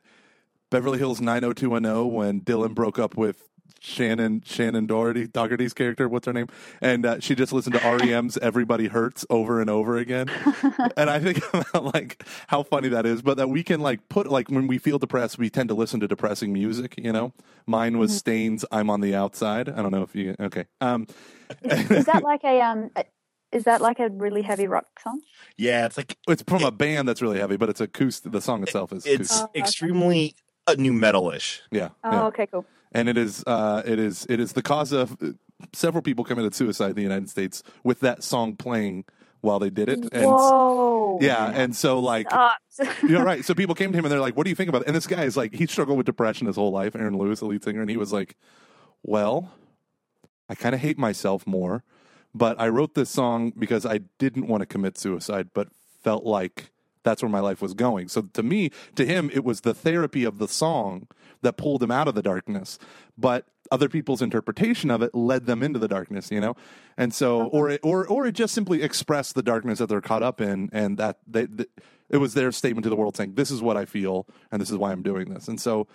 beverly 0.70 0.98
hills 0.98 1.20
90210 1.20 2.12
when 2.12 2.40
dylan 2.40 2.74
broke 2.74 2.98
up 2.98 3.16
with 3.16 3.49
Shannen 3.82 4.44
Shannen 4.44 4.86
Doherty 4.86 5.26
Doherty's 5.26 5.72
character 5.72 6.08
what's 6.08 6.26
her 6.26 6.32
name 6.32 6.46
and 6.80 7.06
uh, 7.06 7.20
she 7.20 7.34
just 7.34 7.52
listened 7.52 7.74
to 7.74 7.80
REM's 7.80 8.36
Everybody 8.38 8.88
Hurts 8.88 9.24
over 9.30 9.60
and 9.60 9.70
over 9.70 9.96
again 9.96 10.28
and 10.96 11.08
I 11.10 11.18
think 11.18 11.42
about 11.52 11.84
like 11.94 12.22
how 12.48 12.62
funny 12.62 12.88
that 12.88 13.06
is, 13.06 13.22
but 13.22 13.36
that 13.36 13.48
we 13.48 13.62
can 13.62 13.80
like 13.80 14.08
put 14.08 14.28
like 14.28 14.48
when 14.48 14.66
we 14.66 14.78
feel 14.78 14.98
depressed, 14.98 15.38
we 15.38 15.50
tend 15.50 15.68
to 15.68 15.74
listen 15.74 16.00
to 16.00 16.08
depressing 16.08 16.52
music. 16.52 16.94
You 16.98 17.12
know, 17.12 17.32
mine 17.66 17.98
was 17.98 18.16
Staind. 18.16 18.62
I'm 18.70 18.90
on 18.90 19.00
the 19.00 19.14
outside. 19.14 19.68
I 19.68 19.82
don't 19.82 19.92
know 19.92 20.02
if 20.02 20.14
you 20.14 20.34
okay. 20.40 20.66
Um, 20.80 21.06
Is 21.62 22.04
that 22.06 22.22
like 22.22 22.44
a 22.44 22.60
um? 22.60 22.90
a- 22.96 23.04
Is 23.52 23.64
that 23.64 23.80
like 23.80 23.98
a 23.98 24.08
really 24.08 24.42
heavy 24.42 24.66
rock 24.66 24.86
song? 25.02 25.20
Yeah, 25.56 25.86
it's 25.86 25.96
like 25.96 26.16
it's 26.28 26.42
from 26.42 26.62
a 26.64 26.70
band 26.70 27.08
that's 27.08 27.22
really 27.22 27.38
heavy, 27.38 27.56
but 27.56 27.68
it's 27.68 27.80
acoustic. 27.80 28.32
The 28.32 28.40
song 28.40 28.62
itself 28.62 28.92
is 28.92 29.06
it's 29.06 29.30
acoustic. 29.30 29.48
Oh, 29.54 29.58
extremely 29.58 30.34
a 30.48 30.49
new 30.78 30.92
metalish. 30.92 31.60
Yeah. 31.70 31.90
Oh, 32.04 32.10
yeah. 32.12 32.24
okay, 32.26 32.46
cool. 32.46 32.64
and 32.92 33.08
it 33.08 33.16
is 33.18 33.42
uh, 33.46 33.82
it 33.84 33.98
is 33.98 34.26
it 34.28 34.40
is 34.40 34.52
the 34.52 34.62
cause 34.62 34.92
of 34.92 35.16
several 35.72 36.02
people 36.02 36.24
committed 36.24 36.54
suicide 36.54 36.90
in 36.90 36.96
the 36.96 37.02
United 37.02 37.28
States 37.28 37.62
with 37.84 38.00
that 38.00 38.22
song 38.22 38.56
playing 38.56 39.04
while 39.42 39.58
they 39.58 39.70
did 39.70 39.88
it. 39.88 40.00
And 40.12 40.26
Whoa. 40.26 41.18
yeah, 41.20 41.50
and 41.54 41.74
so 41.74 41.98
like 41.98 42.26
you're 43.08 43.24
right. 43.24 43.44
So 43.44 43.54
people 43.54 43.74
came 43.74 43.92
to 43.92 43.98
him 43.98 44.04
and 44.04 44.12
they're 44.12 44.20
like, 44.20 44.36
"What 44.36 44.44
do 44.44 44.50
you 44.50 44.56
think 44.56 44.68
about 44.68 44.82
it?" 44.82 44.86
And 44.88 44.96
this 44.96 45.06
guy 45.06 45.24
is 45.24 45.36
like, 45.36 45.54
he 45.54 45.66
struggled 45.66 45.96
with 45.96 46.06
depression 46.06 46.46
his 46.46 46.56
whole 46.56 46.72
life. 46.72 46.94
Aaron 46.94 47.16
Lewis, 47.16 47.40
the 47.40 47.46
lead 47.46 47.64
singer, 47.64 47.80
and 47.80 47.90
he 47.90 47.96
was 47.96 48.12
like, 48.12 48.36
"Well, 49.02 49.52
I 50.48 50.54
kind 50.54 50.74
of 50.74 50.80
hate 50.80 50.98
myself 50.98 51.46
more, 51.46 51.84
but 52.34 52.60
I 52.60 52.68
wrote 52.68 52.94
this 52.94 53.10
song 53.10 53.52
because 53.58 53.86
I 53.86 54.00
didn't 54.18 54.46
want 54.46 54.60
to 54.62 54.66
commit 54.66 54.98
suicide, 54.98 55.50
but 55.54 55.68
felt 56.02 56.24
like." 56.24 56.70
That's 57.02 57.22
where 57.22 57.30
my 57.30 57.40
life 57.40 57.62
was 57.62 57.74
going. 57.74 58.08
So 58.08 58.22
to 58.22 58.42
me, 58.42 58.70
to 58.96 59.06
him, 59.06 59.30
it 59.32 59.44
was 59.44 59.62
the 59.62 59.74
therapy 59.74 60.24
of 60.24 60.38
the 60.38 60.48
song 60.48 61.06
that 61.42 61.56
pulled 61.56 61.82
him 61.82 61.90
out 61.90 62.08
of 62.08 62.14
the 62.14 62.22
darkness. 62.22 62.78
But 63.16 63.46
other 63.70 63.88
people's 63.88 64.20
interpretation 64.20 64.90
of 64.90 65.02
it 65.02 65.14
led 65.14 65.46
them 65.46 65.62
into 65.62 65.78
the 65.78 65.88
darkness, 65.88 66.30
you 66.30 66.40
know. 66.40 66.56
And 66.96 67.14
so, 67.14 67.46
or 67.46 67.70
it, 67.70 67.80
or 67.82 68.06
or 68.06 68.26
it 68.26 68.32
just 68.32 68.54
simply 68.54 68.82
expressed 68.82 69.34
the 69.34 69.42
darkness 69.42 69.78
that 69.78 69.88
they're 69.88 70.00
caught 70.00 70.22
up 70.22 70.40
in, 70.40 70.68
and 70.72 70.98
that 70.98 71.18
they, 71.26 71.46
th 71.46 71.68
it 72.08 72.16
was 72.16 72.34
their 72.34 72.50
statement 72.50 72.82
to 72.82 72.90
the 72.90 72.96
world 72.96 73.16
saying, 73.16 73.34
"This 73.34 73.50
is 73.50 73.62
what 73.62 73.76
I 73.76 73.84
feel, 73.84 74.26
and 74.50 74.60
this 74.60 74.70
is 74.70 74.76
why 74.76 74.90
I'm 74.92 75.02
doing 75.02 75.32
this." 75.32 75.46
And 75.48 75.60
so, 75.60 75.86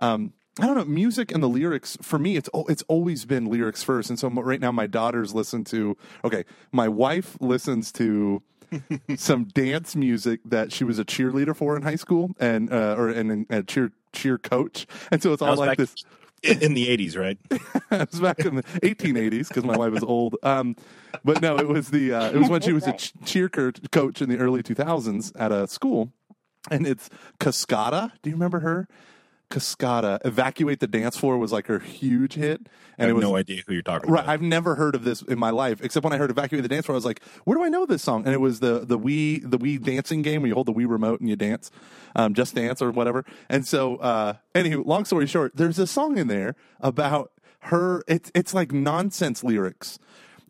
um, 0.00 0.32
I 0.60 0.66
don't 0.66 0.76
know, 0.76 0.84
music 0.84 1.32
and 1.32 1.42
the 1.42 1.48
lyrics 1.48 1.98
for 2.00 2.18
me, 2.18 2.36
it's 2.36 2.48
it's 2.68 2.84
always 2.86 3.24
been 3.24 3.46
lyrics 3.46 3.82
first. 3.82 4.08
And 4.10 4.18
so 4.18 4.28
right 4.28 4.60
now, 4.60 4.70
my 4.70 4.86
daughters 4.86 5.34
listen 5.34 5.64
to 5.64 5.96
okay, 6.24 6.44
my 6.70 6.88
wife 6.88 7.36
listens 7.40 7.90
to 7.92 8.40
some 9.16 9.44
dance 9.44 9.96
music 9.96 10.40
that 10.44 10.72
she 10.72 10.84
was 10.84 10.98
a 10.98 11.04
cheerleader 11.04 11.54
for 11.54 11.76
in 11.76 11.82
high 11.82 11.96
school 11.96 12.34
and 12.38 12.72
uh, 12.72 12.94
or 12.98 13.08
and 13.08 13.46
a 13.50 13.62
cheer 13.62 13.92
cheer 14.12 14.38
coach, 14.38 14.86
and 15.10 15.22
so 15.22 15.32
it's 15.32 15.42
all 15.42 15.56
like 15.56 15.78
this. 15.78 15.94
in, 16.42 16.62
in 16.62 16.74
the 16.74 16.88
eighties, 16.88 17.16
right? 17.16 17.38
it 17.50 18.10
was 18.10 18.20
back 18.20 18.40
in 18.40 18.56
the 18.56 18.62
1880s 18.62 19.48
because 19.48 19.64
my 19.64 19.76
wife 19.76 19.92
was 19.92 20.04
old. 20.04 20.36
Um, 20.42 20.76
but 21.24 21.40
no, 21.40 21.56
it 21.58 21.68
was 21.68 21.88
the 21.90 22.12
uh, 22.12 22.30
it 22.30 22.36
was 22.36 22.48
when 22.48 22.60
she 22.60 22.72
was 22.72 22.86
a 22.86 22.92
cheer 23.24 23.48
coach 23.48 24.22
in 24.22 24.28
the 24.28 24.38
early 24.38 24.62
2000s 24.62 25.32
at 25.38 25.52
a 25.52 25.66
school, 25.66 26.12
and 26.70 26.86
it's 26.86 27.10
Cascada. 27.40 28.12
Do 28.22 28.30
you 28.30 28.36
remember 28.36 28.60
her? 28.60 28.88
Cascada. 29.54 30.18
Evacuate 30.24 30.80
the 30.80 30.86
dance 30.86 31.16
floor 31.16 31.38
was 31.38 31.52
like 31.52 31.66
her 31.68 31.78
huge 31.78 32.34
hit, 32.34 32.62
I 32.66 32.68
and 32.98 33.08
have 33.08 33.10
it 33.10 33.12
was 33.14 33.22
no 33.22 33.36
idea 33.36 33.62
who 33.66 33.72
you're 33.74 33.82
talking 33.82 34.10
Right, 34.10 34.24
about. 34.24 34.32
I've 34.32 34.42
never 34.42 34.74
heard 34.74 34.94
of 34.94 35.04
this 35.04 35.22
in 35.22 35.38
my 35.38 35.50
life, 35.50 35.80
except 35.82 36.02
when 36.04 36.12
I 36.12 36.16
heard 36.16 36.30
"Evacuate 36.30 36.62
the 36.62 36.68
Dance 36.68 36.86
Floor." 36.86 36.94
I 36.94 36.98
was 36.98 37.04
like, 37.04 37.22
"Where 37.44 37.56
do 37.56 37.64
I 37.64 37.68
know 37.68 37.86
this 37.86 38.02
song?" 38.02 38.24
And 38.24 38.34
it 38.34 38.40
was 38.40 38.60
the 38.60 38.80
the 38.80 38.98
Wii 38.98 39.48
the 39.50 39.58
Wii 39.58 39.82
dancing 39.82 40.22
game 40.22 40.42
where 40.42 40.48
you 40.48 40.54
hold 40.54 40.66
the 40.66 40.72
Wii 40.72 40.88
remote 40.88 41.20
and 41.20 41.28
you 41.28 41.36
dance, 41.36 41.70
um, 42.16 42.34
just 42.34 42.54
dance 42.54 42.82
or 42.82 42.90
whatever. 42.90 43.24
And 43.48 43.66
so, 43.66 43.96
uh, 43.96 44.34
anywho, 44.54 44.84
long 44.84 45.04
story 45.04 45.26
short, 45.26 45.56
there's 45.56 45.78
a 45.78 45.86
song 45.86 46.18
in 46.18 46.26
there 46.28 46.56
about 46.80 47.30
her. 47.60 48.02
It's 48.08 48.30
it's 48.34 48.54
like 48.54 48.72
nonsense 48.72 49.44
lyrics. 49.44 49.98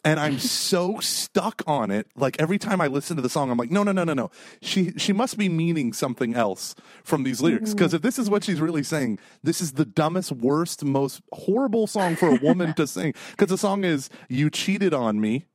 And 0.05 0.21
I'm 0.21 0.39
so 0.39 1.01
stuck 1.01 1.63
on 1.67 1.91
it. 1.91 2.07
Like 2.15 2.39
every 2.39 2.59
time 2.59 2.81
I 2.83 2.89
listen 2.89 3.17
to 3.17 3.23
the 3.23 3.31
song, 3.31 3.51
I'm 3.51 3.57
like, 3.57 3.71
no, 3.71 3.83
no, 3.83 3.91
no, 3.91 4.05
no, 4.05 4.13
no. 4.13 4.31
She 4.61 4.93
she 4.99 5.15
must 5.15 5.39
be 5.39 5.49
meaning 5.49 5.95
something 5.95 6.35
else 6.35 6.75
from 7.03 7.23
these 7.23 7.41
lyrics. 7.41 7.71
Mm. 7.71 7.77
Because 7.77 7.95
if 7.95 8.03
this 8.03 8.19
is 8.19 8.29
what 8.29 8.45
she's 8.45 8.61
really 8.61 8.83
saying, 8.83 9.19
this 9.43 9.63
is 9.63 9.73
the 9.73 9.87
dumbest, 9.87 10.31
worst, 10.31 10.85
most 10.85 11.23
horrible 11.33 11.87
song 11.87 12.17
for 12.17 12.29
a 12.29 12.39
woman 12.43 12.75
to 12.75 12.87
sing. 12.87 13.15
Because 13.31 13.49
the 13.49 13.59
song 13.59 13.85
is, 13.85 14.11
"You 14.29 14.51
cheated 14.51 14.93
on 14.93 15.21
me, 15.21 15.47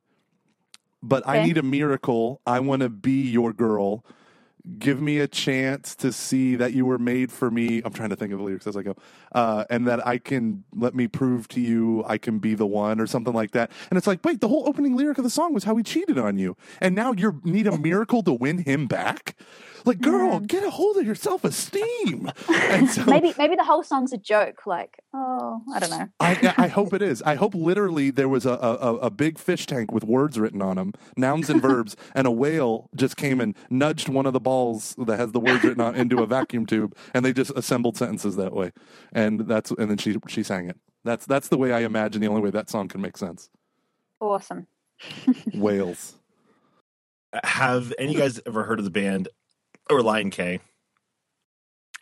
but 1.00 1.26
I 1.28 1.44
need 1.44 1.56
a 1.56 1.62
miracle. 1.62 2.40
I 2.44 2.58
want 2.58 2.82
to 2.82 2.88
be 2.88 3.22
your 3.22 3.52
girl. 3.52 4.04
Give 4.78 5.00
me 5.00 5.18
a 5.18 5.26
chance 5.26 5.94
to 5.96 6.12
see 6.12 6.56
that 6.56 6.74
you 6.74 6.84
were 6.84 6.98
made 6.98 7.32
for 7.32 7.50
me. 7.50 7.80
I'm 7.84 7.92
trying 7.92 8.10
to 8.10 8.16
think 8.16 8.32
of 8.32 8.38
the 8.38 8.44
lyrics 8.44 8.66
as 8.66 8.76
I 8.76 8.82
go, 8.82 8.94
uh, 9.32 9.64
and 9.70 9.86
that 9.86 10.06
I 10.06 10.18
can 10.18 10.64
let 10.74 10.94
me 10.94 11.08
prove 11.08 11.48
to 11.48 11.60
you 11.60 12.04
I 12.06 12.18
can 12.18 12.38
be 12.38 12.54
the 12.54 12.66
one, 12.66 13.00
or 13.00 13.06
something 13.06 13.32
like 13.32 13.52
that. 13.52 13.70
And 13.90 13.96
it's 13.96 14.06
like, 14.06 14.24
wait, 14.24 14.40
the 14.40 14.48
whole 14.48 14.68
opening 14.68 14.96
lyric 14.96 15.18
of 15.18 15.24
the 15.24 15.30
song 15.30 15.54
was 15.54 15.64
how 15.64 15.76
he 15.76 15.82
cheated 15.82 16.18
on 16.18 16.36
you, 16.36 16.56
and 16.80 16.94
now 16.94 17.12
you 17.12 17.40
need 17.42 17.66
a 17.66 17.78
miracle 17.78 18.22
to 18.22 18.32
win 18.32 18.58
him 18.58 18.86
back. 18.86 19.34
Like, 19.84 20.00
girl, 20.00 20.36
mm-hmm. 20.36 20.46
get 20.46 20.64
a 20.64 20.70
hold 20.70 20.96
of 20.96 21.06
your 21.06 21.14
self 21.14 21.44
esteem. 21.44 22.30
So, 22.90 23.04
maybe 23.04 23.34
maybe 23.38 23.56
the 23.56 23.64
whole 23.64 23.82
song's 23.82 24.12
a 24.12 24.16
joke. 24.16 24.66
Like, 24.66 24.98
oh, 25.12 25.62
I 25.72 25.78
don't 25.78 25.90
know. 25.90 26.08
I, 26.18 26.54
I 26.56 26.68
hope 26.68 26.92
it 26.92 27.02
is. 27.10 27.22
I 27.22 27.34
hope 27.34 27.54
literally 27.54 28.10
there 28.10 28.28
was 28.28 28.46
a, 28.46 28.52
a, 28.52 28.96
a 28.96 29.10
big 29.10 29.38
fish 29.38 29.66
tank 29.66 29.92
with 29.92 30.02
words 30.04 30.38
written 30.38 30.62
on 30.62 30.76
them, 30.76 30.92
nouns 31.16 31.50
and 31.50 31.60
verbs, 31.60 31.96
and 32.14 32.26
a 32.26 32.30
whale 32.30 32.88
just 32.94 33.16
came 33.16 33.40
and 33.40 33.54
nudged 33.68 34.08
one 34.08 34.26
of 34.26 34.32
the 34.32 34.40
balls 34.40 34.94
that 35.06 35.18
has 35.18 35.32
the 35.32 35.40
words 35.40 35.62
written 35.62 35.80
on 35.80 35.94
into 35.94 36.22
a 36.22 36.26
vacuum 36.26 36.66
tube, 36.66 36.96
and 37.14 37.24
they 37.24 37.32
just 37.32 37.50
assembled 37.52 37.96
sentences 37.96 38.36
that 38.36 38.52
way. 38.52 38.72
And 39.12 39.40
that's 39.40 39.70
and 39.72 39.90
then 39.90 39.98
she 39.98 40.16
she 40.28 40.42
sang 40.42 40.68
it. 40.68 40.76
That's 41.04 41.26
that's 41.26 41.48
the 41.48 41.58
way 41.58 41.72
I 41.72 41.80
imagine 41.80 42.20
the 42.20 42.28
only 42.28 42.42
way 42.42 42.50
that 42.50 42.70
song 42.70 42.88
can 42.88 43.00
make 43.00 43.16
sense. 43.16 43.50
Awesome. 44.20 44.66
Whales. 45.54 46.14
Have 47.44 47.92
any 47.98 48.08
of 48.08 48.14
you 48.14 48.20
guys 48.20 48.40
ever 48.46 48.64
heard 48.64 48.78
of 48.80 48.84
the 48.84 48.90
band 48.90 49.28
or 49.90 50.02
Lion 50.02 50.30
K? 50.30 50.60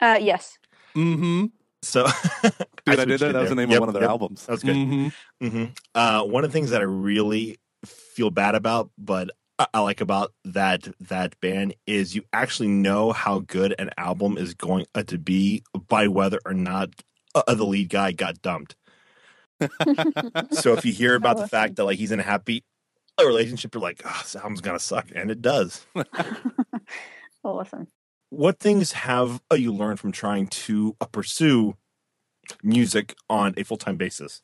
Uh, 0.00 0.18
yes. 0.20 0.58
Mm-hmm. 0.94 1.46
So, 1.82 2.04
Dude, 2.42 2.52
I, 2.86 3.04
did 3.04 3.06
switched 3.06 3.20
that. 3.20 3.30
it 3.30 3.32
That 3.34 3.40
was 3.40 3.48
the 3.50 3.54
name 3.56 3.70
Yep, 3.70 3.76
of 3.76 3.80
one 3.80 3.88
of 3.88 3.92
their 3.94 4.02
yep. 4.02 4.10
albums. 4.10 4.46
That 4.46 4.52
was 4.52 4.62
good. 4.62 4.76
Mhm. 4.76 5.12
Mm-hmm. 5.42 5.64
Uh, 5.94 6.22
one 6.24 6.44
of 6.44 6.50
the 6.50 6.58
things 6.58 6.70
that 6.70 6.80
I 6.80 6.84
really 6.84 7.58
feel 7.84 8.30
bad 8.30 8.54
about, 8.54 8.90
but 8.98 9.30
I, 9.58 9.66
I 9.74 9.80
like 9.80 10.00
about 10.00 10.32
that 10.44 10.88
that 11.00 11.38
band 11.40 11.74
is 11.86 12.14
you 12.14 12.22
actually 12.32 12.68
know 12.68 13.12
how 13.12 13.40
good 13.40 13.74
an 13.78 13.90
album 13.96 14.36
is 14.38 14.54
going 14.54 14.86
uh, 14.94 15.02
to 15.04 15.18
be 15.18 15.62
by 15.88 16.08
whether 16.08 16.40
or 16.44 16.54
not 16.54 16.90
uh, 17.34 17.54
the 17.54 17.64
lead 17.66 17.88
guy 17.90 18.12
got 18.12 18.42
dumped. 18.42 18.74
So 20.52 20.74
if 20.74 20.84
you 20.84 20.92
hear 20.92 21.14
about 21.16 21.36
the 21.36 21.48
fact 21.48 21.76
that 21.76 21.84
like 21.84 21.98
he's 21.98 22.12
in 22.12 22.20
a 22.20 22.24
happy 22.24 22.64
relationship, 23.20 23.74
you're 23.74 23.82
like, 23.82 24.00
oh, 24.04 24.18
this 24.22 24.36
album's 24.36 24.60
gonna 24.60 24.78
suck, 24.78 25.06
and 25.14 25.30
it 25.30 25.42
does. 25.42 25.84
awesome. 27.48 27.88
What 28.30 28.58
things 28.58 28.92
have 28.92 29.40
uh, 29.50 29.56
you 29.56 29.72
learned 29.72 30.00
from 30.00 30.12
trying 30.12 30.48
to 30.48 30.96
uh, 31.00 31.06
pursue 31.06 31.76
music 32.62 33.14
on 33.28 33.54
a 33.56 33.64
full 33.64 33.76
time 33.76 33.96
basis? 33.96 34.42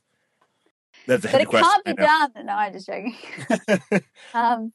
That's 1.06 1.24
a 1.24 1.28
But 1.28 1.40
it 1.42 1.50
can't 1.50 1.84
be 1.84 1.94
done. 1.94 2.30
No, 2.44 2.52
I'm 2.52 2.72
just 2.72 2.86
joking. 2.86 3.16
um, 4.34 4.72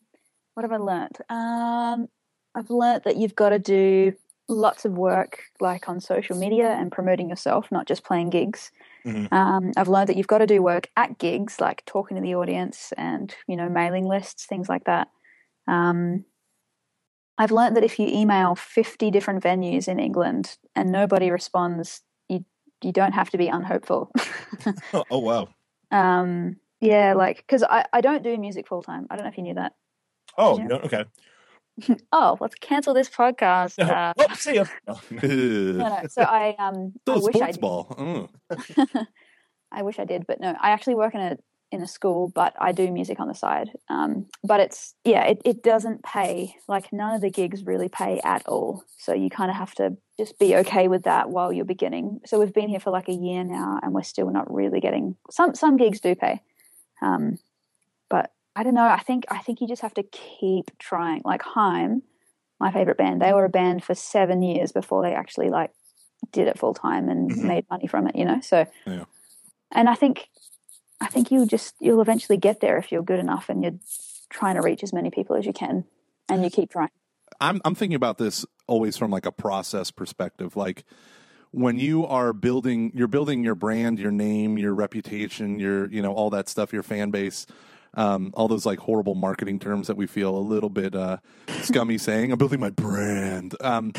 what 0.54 0.63
have 0.63 0.72
I 0.72 0.78
learnt? 0.78 1.20
Um, 1.30 2.08
I've 2.56 2.70
learnt 2.70 3.06
that 3.06 3.18
you've 3.18 3.36
got 3.36 3.50
to 3.50 3.60
do 3.60 4.13
lots 4.48 4.84
of 4.84 4.94
work, 4.94 5.44
like 5.60 5.88
on 5.88 6.02
social 6.02 6.36
media 6.36 6.70
and 6.70 6.92
promoting 6.92 7.30
yourself, 7.30 7.72
not 7.72 7.88
just 7.88 8.04
playing 8.04 8.30
gigs. 8.30 8.72
Mhm. 9.06 9.32
Um, 9.32 9.72
I've 9.78 9.88
learned 9.88 10.10
that 10.10 10.18
you've 10.18 10.28
got 10.28 10.39
to 10.39 10.48
do 10.48 10.62
work 10.62 10.88
at 10.98 11.18
gigs, 11.18 11.62
like 11.62 11.86
talking 11.86 12.15
to 12.15 12.22
the 12.22 12.36
audience 12.36 12.92
and 12.98 13.34
you 13.48 13.56
know 13.56 13.70
mailing 13.70 14.06
lists, 14.06 14.46
things 14.46 14.68
like 14.68 14.86
that. 14.86 15.08
Um, 15.68 16.26
I've 17.39 17.52
learned 17.52 17.78
that 17.78 17.86
if 17.86 17.97
you 17.97 18.08
email 18.08 18.54
50 18.54 19.10
different 19.12 19.41
venues 19.41 19.88
in 19.88 19.97
England 19.97 20.58
and 20.75 20.91
nobody 20.91 21.32
responds, 21.32 22.02
you 22.28 22.43
you 22.84 22.91
don't 22.91 23.13
have 23.13 23.30
to 23.32 23.38
be 23.38 23.47
unhopeful. 23.47 24.12
Oh, 24.93 25.06
oh 25.10 25.19
wow. 25.19 25.47
um, 25.91 26.58
yeah, 26.82 27.13
like 27.13 27.38
because 27.38 27.63
I, 27.63 27.86
I 27.93 28.02
don't 28.02 28.23
do 28.23 28.38
music 28.38 28.67
full 28.67 28.84
time. 28.84 29.08
I 29.10 29.15
don't 29.15 29.23
know 29.23 29.30
if 29.32 29.38
you 29.38 29.43
knew 29.43 29.54
that. 29.56 29.73
Oh 30.38 30.60
okay. 30.84 31.06
Oh, 32.12 32.38
let's 32.41 32.56
cancel 32.56 32.93
this 32.93 33.10
podcast. 33.10 33.80
Uh, 33.89 34.13
oh, 34.17 34.34
see 34.34 34.56
ya. 34.56 34.65
No. 34.86 34.99
no. 35.12 36.02
So 36.10 36.23
I 36.23 36.56
um 36.60 36.93
I 37.08 37.13
wish 37.13 37.36
I 37.36 37.39
sports 37.39 37.52
did. 37.54 37.62
ball. 37.62 37.95
Mm. 37.97 39.08
I 39.71 39.84
wish 39.84 39.97
I 39.97 40.04
did, 40.04 40.28
but 40.28 40.41
no. 40.41 40.54
I 40.60 40.71
actually 40.71 40.95
work 40.95 41.15
in 41.15 41.21
a 41.21 41.38
in 41.71 41.82
a 41.84 41.88
school, 41.88 42.29
but 42.34 42.53
I 42.60 42.71
do 42.71 42.91
music 42.91 43.19
on 43.19 43.27
the 43.27 43.36
side. 43.36 43.69
Um, 43.89 44.25
but 44.43 44.60
it's 44.60 44.95
yeah, 45.03 45.23
it, 45.25 45.41
it 45.45 45.62
doesn't 45.63 46.03
pay. 46.03 46.55
Like 46.67 46.91
none 46.91 47.13
of 47.13 47.21
the 47.21 47.29
gigs 47.29 47.63
really 47.63 47.89
pay 47.89 48.19
at 48.23 48.45
all. 48.47 48.84
So 48.97 49.13
you 49.13 49.29
kind 49.29 49.51
of 49.51 49.58
have 49.58 49.75
to 49.75 49.95
just 50.17 50.39
be 50.39 50.55
okay 50.58 50.88
with 50.88 51.03
that 51.03 51.29
while 51.29 51.53
you're 51.53 51.65
beginning. 51.65 52.21
So 52.25 52.39
we've 52.39 52.53
been 52.53 52.69
here 52.69 52.79
for 52.79 52.89
like 52.91 53.08
a 53.08 53.13
year 53.13 53.43
now, 53.43 53.79
and 53.84 53.93
we're 53.93 54.01
still 54.03 54.29
not 54.32 54.51
really 54.51 54.79
getting 54.79 55.15
some 55.29 55.53
some 55.53 55.77
gigs 55.77 55.99
do 55.99 56.15
pay, 56.15 56.41
um, 57.01 57.38
but 58.10 58.32
I 58.56 58.63
don't 58.63 58.73
know. 58.73 58.87
I 58.87 59.00
think 59.00 59.25
I 59.29 59.39
think 59.39 59.62
you 59.62 59.67
just 59.67 59.83
have 59.83 59.94
to 59.94 60.04
keep 60.04 60.71
trying. 60.79 61.21
Like 61.23 61.44
Haim, 61.44 62.02
my 62.60 62.71
favorite 62.71 62.98
band, 62.98 63.21
they 63.21 63.31
were 63.31 63.46
a 63.46 63.50
band 63.50 63.83
for 63.83 63.94
seven 63.94 64.41
years 64.41 64.71
before 64.71 65.04
they 65.04 65.13
actually 65.13 65.50
like 65.50 65.69
did 66.31 66.48
it 66.48 66.58
full 66.58 66.73
time 66.73 67.10
and 67.10 67.29
Mhm. 67.31 67.44
made 67.44 67.65
money 67.69 67.85
from 67.87 68.08
it. 68.08 68.15
You 68.15 68.25
know, 68.25 68.39
so 68.41 68.65
Yeah. 68.87 69.06
and 69.71 69.87
I 69.87 69.94
think 69.96 70.29
I 71.02 71.08
think 71.08 71.31
you'll 71.31 71.45
just 71.45 71.75
you'll 71.79 72.02
eventually 72.02 72.37
get 72.37 72.60
there 72.60 72.77
if 72.77 72.91
you're 72.91 73.04
good 73.04 73.19
enough 73.19 73.50
and 73.50 73.63
you're 73.63 73.79
trying 74.29 74.56
to 74.56 74.62
reach 74.62 74.83
as 74.83 74.93
many 74.93 75.10
people 75.10 75.35
as 75.35 75.45
you 75.45 75.54
can 75.54 75.85
and 76.27 76.43
you 76.43 76.50
keep 76.50 76.71
trying. 76.71 76.89
I'm 77.39 77.62
I'm 77.65 77.75
thinking 77.75 77.95
about 77.95 78.17
this 78.17 78.45
always 78.67 78.97
from 78.97 79.12
like 79.12 79.25
a 79.25 79.31
process 79.31 79.91
perspective. 79.91 80.56
Like 80.56 80.83
when 81.52 81.79
you 81.79 82.06
are 82.06 82.33
building 82.33 82.91
you're 82.93 83.08
building 83.08 83.43
your 83.43 83.56
brand, 83.56 84.00
your 84.00 84.12
name, 84.12 84.58
your 84.58 84.73
reputation, 84.73 85.60
your 85.60 85.89
you 85.89 86.02
know 86.02 86.13
all 86.13 86.29
that 86.31 86.50
stuff, 86.50 86.73
your 86.73 86.83
fan 86.83 87.12
base. 87.12 87.45
Um, 87.96 88.31
all 88.35 88.48
those 88.48 88.65
like 88.65 88.79
horrible 88.79 89.15
marketing 89.15 89.60
terms 89.60 89.87
that 89.87 89.98
we 89.98 90.06
feel 90.06 90.37
a 90.37 90.40
little 90.40 90.69
bit 90.69 90.96
uh, 90.96 91.17
scummy 91.62 91.98
saying. 91.98 92.31
I'm 92.31 92.37
building 92.37 92.60
my 92.60 92.69
brand. 92.69 93.56
Um, 93.62 93.92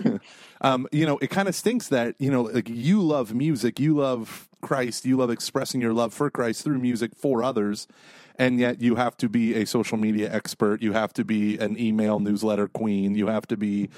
um, 0.60 0.86
you 0.92 1.04
know, 1.04 1.18
it 1.18 1.28
kind 1.28 1.48
of 1.48 1.54
stinks 1.54 1.88
that 1.88 2.14
you 2.18 2.30
know, 2.30 2.42
like 2.42 2.68
you 2.68 3.02
love 3.02 3.34
music, 3.34 3.80
you 3.80 3.96
love 3.96 4.48
Christ, 4.60 5.04
you 5.04 5.16
love 5.16 5.30
expressing 5.30 5.80
your 5.80 5.92
love 5.92 6.14
for 6.14 6.30
Christ 6.30 6.64
through 6.64 6.78
music 6.78 7.12
for 7.16 7.42
others, 7.42 7.88
and 8.38 8.58
yet 8.58 8.80
you 8.80 8.94
have 8.94 9.16
to 9.18 9.28
be 9.28 9.54
a 9.54 9.66
social 9.66 9.98
media 9.98 10.32
expert, 10.32 10.80
you 10.80 10.92
have 10.92 11.12
to 11.14 11.24
be 11.24 11.58
an 11.58 11.78
email 11.78 12.20
newsletter 12.20 12.68
queen, 12.68 13.14
you 13.14 13.26
have 13.26 13.46
to 13.48 13.56
be, 13.56 13.88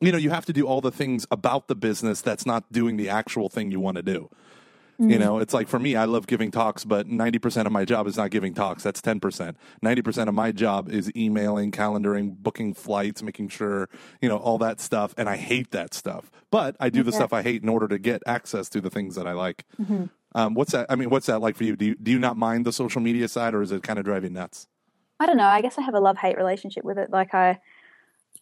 you 0.00 0.12
know, 0.12 0.18
you 0.18 0.30
have 0.30 0.46
to 0.46 0.52
do 0.52 0.66
all 0.66 0.80
the 0.80 0.92
things 0.92 1.26
about 1.30 1.68
the 1.68 1.74
business 1.74 2.20
that's 2.20 2.46
not 2.46 2.70
doing 2.72 2.96
the 2.96 3.08
actual 3.08 3.48
thing 3.48 3.70
you 3.70 3.80
want 3.80 3.96
to 3.96 4.02
do. 4.02 4.30
You 5.00 5.16
know, 5.16 5.38
it's 5.38 5.54
like 5.54 5.68
for 5.68 5.78
me, 5.78 5.94
I 5.94 6.06
love 6.06 6.26
giving 6.26 6.50
talks, 6.50 6.84
but 6.84 7.06
90% 7.06 7.66
of 7.66 7.70
my 7.72 7.84
job 7.84 8.08
is 8.08 8.16
not 8.16 8.30
giving 8.30 8.52
talks. 8.52 8.82
That's 8.82 9.00
10%. 9.00 9.54
90% 9.84 10.28
of 10.28 10.34
my 10.34 10.50
job 10.50 10.88
is 10.90 11.12
emailing, 11.14 11.70
calendaring, 11.70 12.36
booking 12.36 12.74
flights, 12.74 13.22
making 13.22 13.50
sure, 13.50 13.88
you 14.20 14.28
know, 14.28 14.38
all 14.38 14.58
that 14.58 14.80
stuff. 14.80 15.14
And 15.16 15.28
I 15.28 15.36
hate 15.36 15.70
that 15.70 15.94
stuff. 15.94 16.32
But 16.50 16.74
I 16.80 16.90
do 16.90 17.04
the 17.04 17.12
Yeah. 17.12 17.16
stuff 17.18 17.32
I 17.32 17.42
hate 17.42 17.62
in 17.62 17.68
order 17.68 17.86
to 17.86 17.96
get 17.96 18.24
access 18.26 18.68
to 18.70 18.80
the 18.80 18.90
things 18.90 19.14
that 19.14 19.28
I 19.28 19.34
like. 19.34 19.64
Mm-hmm. 19.80 20.06
Um, 20.34 20.54
what's 20.54 20.72
that? 20.72 20.86
I 20.90 20.96
mean, 20.96 21.10
what's 21.10 21.26
that 21.26 21.40
like 21.40 21.54
for 21.54 21.62
you? 21.62 21.76
Do 21.76 21.84
you, 21.84 21.94
do 21.94 22.10
you 22.10 22.18
not 22.18 22.36
mind 22.36 22.66
the 22.66 22.72
social 22.72 23.00
media 23.00 23.28
side 23.28 23.54
or 23.54 23.62
is 23.62 23.70
it 23.70 23.84
kind 23.84 24.00
of 24.00 24.04
driving 24.04 24.32
nuts? 24.32 24.66
I 25.20 25.26
don't 25.26 25.36
know. 25.36 25.46
I 25.46 25.60
guess 25.62 25.78
I 25.78 25.82
have 25.82 25.94
a 25.94 26.00
love 26.00 26.18
hate 26.18 26.36
relationship 26.36 26.82
with 26.84 26.98
it. 26.98 27.10
Like 27.10 27.34
I, 27.34 27.60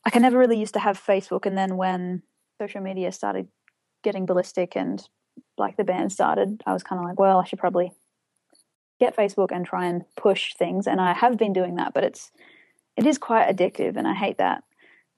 like 0.07 0.17
I 0.17 0.19
never 0.21 0.39
really 0.39 0.59
used 0.59 0.75
to 0.75 0.81
have 0.81 0.99
Facebook, 0.99 1.45
and 1.45 1.57
then 1.57 1.77
when 1.77 2.23
social 2.61 2.81
media 2.81 3.13
started 3.13 3.49
getting 4.03 4.25
ballistic 4.25 4.75
and 4.77 5.07
like 5.59 5.77
the 5.77 5.85
band 5.85 6.13
started, 6.13 6.63
I 6.67 6.73
was 6.73 6.83
kind 6.83 7.01
of 7.01 7.07
like, 7.07 7.19
well, 7.19 7.39
I 7.39 7.45
should 7.45 7.59
probably 7.59 7.93
get 8.99 9.17
Facebook 9.17 9.49
and 9.53 9.67
try 9.67 9.87
and 9.87 10.05
push 10.17 10.55
things. 10.55 10.87
And 10.87 11.01
I 11.01 11.13
have 11.13 11.37
been 11.37 11.53
doing 11.53 11.77
that, 11.77 11.95
but 11.95 12.05
it's 12.05 12.31
it 12.97 13.07
is 13.07 13.19
quite 13.19 13.55
addictive, 13.55 13.97
and 13.97 14.09
I 14.09 14.15
hate 14.15 14.39
that. 14.39 14.65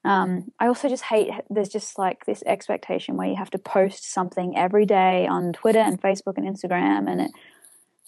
Um, 0.04 0.50
I 0.58 0.66
also 0.68 0.88
just 0.88 1.04
hate 1.04 1.30
there's 1.50 1.68
just 1.68 1.98
like 1.98 2.24
this 2.24 2.42
expectation 2.46 3.16
where 3.16 3.28
you 3.28 3.36
have 3.36 3.50
to 3.50 3.58
post 3.58 4.12
something 4.12 4.56
every 4.56 4.86
day 4.86 5.26
on 5.26 5.52
Twitter 5.52 5.80
and 5.80 6.00
Facebook 6.00 6.36
and 6.36 6.46
Instagram, 6.46 7.10
and 7.10 7.20
it 7.20 7.30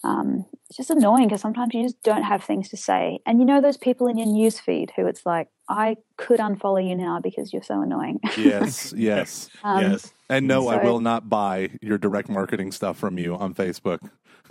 um, 0.02 0.46
it's 0.68 0.76
just 0.78 0.90
annoying 0.90 1.28
because 1.28 1.40
sometimes 1.40 1.74
you 1.74 1.82
just 1.82 2.02
don't 2.02 2.22
have 2.22 2.42
things 2.42 2.68
to 2.70 2.76
say. 2.76 3.20
And 3.26 3.38
you 3.38 3.44
know 3.44 3.60
those 3.60 3.76
people 3.76 4.06
in 4.06 4.16
your 4.16 4.26
news 4.26 4.58
feed 4.58 4.92
who 4.96 5.06
it's 5.06 5.26
like, 5.26 5.48
I 5.68 5.96
could 6.16 6.40
unfollow 6.40 6.86
you 6.86 6.96
now 6.96 7.20
because 7.20 7.52
you're 7.52 7.62
so 7.62 7.82
annoying. 7.82 8.18
Yes, 8.38 8.92
yes. 8.96 9.50
Um, 9.62 9.82
yes. 9.82 10.12
And 10.28 10.46
no, 10.46 10.68
I 10.68 10.82
will 10.82 11.00
not 11.00 11.28
buy 11.28 11.70
your 11.82 11.98
direct 11.98 12.28
marketing 12.28 12.72
stuff 12.72 12.96
from 12.98 13.18
you 13.18 13.34
on 13.36 13.54
Facebook. 13.54 13.98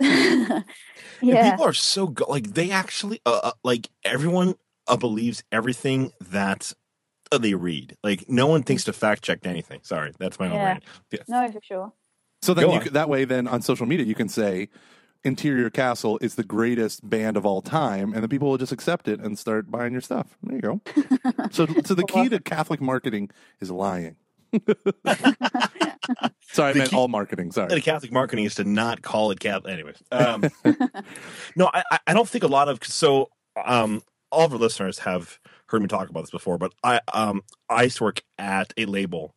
And 0.00 0.64
yeah, 1.28 1.50
people 1.50 1.66
are 1.66 1.74
so 1.74 2.06
go- 2.06 2.24
like 2.28 2.54
they 2.54 2.70
actually 2.70 3.20
uh, 3.26 3.40
uh, 3.42 3.52
like 3.62 3.90
everyone 4.04 4.54
uh, 4.86 4.96
believes 4.96 5.42
everything 5.52 6.12
that 6.30 6.72
uh, 7.30 7.36
they 7.38 7.52
read. 7.54 7.96
Like 8.02 8.24
no 8.28 8.46
one 8.46 8.62
thinks 8.62 8.84
to 8.84 8.94
fact 8.94 9.22
check 9.22 9.40
anything. 9.44 9.80
Sorry, 9.82 10.12
that's 10.18 10.38
my 10.38 10.46
own 10.46 10.54
Yeah. 10.54 10.64
rant. 10.64 10.84
Yeah. 11.10 11.18
no, 11.28 11.50
for 11.52 11.60
sure. 11.62 11.92
So 12.40 12.54
then 12.54 12.70
you, 12.70 12.80
could- 12.80 12.94
that 12.94 13.10
way, 13.10 13.26
then 13.26 13.46
on 13.46 13.60
social 13.60 13.84
media, 13.84 14.06
you 14.06 14.14
can 14.14 14.30
say 14.30 14.70
Interior 15.24 15.68
Castle 15.70 16.18
is 16.22 16.34
the 16.36 16.42
greatest 16.44 17.08
band 17.08 17.36
of 17.36 17.44
all 17.44 17.60
time, 17.60 18.12
and 18.14 18.24
the 18.24 18.28
people 18.28 18.48
will 18.48 18.58
just 18.58 18.72
accept 18.72 19.06
it 19.08 19.20
and 19.20 19.38
start 19.38 19.70
buying 19.70 19.92
your 19.92 20.00
stuff. 20.00 20.36
There 20.42 20.56
you 20.56 20.62
go. 20.62 20.80
so, 21.50 21.66
so 21.84 21.94
the 21.94 22.04
key 22.04 22.28
to 22.30 22.40
Catholic 22.40 22.80
marketing 22.80 23.30
is 23.60 23.70
lying. 23.70 24.16
sorry, 26.50 26.70
I 26.70 26.74
meant 26.74 26.90
key- 26.90 26.96
all 26.96 27.08
marketing. 27.08 27.52
Sorry. 27.52 27.68
The 27.68 27.80
Catholic 27.80 28.12
marketing 28.12 28.44
is 28.46 28.54
to 28.56 28.64
not 28.64 29.02
call 29.02 29.30
it 29.30 29.40
Catholic. 29.40 29.72
Anyways, 29.72 30.02
um, 30.10 30.44
no, 31.56 31.70
I, 31.72 31.82
I- 31.90 31.98
I 32.08 32.14
don't 32.14 32.28
think 32.28 32.44
a 32.44 32.48
lot 32.48 32.68
of 32.68 32.82
so 32.84 33.28
um, 33.62 34.02
all 34.32 34.46
of 34.46 34.52
our 34.52 34.58
listeners 34.58 35.00
have 35.00 35.38
heard 35.66 35.82
me 35.82 35.88
talk 35.88 36.08
about 36.08 36.22
this 36.22 36.30
before, 36.30 36.58
but 36.58 36.72
I 36.82 37.00
um, 37.12 37.42
I 37.68 37.84
used 37.84 37.98
to 37.98 38.04
work 38.04 38.22
at 38.38 38.72
a 38.76 38.86
label, 38.86 39.34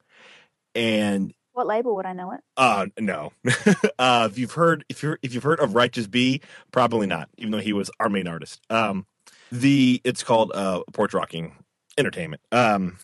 and 0.73 1.33
What 1.53 1.67
label 1.67 1.95
would 1.95 2.05
I 2.05 2.13
know 2.13 2.31
it? 2.31 2.41
uh, 2.57 2.87
no, 2.99 3.31
uh, 3.99 4.27
if 4.31 4.37
you've 4.37 4.53
heard 4.53 4.83
if 4.89 5.01
you're 5.03 5.19
if 5.21 5.33
you've 5.33 5.43
heard 5.43 5.59
of 5.59 5.75
Righteous 5.75 6.07
B, 6.07 6.41
probably 6.71 7.07
not, 7.07 7.29
even 7.37 7.51
though 7.51 7.59
he 7.59 7.73
was 7.73 7.89
our 7.99 8.09
main 8.09 8.27
artist. 8.27 8.61
Um, 8.69 9.05
the 9.51 10.01
it's 10.03 10.23
called 10.23 10.51
uh, 10.53 10.81
Porch 10.93 11.13
Rocking 11.13 11.63
Entertainment. 11.97 12.41
Um, 12.51 12.97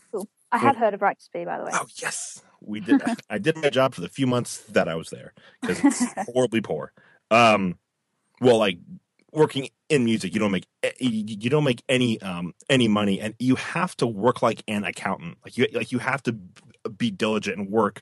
I 0.52 0.58
have 0.58 0.76
heard 0.78 0.93
of 0.93 1.02
Righteous 1.02 1.30
B, 1.32 1.45
by 1.45 1.58
the 1.60 1.66
way. 1.66 1.72
Oh 1.74 1.86
yes, 2.02 2.41
we 2.62 2.80
did. 2.80 3.02
I 3.30 3.38
did 3.38 3.56
my 3.58 3.70
job 3.70 3.93
for 3.93 4.02
the 4.02 4.10
few 4.10 4.26
months 4.28 4.58
that 4.70 4.88
I 4.88 4.95
was 4.95 5.10
there 5.10 5.34
because 5.62 5.84
it's 5.84 6.14
horribly 6.34 6.62
poor. 6.62 6.91
Um, 7.30 7.78
well, 8.41 8.58
like 8.58 8.80
working 9.32 9.69
in 9.89 10.05
music, 10.05 10.34
you 10.34 10.39
don't 10.39 10.51
make 10.51 10.67
eh, 10.84 10.91
you 10.99 11.49
don't 11.49 11.63
make 11.63 11.84
any 11.89 12.21
um 12.21 12.53
any 12.69 12.88
money, 12.88 13.19
and 13.19 13.36
you 13.39 13.55
have 13.55 13.95
to 13.97 14.07
work 14.07 14.41
like 14.41 14.63
an 14.67 14.84
accountant. 14.84 15.38
Like 15.43 15.57
you 15.57 15.67
like 15.73 15.91
you 15.91 15.99
have 15.99 16.23
to 16.23 16.38
be 16.97 17.11
diligent 17.11 17.57
and 17.57 17.69
work 17.69 18.01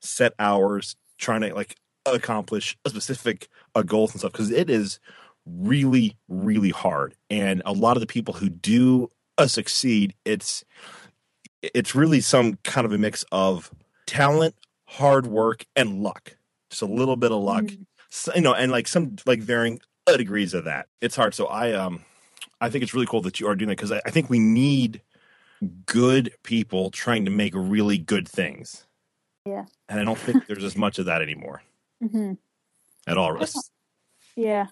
set 0.00 0.34
hours 0.38 0.96
trying 1.18 1.40
to 1.42 1.54
like 1.54 1.76
accomplish 2.06 2.76
a 2.84 2.90
specific 2.90 3.48
uh, 3.74 3.82
goals 3.82 4.12
and 4.12 4.20
stuff 4.20 4.32
because 4.32 4.50
it 4.50 4.70
is 4.70 4.98
really 5.46 6.16
really 6.28 6.70
hard. 6.70 7.14
And 7.30 7.62
a 7.64 7.72
lot 7.72 7.96
of 7.96 8.00
the 8.00 8.06
people 8.06 8.34
who 8.34 8.48
do 8.48 9.10
uh, 9.36 9.46
succeed, 9.46 10.14
it's 10.24 10.64
it's 11.62 11.94
really 11.94 12.20
some 12.20 12.58
kind 12.64 12.84
of 12.84 12.92
a 12.92 12.98
mix 12.98 13.24
of 13.32 13.70
talent, 14.06 14.54
hard 14.86 15.26
work, 15.26 15.66
and 15.76 16.02
luck. 16.02 16.36
Just 16.70 16.82
a 16.82 16.86
little 16.86 17.16
bit 17.16 17.32
of 17.32 17.42
luck, 17.42 17.64
Mm. 17.64 17.86
So, 18.10 18.32
you 18.34 18.40
know, 18.40 18.54
and 18.54 18.72
like 18.72 18.88
some 18.88 19.16
like 19.26 19.40
varying 19.40 19.80
degrees 20.16 20.54
of 20.54 20.64
that. 20.64 20.88
It's 21.00 21.16
hard. 21.16 21.34
So 21.34 21.46
I 21.46 21.72
um, 21.72 22.04
I 22.60 22.70
think 22.70 22.82
it's 22.82 22.94
really 22.94 23.06
cool 23.06 23.22
that 23.22 23.40
you 23.40 23.46
are 23.48 23.54
doing 23.54 23.68
that 23.68 23.76
because 23.76 23.92
I, 23.92 24.00
I 24.06 24.10
think 24.10 24.30
we 24.30 24.38
need 24.38 25.02
good 25.86 26.32
people 26.42 26.90
trying 26.90 27.24
to 27.24 27.30
make 27.30 27.52
really 27.54 27.98
good 27.98 28.28
things. 28.28 28.84
Yeah. 29.44 29.64
and 29.88 29.98
I 29.98 30.04
don't 30.04 30.18
think 30.18 30.46
there's 30.46 30.64
as 30.64 30.76
much 30.76 30.98
of 30.98 31.06
that 31.06 31.22
anymore 31.22 31.62
hmm 32.06 32.34
at 33.06 33.16
all. 33.16 33.38
Yeah. 34.36 34.66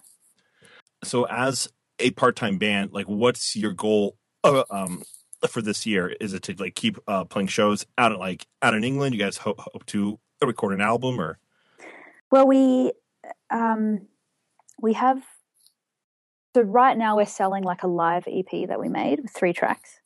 So 1.03 1.23
as 1.25 1.67
a 1.97 2.11
part-time 2.11 2.59
band, 2.59 2.93
like 2.93 3.07
what's 3.07 3.55
your 3.55 3.73
goal 3.73 4.17
uh, 4.43 4.63
um 4.69 5.03
for 5.49 5.61
this 5.61 5.85
year? 5.85 6.15
Is 6.21 6.33
it 6.33 6.43
to 6.43 6.55
like 6.57 6.75
keep 6.75 6.97
uh, 7.07 7.25
playing 7.25 7.47
shows 7.47 7.85
out 7.97 8.11
at 8.11 8.19
like 8.19 8.45
out 8.61 8.75
in 8.75 8.83
England? 8.83 9.15
You 9.15 9.19
guys 9.19 9.37
hope, 9.37 9.59
hope 9.59 9.85
to 9.87 10.19
record 10.41 10.73
an 10.73 10.81
album 10.81 11.19
or 11.19 11.39
Well, 12.31 12.47
we 12.47 12.91
um, 13.49 14.07
we 14.81 14.93
have 14.93 15.21
so 16.55 16.61
right 16.63 16.97
now 16.97 17.15
we're 17.17 17.25
selling 17.25 17.63
like 17.63 17.83
a 17.83 17.87
live 17.87 18.27
EP 18.27 18.67
that 18.67 18.79
we 18.79 18.89
made 18.89 19.19
with 19.21 19.31
three 19.31 19.53
tracks. 19.53 19.99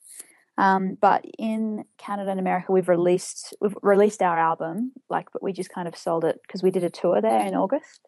Um, 0.58 0.98
but 1.00 1.24
in 1.38 1.84
Canada 1.96 2.30
and 2.30 2.38
America, 2.38 2.72
we've 2.72 2.88
released 2.90 3.54
we've 3.60 3.76
released 3.82 4.20
our 4.20 4.38
album, 4.38 4.92
like, 5.08 5.28
but 5.32 5.42
we 5.42 5.52
just 5.52 5.70
kind 5.70 5.88
of 5.88 5.96
sold 5.96 6.24
it 6.24 6.40
because 6.46 6.62
we 6.62 6.70
did 6.70 6.84
a 6.84 6.90
tour 6.90 7.22
there 7.22 7.40
in 7.46 7.54
August. 7.54 8.06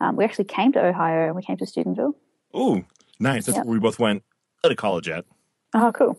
Um, 0.00 0.16
we 0.16 0.24
actually 0.24 0.44
came 0.44 0.70
to 0.72 0.84
Ohio 0.84 1.26
and 1.26 1.34
we 1.34 1.42
came 1.42 1.56
to 1.56 1.66
Steubenville. 1.66 2.14
Ooh, 2.54 2.84
nice. 3.18 3.46
That's 3.46 3.56
Yep. 3.56 3.64
where 3.66 3.72
we 3.72 3.80
both 3.80 3.98
went 3.98 4.22
to 4.62 4.76
college 4.76 5.08
at. 5.08 5.24
Oh, 5.74 5.90
cool. 5.92 6.18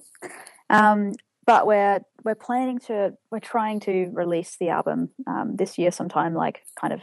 Um, 0.72 1.14
but 1.46 1.68
we're 1.68 2.02
we're 2.24 2.36
planning 2.36 2.80
to 2.80 3.14
we're 3.32 3.40
trying 3.40 3.80
to 3.82 4.10
release 4.12 4.58
the 4.60 4.70
album 4.70 5.10
um, 5.28 5.56
this 5.56 5.78
year 5.78 5.92
sometime, 5.92 6.34
like 6.34 6.64
kind 6.80 6.94
of 6.94 7.02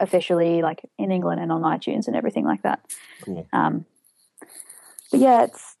officially, 0.00 0.62
like 0.62 0.82
in 0.98 1.10
England 1.10 1.40
and 1.40 1.50
on 1.52 1.62
iTunes 1.62 2.06
and 2.06 2.16
everything 2.16 2.44
like 2.44 2.62
that. 2.62 2.80
Cool. 3.22 3.46
Um, 3.52 3.86
but 5.10 5.20
yeah, 5.20 5.44
it's 5.44 5.76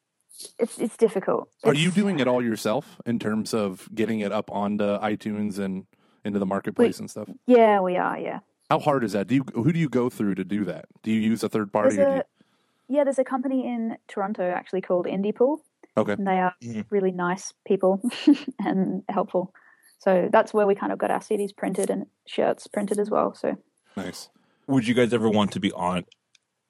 it's 0.58 0.78
it's 0.78 0.96
difficult. 0.96 1.48
Are 1.64 1.74
you 1.74 1.90
doing 1.90 2.20
it 2.20 2.28
all 2.28 2.42
yourself 2.42 3.00
in 3.06 3.18
terms 3.18 3.54
of 3.54 3.88
getting 3.94 4.20
it 4.20 4.32
up 4.32 4.50
onto 4.50 4.84
iTunes 4.84 5.58
and 5.58 5.86
into 6.24 6.38
the 6.38 6.46
marketplace 6.46 6.98
and 7.00 7.10
stuff? 7.10 7.28
Yeah, 7.46 7.80
we 7.80 7.96
are. 7.96 8.18
Yeah, 8.18 8.40
How 8.70 8.78
hard 8.78 9.04
is 9.04 9.12
that? 9.12 9.26
Do 9.26 9.34
you 9.34 9.44
who 9.54 9.72
do 9.72 9.78
you 9.78 9.88
go 9.88 10.08
through 10.10 10.34
to 10.36 10.44
do 10.44 10.64
that? 10.64 10.86
Do 11.02 11.10
you 11.10 11.20
use 11.20 11.42
a 11.42 11.48
third 11.48 11.72
party? 11.72 11.96
there's 11.96 12.06
Or 12.08 12.14
do 12.16 12.20
a 12.20 12.24
yeah, 12.88 13.02
there's 13.04 13.18
a 13.18 13.24
company 13.24 13.66
in 13.66 13.96
Toronto 14.06 14.48
actually 14.48 14.80
called 14.80 15.06
Indie 15.06 15.34
Pool, 15.34 15.60
okay. 15.96 16.12
and 16.12 16.26
they 16.26 16.38
are 16.38 16.54
Mhm. 16.62 16.84
really 16.90 17.10
nice 17.10 17.52
people 17.66 18.00
and 18.60 19.02
helpful. 19.08 19.52
So 19.98 20.28
that's 20.30 20.54
where 20.54 20.66
we 20.68 20.74
kind 20.76 20.92
of 20.92 20.98
got 20.98 21.10
our 21.10 21.18
CDs 21.20 21.56
printed 21.56 21.90
and 21.90 22.06
shirts 22.26 22.68
printed 22.68 23.00
as 23.00 23.10
well. 23.10 23.34
So 23.34 23.56
Nice. 23.96 24.28
Would 24.66 24.86
you 24.86 24.94
guys 24.94 25.12
ever 25.12 25.28
want 25.30 25.52
to 25.52 25.60
be 25.60 25.72
on 25.72 26.04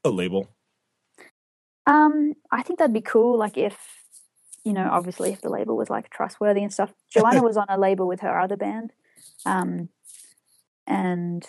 a 0.04 0.10
label? 0.10 0.48
Um, 1.86 2.34
I 2.50 2.62
think 2.62 2.78
that'd 2.78 2.92
be 2.92 3.00
cool. 3.00 3.38
Like 3.38 3.56
if, 3.56 3.76
you 4.64 4.72
know, 4.72 4.88
obviously 4.90 5.32
if 5.32 5.40
the 5.40 5.48
label 5.48 5.76
was 5.76 5.88
like 5.90 6.10
trustworthy 6.10 6.62
and 6.62 6.72
stuff. 6.72 6.92
Joanna 7.10 7.42
was 7.42 7.56
on 7.56 7.66
a 7.68 7.78
label 7.78 8.06
with 8.06 8.20
her 8.20 8.38
other 8.38 8.56
band, 8.56 8.92
um, 9.44 9.88
and 10.86 11.46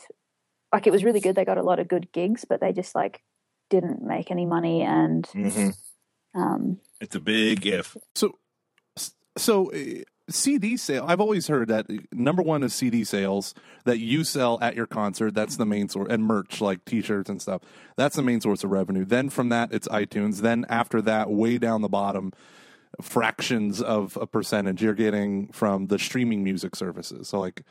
like 0.72 0.88
it 0.88 0.92
was 0.92 1.04
really 1.04 1.20
good. 1.20 1.36
They 1.36 1.46
got 1.46 1.58
a 1.58 1.64
lot 1.64 1.80
of 1.80 1.88
good 1.88 2.12
gigs, 2.12 2.46
but 2.48 2.62
they 2.62 2.74
just 2.74 2.96
like 2.96 3.22
didn't 3.70 4.02
make 4.02 4.32
any 4.32 4.46
money. 4.46 4.84
And 4.84 5.26
Mm-hmm. 5.26 6.40
um, 6.40 6.80
It's 7.02 7.16
a 7.16 7.20
big 7.20 7.66
if. 7.66 7.98
So, 8.16 8.38
so 9.38 9.72
uh, 9.72 10.04
CD 10.30 10.78
sale. 10.78 11.06
I've 11.08 11.22
always 11.22 11.48
heard 11.48 11.70
that 11.70 11.86
number 12.14 12.42
one 12.42 12.64
is 12.64 12.74
CD 12.74 13.04
sales 13.04 13.54
that 13.86 14.00
you 14.00 14.24
sell 14.24 14.60
at 14.62 14.76
your 14.76 14.88
concert. 14.88 15.34
That's 15.34 15.58
the 15.58 15.66
main 15.66 15.90
source, 15.90 16.08
and 16.10 16.24
merch 16.24 16.60
like 16.60 16.84
T-shirts 16.86 17.30
and 17.30 17.42
stuff. 17.42 17.62
That's 17.96 18.16
the 18.16 18.24
main 18.24 18.42
source 18.42 18.64
of 18.64 18.72
revenue. 18.72 19.06
Then 19.06 19.30
from 19.30 19.50
that, 19.50 19.72
it's 19.72 19.88
iTunes. 19.88 20.42
Then 20.42 20.66
after 20.70 21.02
that, 21.04 21.30
way 21.30 21.58
down 21.58 21.82
the 21.82 21.90
bottom, 21.90 22.34
fractions 23.02 23.82
of 23.82 24.18
a 24.20 24.28
percentage 24.28 24.82
you're 24.82 24.94
getting 24.94 25.48
from 25.48 25.88
the 25.88 26.00
streaming 26.00 26.44
music 26.44 26.76
services. 26.76 27.30
So 27.30 27.40
like 27.40 27.64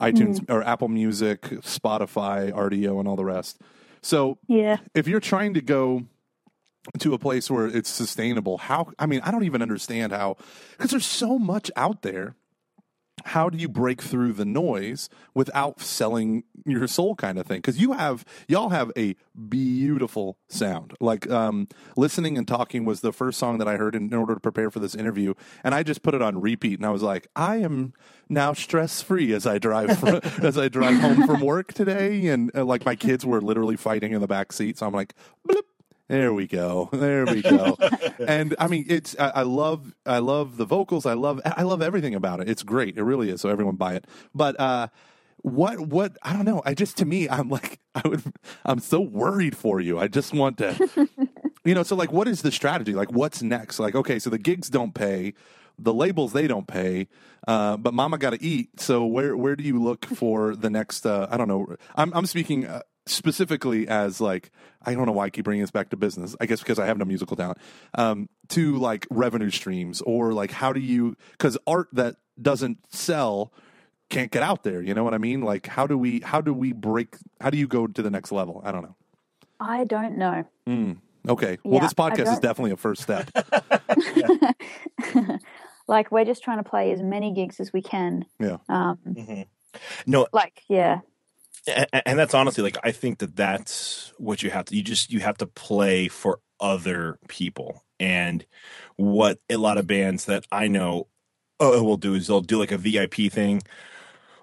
iTunes 0.00 0.40
mm. 0.40 0.54
or 0.54 0.62
Apple 0.62 0.88
Music, 0.88 1.42
Spotify, 1.42 2.52
Rdio, 2.52 2.98
and 2.98 3.08
all 3.08 3.16
the 3.16 3.24
rest. 3.24 3.60
So 4.02 4.38
Yeah. 4.46 4.78
if 4.94 5.08
you're 5.08 5.20
trying 5.20 5.54
to 5.54 5.60
go 5.60 6.04
to 6.98 7.14
a 7.14 7.18
place 7.18 7.50
where 7.50 7.66
it's 7.66 7.90
sustainable, 7.90 8.58
how 8.58 8.92
I 8.98 9.06
mean, 9.06 9.20
I 9.22 9.30
don't 9.30 9.44
even 9.44 9.62
understand 9.62 10.12
how 10.12 10.36
because 10.76 10.90
there's 10.90 11.06
so 11.06 11.38
much 11.38 11.70
out 11.76 12.02
there. 12.02 12.34
How 13.24 13.50
do 13.50 13.58
you 13.58 13.68
break 13.68 14.00
through 14.00 14.34
the 14.34 14.44
noise 14.44 15.08
without 15.34 15.80
selling 15.80 16.44
your 16.64 16.86
soul 16.86 17.16
kind 17.16 17.36
of 17.36 17.46
thing? 17.46 17.58
Because 17.58 17.80
you 17.80 17.92
have 17.92 18.24
y'all 18.46 18.68
have 18.68 18.92
a 18.96 19.16
beautiful 19.48 20.38
sound. 20.48 20.94
Like 21.00 21.28
um, 21.28 21.66
listening 21.96 22.38
and 22.38 22.46
talking 22.46 22.84
was 22.84 23.00
the 23.00 23.12
first 23.12 23.40
song 23.40 23.58
that 23.58 23.66
I 23.66 23.76
heard 23.76 23.96
in, 23.96 24.04
in 24.04 24.14
order 24.14 24.34
to 24.34 24.40
prepare 24.40 24.70
for 24.70 24.78
this 24.78 24.94
interview, 24.94 25.34
and 25.64 25.74
I 25.74 25.82
just 25.82 26.04
put 26.04 26.14
it 26.14 26.22
on 26.22 26.40
repeat, 26.40 26.78
and 26.78 26.86
I 26.86 26.90
was 26.90 27.02
like, 27.02 27.26
I 27.34 27.56
am 27.56 27.92
now 28.28 28.52
stress 28.52 29.02
free 29.02 29.32
as 29.32 29.48
I 29.48 29.58
drive 29.58 29.98
fr- 29.98 30.20
as 30.46 30.56
I 30.56 30.68
drive 30.68 31.00
home 31.00 31.26
from 31.26 31.40
work 31.40 31.72
today, 31.72 32.28
and 32.28 32.52
uh, 32.56 32.64
like 32.64 32.86
my 32.86 32.94
kids 32.94 33.26
were 33.26 33.40
literally 33.40 33.76
fighting 33.76 34.12
in 34.12 34.20
the 34.20 34.28
back 34.28 34.52
seat, 34.52 34.78
so 34.78 34.86
I'm 34.86 34.92
like, 34.94 35.14
bloop, 35.46 35.62
there 36.08 36.32
we 36.32 36.46
go. 36.46 36.88
There 36.98 37.26
we 37.26 37.42
go. 37.42 37.76
and 38.26 38.56
I 38.58 38.66
mean, 38.66 38.86
it's 38.88 39.14
I, 39.18 39.28
I 39.28 39.42
love 39.42 39.94
I 40.04 40.18
love 40.18 40.56
the 40.56 40.64
vocals. 40.64 41.06
I 41.06 41.14
love 41.14 41.40
I 41.44 41.62
love 41.62 41.80
everything 41.82 42.14
about 42.14 42.40
it. 42.40 42.48
It's 42.48 42.62
great. 42.62 42.98
It 42.98 43.02
really 43.02 43.30
is. 43.30 43.40
So 43.40 43.48
everyone 43.48 43.76
buy 43.76 43.94
it. 43.94 44.06
But 44.34 44.58
uh 44.58 44.88
what 45.42 45.80
what 45.80 46.16
I 46.22 46.32
don't 46.32 46.44
know. 46.44 46.62
I 46.64 46.74
just 46.74 46.96
to 46.98 47.04
me 47.04 47.28
I'm 47.28 47.48
like 47.48 47.78
I 47.94 48.06
would 48.08 48.22
I'm 48.64 48.80
so 48.80 49.00
worried 49.00 49.56
for 49.56 49.80
you. 49.80 49.98
I 49.98 50.08
just 50.08 50.34
want 50.34 50.58
to 50.58 51.08
you 51.64 51.74
know, 51.74 51.82
so 51.82 51.94
like 51.94 52.12
what 52.12 52.26
is 52.28 52.42
the 52.42 52.50
strategy? 52.50 52.94
Like 52.94 53.12
what's 53.12 53.42
next? 53.42 53.78
Like 53.78 53.94
okay, 53.94 54.18
so 54.18 54.30
the 54.30 54.38
gigs 54.38 54.68
don't 54.68 54.94
pay, 54.94 55.34
the 55.78 55.94
labels 55.94 56.32
they 56.32 56.46
don't 56.46 56.66
pay, 56.66 57.08
uh, 57.46 57.76
but 57.76 57.94
mama 57.94 58.18
got 58.18 58.30
to 58.30 58.42
eat. 58.42 58.80
So 58.80 59.04
where 59.04 59.36
where 59.36 59.56
do 59.56 59.62
you 59.64 59.80
look 59.80 60.04
for 60.06 60.56
the 60.56 60.70
next 60.70 61.06
uh, 61.06 61.28
I 61.30 61.36
don't 61.36 61.48
know. 61.48 61.76
I'm 61.94 62.12
I'm 62.14 62.26
speaking 62.26 62.66
uh, 62.66 62.82
specifically 63.06 63.88
as 63.88 64.20
like 64.20 64.50
I 64.84 64.94
don't 64.94 65.06
know 65.06 65.12
why 65.12 65.24
I 65.24 65.30
keep 65.30 65.44
bringing 65.44 65.62
this 65.62 65.70
back 65.70 65.90
to 65.90 65.96
business. 65.96 66.36
I 66.40 66.46
guess 66.46 66.60
because 66.60 66.78
I 66.78 66.86
have 66.86 66.98
no 66.98 67.04
musical 67.04 67.36
talent. 67.36 67.58
Um, 67.94 68.28
to 68.50 68.76
like 68.76 69.06
revenue 69.10 69.50
streams 69.50 70.00
or 70.02 70.32
like 70.32 70.50
how 70.52 70.72
do 70.72 70.80
you 70.80 71.16
because 71.32 71.58
art 71.66 71.88
that 71.92 72.16
doesn't 72.40 72.78
sell 72.90 73.52
can't 74.08 74.30
get 74.30 74.42
out 74.42 74.62
there. 74.62 74.80
You 74.80 74.94
know 74.94 75.04
what 75.04 75.12
I 75.14 75.18
mean? 75.18 75.42
Like 75.42 75.66
how 75.66 75.86
do 75.86 75.98
we 75.98 76.20
how 76.20 76.40
do 76.40 76.54
we 76.54 76.72
break? 76.72 77.16
How 77.40 77.50
do 77.50 77.58
you 77.58 77.66
go 77.66 77.86
to 77.86 78.02
the 78.02 78.10
next 78.10 78.32
level? 78.32 78.62
I 78.64 78.72
don't 78.72 78.82
know. 78.82 78.96
I 79.60 79.84
don't 79.84 80.16
know. 80.16 80.44
Okay. 81.28 81.58
Well, 81.64 81.80
this 81.80 81.92
podcast 81.92 82.32
is 82.32 82.38
definitely 82.38 82.70
a 82.70 82.76
first 82.76 83.02
step. 83.02 83.28
like 85.88 86.10
we're 86.10 86.24
just 86.24 86.42
trying 86.42 86.62
to 86.62 86.68
play 86.68 86.92
as 86.92 87.02
many 87.02 87.32
gigs 87.32 87.60
as 87.60 87.72
we 87.72 87.82
can. 87.82 88.24
Yeah. 88.38 88.58
Um, 88.68 88.98
No, 90.06 90.26
like 90.32 90.62
yeah, 90.68 90.94
A- 90.94 91.02
and 91.92 92.18
that's 92.18 92.34
honestly 92.34 92.62
like 92.62 92.78
i 92.82 92.92
think 92.92 93.18
that 93.18 93.36
that's 93.36 94.12
what 94.18 94.42
you 94.42 94.50
have 94.50 94.64
to 94.64 94.76
you 94.76 94.82
just 94.82 95.12
you 95.12 95.20
have 95.20 95.36
to 95.36 95.46
play 95.46 96.08
for 96.08 96.40
other 96.60 97.18
people. 97.28 97.84
And 98.00 98.44
what 98.96 99.38
a 99.50 99.56
lot 99.56 99.78
of 99.78 99.86
bands 99.86 100.26
that 100.26 100.44
i 100.52 100.68
know 100.68 101.08
uh, 101.60 101.82
will 101.82 101.96
do 101.96 102.14
is 102.14 102.26
they'll 102.26 102.40
do 102.40 102.58
like 102.58 102.72
a 102.72 102.78
vip 102.78 103.14
thing 103.32 103.60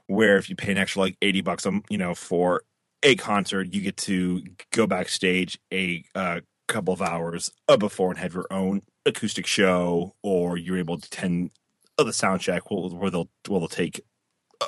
where 0.08 0.38
if 0.38 0.50
you 0.50 0.56
pay 0.56 0.72
an 0.72 0.78
extra 0.78 1.02
like 1.02 1.18
80 1.22 1.42
bucks 1.42 1.66
um 1.66 1.84
you 1.90 1.98
know 1.98 2.14
for 2.14 2.64
a 3.04 3.16
concert 3.16 3.74
you 3.74 3.82
get 3.82 3.98
to 3.98 4.44
go 4.72 4.88
backstage 4.88 5.58
a 5.74 6.04
uh, 6.16 6.42
couple 6.68 6.94
of 6.94 7.02
hours 7.02 7.52
before 7.80 8.12
and 8.12 8.20
have 8.20 8.34
your 8.34 8.48
own 8.52 8.82
acoustic 9.06 9.46
show 9.46 10.16
or 10.22 10.58
you're 10.58 10.78
able 10.78 10.98
to 10.98 11.06
attend 11.06 11.52
the 11.98 12.12
sound 12.12 12.42
check 12.42 12.70
where 12.70 13.10
they'll 13.10 13.30
where 13.48 13.60
they'll 13.60 13.68
take 13.68 14.02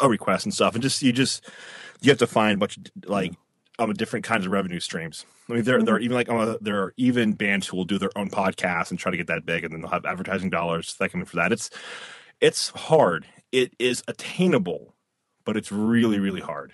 a 0.01 0.09
request 0.09 0.45
and 0.45 0.53
stuff. 0.53 0.73
And 0.73 0.81
just 0.81 1.01
you 1.01 1.11
just 1.11 1.47
you 2.01 2.11
have 2.11 2.19
to 2.19 2.27
find 2.27 2.55
a 2.55 2.57
bunch 2.57 2.77
of 2.77 2.83
like 3.05 3.33
um 3.79 3.93
different 3.93 4.25
kinds 4.25 4.45
of 4.45 4.51
revenue 4.51 4.79
streams. 4.79 5.25
I 5.49 5.53
mean, 5.53 5.63
there 5.63 5.81
there 5.81 5.95
are 5.95 5.99
even 5.99 6.15
like 6.15 6.29
uh, 6.29 6.57
there 6.61 6.81
are 6.83 6.93
even 6.97 7.33
bands 7.33 7.67
who 7.67 7.77
will 7.77 7.85
do 7.85 7.97
their 7.97 8.15
own 8.17 8.29
podcast 8.29 8.89
and 8.89 8.99
try 8.99 9.11
to 9.11 9.17
get 9.17 9.27
that 9.27 9.45
big, 9.45 9.63
and 9.63 9.73
then 9.73 9.81
they'll 9.81 9.91
have 9.91 10.05
advertising 10.05 10.49
dollars 10.49 10.95
that 10.99 11.11
come 11.11 11.21
in 11.21 11.25
for 11.25 11.37
that. 11.37 11.51
It's 11.51 11.69
it's 12.41 12.69
hard. 12.69 13.25
It 13.51 13.73
is 13.79 14.03
attainable, 14.07 14.93
but 15.45 15.55
it's 15.57 15.71
really 15.71 16.19
really 16.19 16.41
hard. 16.41 16.73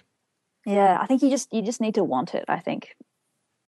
yeah. 0.65 0.97
I 0.99 1.05
think 1.05 1.21
you 1.21 1.29
just 1.29 1.53
you 1.53 1.61
just 1.61 1.81
need 1.81 1.95
to 1.95 2.03
want 2.03 2.33
it. 2.33 2.45
I 2.47 2.59
think. 2.59 2.95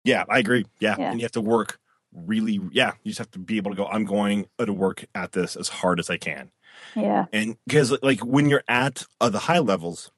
Yeah, 0.04 0.24
I 0.28 0.38
agree. 0.38 0.66
Yeah, 0.80 0.96
Yeah. 0.98 1.10
and 1.10 1.18
you 1.20 1.24
have 1.24 1.32
to 1.32 1.40
work 1.40 1.78
really. 2.12 2.60
Yeah, 2.72 2.92
you 3.02 3.10
just 3.10 3.18
have 3.18 3.30
to 3.32 3.38
be 3.38 3.56
able 3.56 3.70
to 3.72 3.76
go. 3.76 3.86
I'm 3.86 4.04
going 4.04 4.46
to 4.58 4.72
work 4.72 5.06
at 5.14 5.32
this 5.32 5.56
as 5.56 5.68
hard 5.68 5.98
as 5.98 6.10
I 6.10 6.18
can. 6.18 6.50
Yeah, 6.94 7.24
and 7.32 7.56
because 7.66 7.96
like 8.02 8.20
when 8.20 8.48
you're 8.48 8.64
at 8.68 9.04
uh, 9.20 9.30
the 9.30 9.38
high 9.40 9.58
levels 9.60 10.12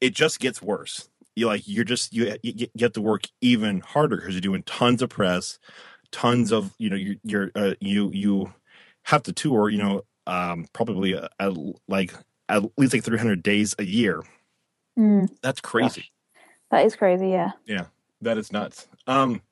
it 0.00 0.14
just 0.14 0.40
gets 0.40 0.60
worse. 0.62 1.08
You 1.36 1.46
like 1.46 1.62
you're 1.66 1.84
just 1.84 2.12
you 2.12 2.36
you, 2.42 2.68
you 2.74 2.82
have 2.82 2.92
to 2.92 3.02
work 3.02 3.24
even 3.40 3.80
harder 3.80 4.16
because 4.16 4.34
you're 4.34 4.40
doing 4.40 4.62
tons 4.62 5.02
of 5.02 5.10
press 5.10 5.58
tons 6.14 6.52
of 6.52 6.72
you 6.78 6.88
know 6.88 6.96
you're, 6.96 7.16
you're 7.24 7.50
uh, 7.56 7.74
you 7.80 8.08
you 8.12 8.52
have 9.02 9.24
to 9.24 9.32
tour 9.32 9.68
you 9.68 9.78
know 9.78 10.02
um 10.28 10.66
probably 10.72 11.16
uh, 11.16 11.26
at, 11.40 11.52
like 11.88 12.14
at 12.48 12.62
least 12.78 12.92
like 12.92 13.02
300 13.02 13.42
days 13.42 13.74
a 13.78 13.84
year. 13.84 14.22
Mm, 14.96 15.28
that's 15.42 15.60
crazy. 15.60 16.12
That 16.70 16.86
is 16.86 16.94
crazy. 16.94 17.30
Yeah. 17.30 17.52
yeah 17.66 17.86
that 18.20 18.38
is 18.38 18.52
nuts. 18.52 18.86
Um 19.08 19.42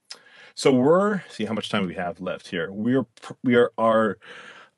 so 0.55 0.73
we're 0.73 1.23
see 1.29 1.47
how 1.47 1.55
much 1.55 1.69
time 1.69 1.87
we 1.87 1.95
have 1.95 2.21
left 2.21 2.49
here. 2.49 2.71
We're 2.71 3.07
we 3.43 3.57
are 3.57 3.73
are 3.77 4.19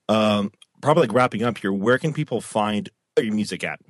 um 0.09 0.53
probably 0.81 1.03
like 1.03 1.13
wrapping 1.13 1.43
up 1.43 1.59
here. 1.59 1.73
Where 1.73 1.99
can 1.99 2.15
people 2.15 2.41
find 2.41 2.89
your 3.19 3.35
music 3.35 3.63
at 3.63 3.81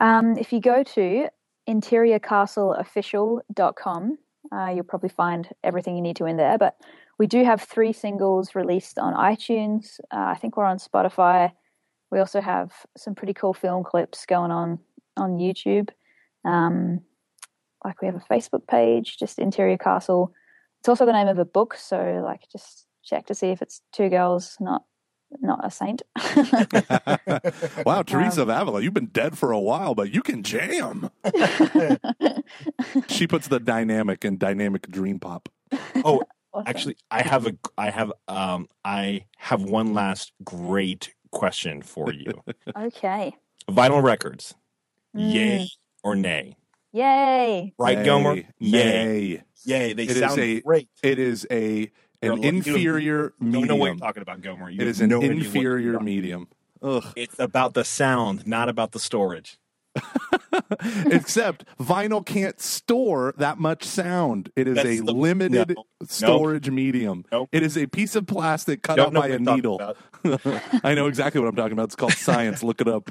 Um, 0.00 0.36
if 0.38 0.52
you 0.52 0.60
go 0.60 0.82
to 0.82 1.28
interiorcastleofficial.com, 1.68 4.18
uh, 4.52 4.72
you'll 4.74 4.84
probably 4.84 5.10
find 5.10 5.48
everything 5.62 5.94
you 5.94 6.02
need 6.02 6.16
to 6.16 6.26
in 6.26 6.36
there. 6.36 6.58
But 6.58 6.76
we 7.18 7.26
do 7.26 7.44
have 7.44 7.60
three 7.60 7.92
singles 7.92 8.54
released 8.54 8.98
on 8.98 9.14
iTunes. 9.14 10.00
Uh, 10.10 10.28
I 10.28 10.34
think 10.34 10.56
we're 10.56 10.64
on 10.64 10.78
Spotify. 10.78 11.52
We 12.10 12.18
also 12.18 12.40
have 12.40 12.72
some 12.96 13.14
pretty 13.14 13.34
cool 13.34 13.54
film 13.54 13.84
clips 13.84 14.26
going 14.26 14.50
on 14.50 14.78
on 15.16 15.36
YouTube. 15.36 15.90
Um, 16.44 17.02
like 17.84 18.00
we 18.00 18.06
have 18.06 18.16
a 18.16 18.32
Facebook 18.32 18.66
page, 18.66 19.18
just 19.18 19.38
Interior 19.38 19.78
Castle. 19.78 20.32
It's 20.80 20.88
also 20.88 21.06
the 21.06 21.12
name 21.12 21.28
of 21.28 21.38
a 21.38 21.44
book, 21.44 21.74
so 21.74 22.22
like 22.24 22.48
just 22.50 22.86
check 23.04 23.26
to 23.26 23.34
see 23.34 23.48
if 23.48 23.62
it's 23.62 23.82
two 23.92 24.08
girls, 24.08 24.56
not 24.60 24.84
not 25.40 25.64
a 25.64 25.70
saint. 25.70 26.02
wow, 27.86 28.02
Teresa 28.02 28.42
of 28.42 28.48
Avila, 28.48 28.80
you've 28.80 28.94
been 28.94 29.06
dead 29.06 29.38
for 29.38 29.52
a 29.52 29.58
while, 29.60 29.94
but 29.94 30.12
you 30.12 30.22
can 30.22 30.42
jam. 30.42 31.10
she 33.08 33.26
puts 33.26 33.48
the 33.48 33.60
dynamic 33.60 34.24
in 34.24 34.38
dynamic 34.38 34.88
dream 34.90 35.18
pop. 35.18 35.48
oh 36.04 36.22
Awesome. 36.52 36.64
Actually, 36.66 36.96
I 37.12 37.22
have 37.22 37.46
a 37.46 37.52
I 37.78 37.90
have 37.90 38.12
um 38.26 38.66
I 38.84 39.26
have 39.36 39.62
one 39.62 39.94
last 39.94 40.32
great 40.42 41.14
question 41.30 41.80
for 41.80 42.12
you. 42.12 42.42
okay. 42.76 43.36
Vinyl 43.68 44.02
records, 44.02 44.54
Mm. 45.16 45.32
yay 45.32 45.68
or 46.02 46.16
nay? 46.16 46.56
Yay! 46.92 47.72
Right, 47.78 47.98
Nay, 47.98 48.04
Gomer? 48.04 48.34
Yay, 48.34 48.46
Nay. 48.58 49.42
yay! 49.64 49.92
They 49.92 50.02
It 50.04 50.10
is 50.10 50.18
sound 50.18 50.40
a- 50.40 50.60
great. 50.60 50.88
It 51.04 51.20
is 51.20 51.46
a 51.52 51.92
An 52.22 52.42
you 52.42 52.48
inferior 52.48 53.32
Don't 53.40 53.50
know 53.50 53.58
what 53.60 53.68
you're 53.68 53.76
medium. 53.94 53.98
talking 53.98 54.22
about, 54.22 54.40
Gomer. 54.42 54.68
You 54.70 54.80
It 54.82 54.88
is 54.88 55.00
an 55.00 55.08
no 55.10 55.18
idea 55.18 55.28
what 55.30 55.36
you're 55.36 55.44
inferior 55.46 56.00
medium. 56.00 56.48
Ugh. 56.82 57.04
It's 57.16 57.38
about 57.38 57.74
the 57.74 57.84
sound, 57.84 58.46
not 58.46 58.68
about 58.68 58.92
the 58.92 59.00
storage. 59.00 59.58
Except 61.06 61.64
vinyl 61.78 62.24
can't 62.24 62.60
store 62.60 63.34
that 63.38 63.58
much 63.58 63.84
sound. 63.84 64.50
It 64.56 64.68
is 64.68 64.76
That's 64.76 64.88
a 64.88 65.00
the- 65.00 65.12
limited 65.12 65.70
no. 65.76 65.84
storage 66.06 66.70
medium. 66.70 67.24
Nope. 67.32 67.48
It 67.52 67.62
is 67.62 67.76
a 67.76 67.86
piece 67.86 68.14
of 68.16 68.26
plastic 68.26 68.82
cut 68.82 68.98
out 68.98 69.12
by 69.12 69.28
a 69.28 69.38
needle. 69.38 69.80
I 70.84 70.94
know 70.94 71.06
exactly 71.06 71.40
what 71.40 71.48
I'm 71.48 71.56
talking 71.56 71.72
about. 71.72 71.84
It's 71.84 71.96
called 71.96 72.12
science. 72.12 72.62
Look 72.62 72.80
it 72.80 72.88
up. 72.88 73.10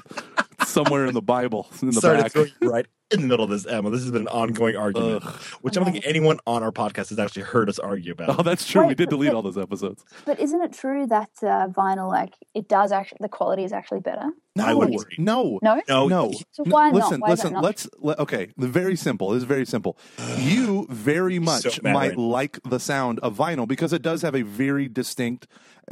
It's 0.60 0.70
somewhere 0.70 1.06
in 1.06 1.14
the 1.14 1.22
Bible 1.22 1.68
in 1.82 1.88
the 1.90 2.00
Sorry 2.00 2.22
back. 2.22 2.32
right 2.62 2.86
in 3.10 3.22
the 3.22 3.26
middle 3.26 3.44
of 3.44 3.50
this, 3.50 3.66
Emma. 3.66 3.90
This 3.90 4.02
has 4.02 4.10
been 4.10 4.22
an 4.22 4.28
ongoing 4.28 4.76
argument, 4.76 5.22
Ugh. 5.26 5.34
which 5.62 5.76
I 5.76 5.82
don't 5.82 5.92
think 5.92 6.06
anyone 6.06 6.38
on 6.46 6.62
our 6.62 6.70
podcast 6.72 7.08
has 7.10 7.18
actually 7.18 7.42
heard 7.42 7.68
us 7.68 7.78
argue 7.78 8.12
about. 8.12 8.38
Oh, 8.38 8.42
that's 8.42 8.66
true. 8.66 8.86
we 8.86 8.94
did 8.94 9.08
delete 9.10 9.30
but- 9.30 9.36
all 9.36 9.42
those 9.42 9.58
episodes. 9.58 10.04
But 10.24 10.38
isn't 10.40 10.60
it 10.62 10.72
true 10.72 11.06
that 11.08 11.30
uh, 11.42 11.68
vinyl, 11.68 12.08
like, 12.08 12.34
it 12.54 12.68
does 12.68 12.92
actually, 12.92 13.18
the 13.20 13.28
quality 13.28 13.64
is 13.64 13.72
actually 13.72 14.00
better? 14.00 14.30
No, 14.56 14.64
I 14.66 14.74
would 14.74 14.90
No, 14.90 14.98
agree. 15.00 15.14
no, 15.18 15.58
No? 15.62 15.80
no, 15.88 16.08
no. 16.08 16.32
So 16.52 16.64
N- 16.64 16.70
why 16.70 16.90
not? 16.90 16.94
listen, 16.94 17.20
Why 17.20 17.28
listen. 17.30 17.52
not 17.52 17.62
Let's 17.64 17.88
le- 17.98 18.16
okay. 18.18 18.48
The 18.56 18.66
very 18.68 18.96
simple. 18.96 19.30
This 19.30 19.38
is 19.38 19.44
very 19.44 19.64
simple. 19.64 19.96
You 20.38 20.86
very 20.90 21.38
much 21.38 21.62
So 21.62 21.80
might 21.82 22.16
like 22.18 22.58
the 22.68 22.80
sound 22.80 23.20
of 23.20 23.36
vinyl 23.36 23.66
because 23.68 23.92
it 23.92 24.02
does 24.02 24.22
have 24.22 24.34
a 24.34 24.42
very 24.42 24.88
distinct, 24.88 25.46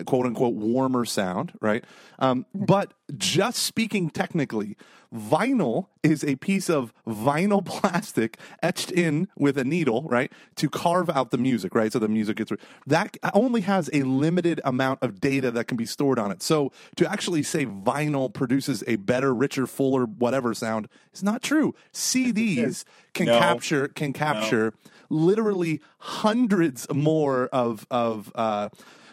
quote 0.07 0.27
unquote, 0.27 0.55
warmer 0.55 1.05
sound, 1.05 1.53
right? 1.61 1.85
Um, 2.19 2.47
Mm-hmm. 2.55 2.65
but 2.67 2.95
just 3.17 3.63
speaking 3.63 4.11
technically, 4.11 4.77
vinyl 5.15 5.87
is 6.03 6.25
a 6.25 6.37
piece 6.37 6.69
of 6.69 6.93
vinyl 7.09 7.65
plastic 7.65 8.39
etched 8.63 8.91
in 8.91 9.29
with 9.37 9.57
a 9.59 9.65
needle, 9.65 10.03
right, 10.03 10.31
to 10.57 10.69
carve 10.69 11.09
out 11.11 11.31
the 11.31 11.39
music, 11.39 11.75
right? 11.75 11.93
So 11.93 11.99
the 11.99 12.09
music 12.09 12.37
gets 12.37 12.53
that 12.87 13.17
only 13.35 13.63
has 13.63 13.89
a 13.93 14.03
limited 14.03 14.61
amount 14.65 15.03
of 15.03 15.21
data 15.21 15.51
that 15.51 15.67
can 15.69 15.77
be 15.77 15.87
stored 15.87 16.19
on 16.19 16.31
it. 16.31 16.43
So 16.43 16.73
to 16.97 17.11
actually 17.11 17.43
say 17.43 17.67
vinyl 17.67 18.33
produces 18.33 18.85
a 18.87 18.97
better, 18.97 19.35
richer, 19.35 19.67
fuller, 19.67 20.05
whatever 20.05 20.55
sound 20.55 20.89
is 21.13 21.23
not 21.23 21.43
true. 21.43 21.75
CDs 21.93 22.85
can 23.15 23.27
No. 23.27 23.39
capture 23.39 23.89
can 23.89 24.13
capture 24.13 24.75
literally 25.11 25.81
hundreds 25.99 26.87
more 26.93 27.47
of 27.47 27.87
of 27.91 28.31
uh 28.35 28.69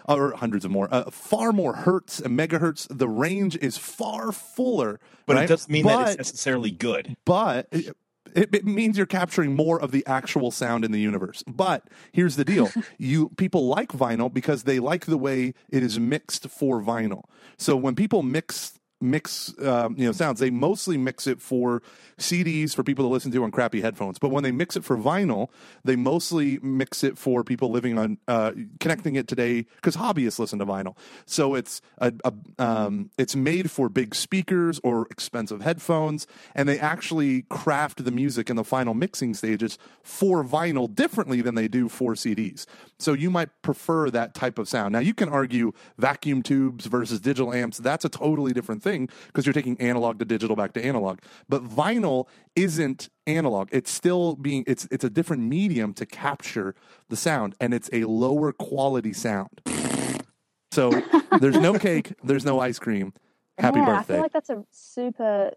or 0.07 0.33
hundreds 0.33 0.65
of 0.65 0.71
more, 0.71 0.87
uh, 0.91 1.09
far 1.09 1.51
more 1.51 1.75
hertz 1.75 2.19
and 2.19 2.37
megahertz. 2.37 2.87
The 2.89 3.09
range 3.09 3.57
is 3.57 3.77
far 3.77 4.31
fuller, 4.31 4.99
but 5.25 5.35
right? 5.35 5.45
it 5.45 5.47
doesn't 5.47 5.71
mean 5.71 5.85
that 5.85 6.09
it's 6.09 6.17
necessarily 6.17 6.71
good. 6.71 7.15
but 7.25 7.67
it, 7.71 8.53
it 8.53 8.65
means 8.65 8.97
you're 8.97 9.05
capturing 9.05 9.55
more 9.55 9.79
of 9.79 9.91
the 9.91 10.05
actual 10.05 10.51
sound 10.51 10.83
in 10.83 10.91
the 10.91 10.99
universe. 10.99 11.43
But 11.47 11.87
here's 12.11 12.35
the 12.35 12.45
deal: 12.45 12.69
you 12.97 13.29
people 13.37 13.67
like 13.67 13.89
vinyl 13.89 14.31
because 14.31 14.63
they 14.63 14.79
like 14.79 15.05
the 15.05 15.17
way 15.17 15.53
it 15.69 15.81
is 15.83 15.99
mixed 15.99 16.49
for 16.49 16.81
vinyl. 16.81 17.23
So 17.57 17.75
when 17.75 17.95
people 17.95 18.21
mix 18.23 18.79
mix 19.01 19.53
um, 19.61 19.95
you 19.97 20.05
know 20.05 20.11
sounds, 20.11 20.39
they 20.39 20.49
mostly 20.49 20.97
mix 20.97 21.27
it 21.27 21.41
for 21.41 21.81
CDs 22.17 22.73
for 22.73 22.83
people 22.83 23.05
to 23.05 23.09
listen 23.09 23.31
to 23.31 23.43
on 23.43 23.51
crappy 23.51 23.81
headphones. 23.81 24.19
But 24.19 24.31
when 24.31 24.43
they 24.43 24.51
mix 24.51 24.75
it 24.75 24.83
for 24.83 24.97
vinyl, 24.97 25.49
they 25.83 25.95
mostly 25.95 26.59
mix 26.61 27.03
it 27.03 27.17
for 27.17 27.43
people 27.43 27.69
living 27.69 27.97
on 27.97 28.17
uh, 28.27 28.51
connecting 28.79 29.15
it 29.15 29.27
today 29.27 29.65
because 29.75 29.97
hobbyists 29.97 30.39
listen 30.39 30.59
to 30.59 30.65
vinyl. 30.65 30.95
So 31.25 31.55
it's 31.55 31.81
a, 31.97 32.13
a 32.23 32.33
um, 32.57 33.11
it's 33.17 33.35
made 33.35 33.69
for 33.69 33.89
big 33.89 34.15
speakers 34.15 34.79
or 34.83 35.07
expensive 35.11 35.61
headphones, 35.61 36.25
and 36.53 36.67
they 36.67 36.79
actually 36.79 37.43
craft 37.43 38.03
the 38.03 38.11
music 38.11 38.49
in 38.49 38.55
the 38.55 38.63
final 38.63 38.93
mixing 38.93 39.33
stages 39.33 39.77
for 40.03 40.43
vinyl 40.43 40.93
differently 40.93 41.41
than 41.41 41.55
they 41.55 41.67
do 41.67 41.89
for 41.89 42.13
CDs. 42.13 42.65
So 42.97 43.11
you 43.11 43.29
might 43.29 43.49
prefer 43.61 44.09
that 44.11 44.33
type 44.33 44.57
of 44.57 44.69
sound. 44.69 44.93
Now 44.93 44.99
you 44.99 45.13
can 45.13 45.27
argue 45.27 45.73
vacuum 45.97 46.41
tubes 46.41 46.85
versus 46.85 47.19
digital 47.19 47.53
amps. 47.53 47.77
That's 47.77 48.05
a 48.05 48.09
totally 48.09 48.53
different 48.53 48.81
thing 48.81 48.94
because 49.27 49.45
you're 49.45 49.53
taking 49.53 49.79
analog 49.79 50.19
to 50.19 50.25
digital 50.25 50.55
back 50.55 50.73
to 50.73 50.83
analog. 50.83 51.19
But 51.49 51.63
vinyl 51.63 52.27
isn't 52.55 53.09
analog. 53.27 53.69
It's 53.71 53.91
still 53.91 54.35
being 54.35 54.63
it's 54.67 54.87
it's 54.91 55.03
a 55.03 55.09
different 55.09 55.43
medium 55.43 55.93
to 55.95 56.05
capture 56.05 56.75
the 57.09 57.15
sound, 57.15 57.55
and 57.59 57.73
it's 57.73 57.89
a 57.93 58.05
lower 58.05 58.51
quality 58.51 59.13
sound. 59.13 59.61
So 60.71 60.91
there's 61.39 61.57
no 61.57 61.79
cake, 61.79 62.13
there's 62.23 62.45
no 62.45 62.59
ice 62.59 62.79
cream. 62.79 63.13
Happy 63.57 63.79
yeah, 63.79 63.83
I 63.83 63.97
birthday. 63.97 64.13
feel 64.15 64.21
like 64.23 64.33
that's 64.33 64.49
a 64.49 64.63
super 64.71 65.51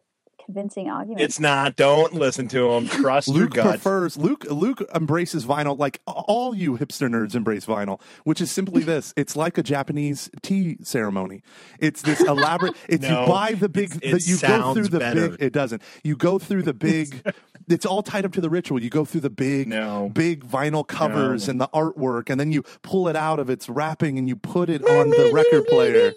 convincing 0.53 0.89
argument. 0.89 1.21
It's 1.21 1.39
not. 1.39 1.77
Don't 1.77 2.15
listen 2.15 2.49
to 2.49 2.71
him. 2.73 2.89
Trust 2.89 3.29
your 3.29 3.37
Luke 3.37 3.55
gut. 3.55 3.67
prefers 3.67 4.17
Luke. 4.17 4.45
Luke 4.51 4.83
embraces 4.95 5.45
vinyl 5.45 5.79
like 5.79 6.01
all 6.07 6.55
you 6.55 6.79
hipster 6.79 7.09
nerds 7.09 7.35
embrace 7.35 7.67
vinyl, 7.67 8.01
which 8.25 8.41
is 8.41 8.51
simply 8.51 8.83
this: 8.83 9.13
it's 9.17 9.37
like 9.37 9.59
a 9.59 9.63
Japanese 9.63 10.31
tea 10.43 10.79
ceremony. 10.83 11.43
It's 11.79 12.03
this 12.03 12.21
elaborate. 12.21 12.75
It's 12.89 13.03
No, 13.03 13.23
you 13.23 13.27
buy 13.29 13.53
the 13.53 13.69
big. 13.69 13.95
it 13.97 14.13
the, 14.13 14.21
you 14.25 14.39
go 14.39 14.73
through 14.73 14.85
sounds 14.85 14.91
the 14.91 14.99
better. 14.99 15.29
big. 15.31 15.43
It 15.43 15.53
doesn't. 15.53 15.83
You 16.03 16.17
go 16.17 16.39
through 16.39 16.63
the 16.63 16.73
big. 16.73 17.23
it's 17.69 17.85
all 17.85 18.03
tied 18.03 18.25
up 18.25 18.33
to 18.33 18.41
the 18.41 18.49
ritual. 18.49 18.83
You 18.83 18.89
go 18.89 19.05
through 19.05 19.21
the 19.21 19.31
big, 19.31 19.69
No. 19.69 20.09
big 20.15 20.45
vinyl 20.47 20.87
covers 20.87 21.47
No. 21.47 21.51
and 21.51 21.61
the 21.61 21.69
artwork, 21.69 22.31
and 22.31 22.41
then 22.41 22.51
you 22.53 22.63
pull 22.83 23.09
it 23.09 23.17
out 23.17 23.39
of 23.39 23.51
its 23.51 23.69
wrapping 23.69 24.17
and 24.19 24.27
you 24.29 24.37
put 24.37 24.71
it 24.71 24.83
on 24.83 25.11
the 25.11 25.31
record 25.35 25.67
player. 25.67 26.13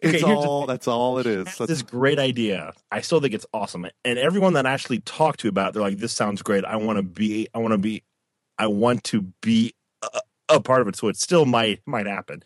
It's 0.00 0.20
here's 0.20 0.20
the 0.22 0.26
all. 0.28 0.66
That's 0.66 0.86
all 0.86 1.18
it 1.18 1.26
is. 1.26 1.44
That's 1.44 1.58
That's- 1.58 1.78
this 1.78 1.82
great 1.82 2.18
idea. 2.20 2.72
I 2.92 3.00
still 3.00 3.20
think 3.20 3.34
it's 3.34 3.46
awesome. 3.52 3.71
And 3.74 4.18
everyone 4.18 4.54
that 4.54 4.66
I 4.66 4.72
actually 4.72 5.00
talked 5.00 5.40
to 5.40 5.48
about, 5.48 5.70
it, 5.70 5.74
they're 5.74 5.82
like, 5.82 5.98
"This 5.98 6.12
sounds 6.12 6.42
great. 6.42 6.64
I 6.64 6.76
want 6.76 6.98
to 6.98 7.02
be. 7.02 7.48
I 7.54 7.58
want 7.58 7.72
to 7.72 7.78
be. 7.78 8.02
I 8.58 8.66
want 8.66 9.04
to 9.04 9.22
be 9.40 9.74
a, 10.02 10.20
a 10.48 10.60
part 10.60 10.82
of 10.82 10.88
it." 10.88 10.96
So 10.96 11.08
it 11.08 11.16
still 11.16 11.44
might 11.44 11.80
might 11.86 12.06
happen. 12.06 12.42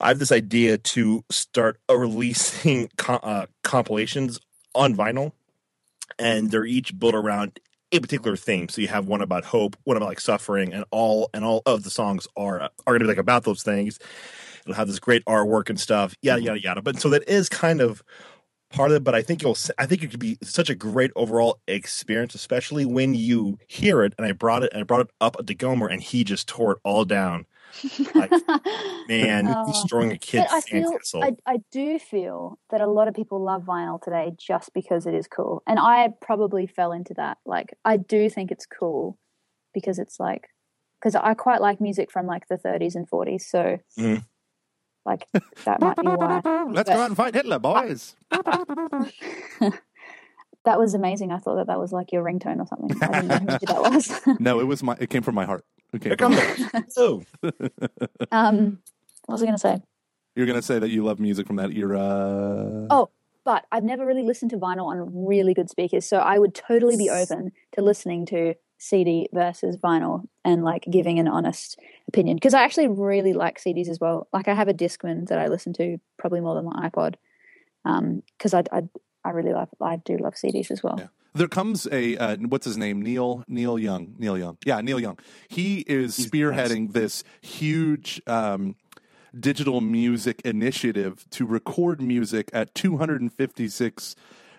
I 0.00 0.08
have 0.08 0.18
this 0.18 0.32
idea 0.32 0.78
to 0.78 1.24
start 1.30 1.78
releasing 1.88 2.88
co- 2.96 3.14
uh, 3.14 3.46
compilations 3.62 4.40
on 4.74 4.96
vinyl, 4.96 5.32
and 6.18 6.50
they're 6.50 6.64
each 6.64 6.98
built 6.98 7.14
around 7.14 7.60
a 7.92 8.00
particular 8.00 8.36
theme. 8.36 8.68
So 8.68 8.80
you 8.80 8.88
have 8.88 9.06
one 9.06 9.22
about 9.22 9.44
hope, 9.44 9.76
one 9.84 9.96
about 9.96 10.08
like 10.08 10.20
suffering, 10.20 10.72
and 10.72 10.84
all 10.90 11.30
and 11.32 11.44
all 11.44 11.62
of 11.66 11.84
the 11.84 11.90
songs 11.90 12.26
are 12.36 12.60
are 12.60 12.70
going 12.86 13.00
to 13.00 13.04
be 13.04 13.08
like 13.08 13.18
about 13.18 13.44
those 13.44 13.62
things. 13.62 13.98
It'll 14.62 14.74
have 14.74 14.88
this 14.88 14.98
great 14.98 15.24
artwork 15.24 15.68
and 15.70 15.78
stuff, 15.78 16.14
yada 16.22 16.42
yada 16.42 16.60
yada. 16.60 16.82
But 16.82 17.00
so 17.00 17.08
that 17.10 17.28
is 17.28 17.48
kind 17.48 17.80
of 17.80 18.02
part 18.72 18.90
of 18.90 18.96
it. 18.96 19.04
But 19.04 19.14
I 19.14 19.22
think 19.22 19.42
you'll, 19.42 19.56
I 19.78 19.86
think 19.86 20.02
it 20.02 20.10
could 20.10 20.20
be 20.20 20.38
such 20.42 20.70
a 20.70 20.74
great 20.74 21.10
overall 21.16 21.60
experience, 21.68 22.34
especially 22.34 22.84
when 22.84 23.14
you 23.14 23.58
hear 23.68 24.02
it. 24.02 24.14
And 24.18 24.26
I 24.26 24.32
brought 24.32 24.62
it, 24.64 24.72
and 24.72 24.80
I 24.80 24.84
brought 24.84 25.02
it 25.02 25.10
up 25.20 25.44
to 25.44 25.54
Gomer, 25.54 25.86
and 25.88 26.02
he 26.02 26.24
just 26.24 26.48
tore 26.48 26.72
it 26.72 26.78
all 26.84 27.04
down. 27.04 27.46
Like, 28.14 28.30
man, 29.08 29.46
Oh. 29.48 29.64
destroying 29.66 30.12
a 30.12 30.18
kid's 30.18 30.46
But 30.50 30.52
I 30.56 30.60
feel. 30.60 30.98
I, 31.22 31.32
I 31.46 31.58
do 31.70 31.98
feel 31.98 32.58
that 32.70 32.80
a 32.80 32.86
lot 32.86 33.08
of 33.08 33.14
people 33.14 33.42
love 33.42 33.62
vinyl 33.64 34.00
today 34.00 34.32
just 34.36 34.72
because 34.74 35.06
it 35.06 35.14
is 35.14 35.26
cool. 35.26 35.62
And 35.66 35.78
I 35.78 36.08
probably 36.20 36.66
fell 36.66 36.92
into 36.92 37.14
that. 37.14 37.38
Like, 37.46 37.74
I 37.84 37.96
do 37.96 38.28
think 38.28 38.50
it's 38.50 38.66
cool 38.66 39.18
because 39.74 39.98
it's 39.98 40.18
like, 40.20 40.48
because 41.00 41.14
I 41.14 41.34
quite 41.34 41.60
like 41.60 41.80
music 41.80 42.10
from 42.10 42.26
like 42.26 42.48
the 42.48 42.56
30s 42.58 42.94
and 42.94 43.08
40s. 43.08 43.42
So, 43.42 43.78
Mhm. 43.98 44.24
Like, 45.04 45.26
that 45.64 45.80
might 45.80 45.96
be 45.96 46.06
why. 46.06 46.40
Let's 46.70 46.88
go 46.88 46.96
out 47.00 47.08
and 47.08 47.16
fight 47.16 47.34
Hitler, 47.34 47.58
boys. 47.58 48.14
That 50.64 50.78
was 50.78 50.94
amazing. 50.94 51.32
I 51.32 51.38
thought 51.38 51.56
that 51.56 51.66
that 51.66 51.80
was 51.80 51.92
like 51.92 52.12
your 52.12 52.22
ringtone 52.22 52.60
or 52.60 52.66
something. 52.68 52.96
I 53.02 53.20
didn't 53.22 53.46
know 53.46 53.58
who 53.60 53.66
that 53.66 53.80
was. 54.26 54.38
no, 54.38 54.60
it 54.60 54.64
was 54.64 54.80
my. 54.82 54.96
It 55.00 55.10
came 55.10 55.22
from 55.22 55.34
my 55.34 55.44
heart. 55.44 55.64
It 55.92 56.00
came 56.00 56.10
Here 56.10 56.16
from 56.16 56.34
come 56.34 56.68
my 56.72 56.80
the- 56.80 56.92
oh, 56.98 58.28
um, 58.30 58.78
what 59.26 59.34
was 59.34 59.42
I 59.42 59.46
going 59.46 59.56
to 59.56 59.60
say? 59.60 59.82
You're 60.36 60.46
gonna 60.46 60.62
say 60.62 60.78
that 60.78 60.88
you 60.88 61.04
love 61.04 61.18
music 61.20 61.46
from 61.46 61.56
that 61.56 61.72
era. 61.72 62.86
Oh, 62.90 63.10
but 63.44 63.66
I've 63.70 63.82
never 63.84 64.06
really 64.06 64.22
listened 64.22 64.50
to 64.52 64.56
vinyl 64.56 64.86
on 64.86 65.26
really 65.26 65.52
good 65.52 65.68
speakers, 65.68 66.06
so 66.06 66.18
I 66.18 66.38
would 66.38 66.54
totally 66.54 66.96
be 66.96 67.10
open 67.10 67.50
to 67.72 67.82
listening 67.82 68.24
to 68.26 68.54
CD 68.82 69.28
versus 69.32 69.76
vinyl 69.76 70.26
and 70.44 70.64
like 70.64 70.84
giving 70.90 71.20
an 71.20 71.28
honest 71.28 71.78
opinion 72.08 72.36
because 72.36 72.52
I 72.52 72.64
actually 72.64 72.88
really 72.88 73.32
like 73.32 73.60
CDs 73.60 73.88
as 73.88 74.00
well. 74.00 74.26
Like 74.32 74.48
I 74.48 74.54
have 74.54 74.66
a 74.66 74.74
Discman 74.74 75.28
that 75.28 75.38
I 75.38 75.46
listen 75.46 75.72
to 75.74 75.98
probably 76.18 76.40
more 76.40 76.56
than 76.56 76.64
my 76.64 76.90
iPod 76.90 77.14
because 78.36 78.54
I, 78.54 78.64
I 78.72 78.82
I 79.24 79.30
really 79.30 79.52
love 79.52 79.68
I 79.80 79.96
do 79.96 80.16
love 80.16 80.34
CDs 80.34 80.72
as 80.72 80.82
well. 80.82 80.96
Yeah. 80.98 81.06
There 81.32 81.46
comes 81.46 81.86
a 81.92 82.16
uh, 82.16 82.36
what's 82.38 82.66
his 82.66 82.76
name? 82.76 83.00
Neil 83.00 83.44
Neil 83.46 83.78
Young. 83.78 84.16
Neil 84.18 84.36
Young. 84.36 84.58
Yeah, 84.66 84.80
Neil 84.80 84.98
Young. 84.98 85.16
He 85.46 85.80
is 85.86 86.18
spearheading 86.18 86.92
this 86.92 87.22
huge 87.40 88.20
um, 88.26 88.74
digital 89.38 89.80
music 89.80 90.42
initiative 90.44 91.24
to 91.30 91.46
record 91.46 92.02
music 92.02 92.50
at 92.52 92.74
256 92.74 94.16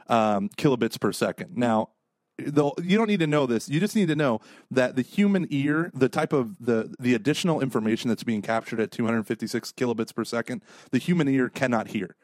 um, 0.07 0.47
kilobits 0.57 0.97
per 0.97 1.11
second. 1.11 1.57
Now, 1.57 1.89
though 2.37 2.73
you 2.81 2.97
don't 2.97 3.07
need 3.07 3.19
to 3.19 3.27
know 3.27 3.45
this. 3.45 3.69
You 3.69 3.79
just 3.79 3.95
need 3.95 4.07
to 4.07 4.15
know 4.15 4.41
that 4.71 4.95
the 4.95 5.01
human 5.01 5.47
ear, 5.49 5.91
the 5.93 6.09
type 6.09 6.33
of 6.33 6.55
the 6.59 6.93
the 6.99 7.13
additional 7.13 7.61
information 7.61 8.09
that's 8.09 8.23
being 8.23 8.41
captured 8.41 8.79
at 8.79 8.91
256 8.91 9.71
kilobits 9.73 10.13
per 10.13 10.23
second, 10.23 10.61
the 10.91 10.97
human 10.97 11.27
ear 11.27 11.49
cannot 11.49 11.89
hear. 11.89 12.15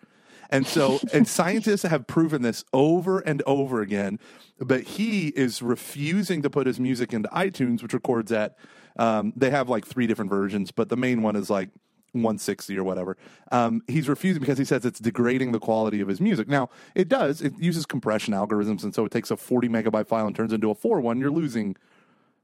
And 0.49 0.65
so, 0.65 0.99
and 1.13 1.27
scientists 1.27 1.83
have 1.83 2.07
proven 2.07 2.41
this 2.41 2.63
over 2.73 3.19
and 3.19 3.43
over 3.45 3.81
again, 3.81 4.19
but 4.59 4.81
he 4.81 5.27
is 5.29 5.61
refusing 5.61 6.41
to 6.41 6.49
put 6.49 6.67
his 6.67 6.79
music 6.79 7.13
into 7.13 7.29
iTunes, 7.29 7.83
which 7.83 7.93
records 7.93 8.31
at, 8.31 8.57
um, 8.97 9.31
they 9.35 9.51
have 9.51 9.69
like 9.69 9.85
three 9.85 10.07
different 10.07 10.31
versions, 10.31 10.71
but 10.71 10.89
the 10.89 10.97
main 10.97 11.21
one 11.21 11.35
is 11.35 11.49
like 11.49 11.69
160 12.13 12.77
or 12.77 12.83
whatever. 12.83 13.17
Um, 13.51 13.81
he's 13.87 14.09
refusing 14.09 14.39
because 14.39 14.57
he 14.57 14.65
says 14.65 14.85
it's 14.85 14.99
degrading 14.99 15.51
the 15.51 15.59
quality 15.59 16.01
of 16.01 16.07
his 16.07 16.19
music. 16.19 16.47
Now, 16.47 16.69
it 16.95 17.07
does, 17.07 17.41
it 17.41 17.53
uses 17.59 17.85
compression 17.85 18.33
algorithms, 18.33 18.83
and 18.83 18.93
so 18.93 19.05
it 19.05 19.11
takes 19.11 19.31
a 19.31 19.37
40 19.37 19.69
megabyte 19.69 20.07
file 20.07 20.27
and 20.27 20.35
turns 20.35 20.53
into 20.53 20.69
a 20.69 20.75
4 20.75 21.01
one. 21.01 21.19
You're 21.19 21.31
losing. 21.31 21.75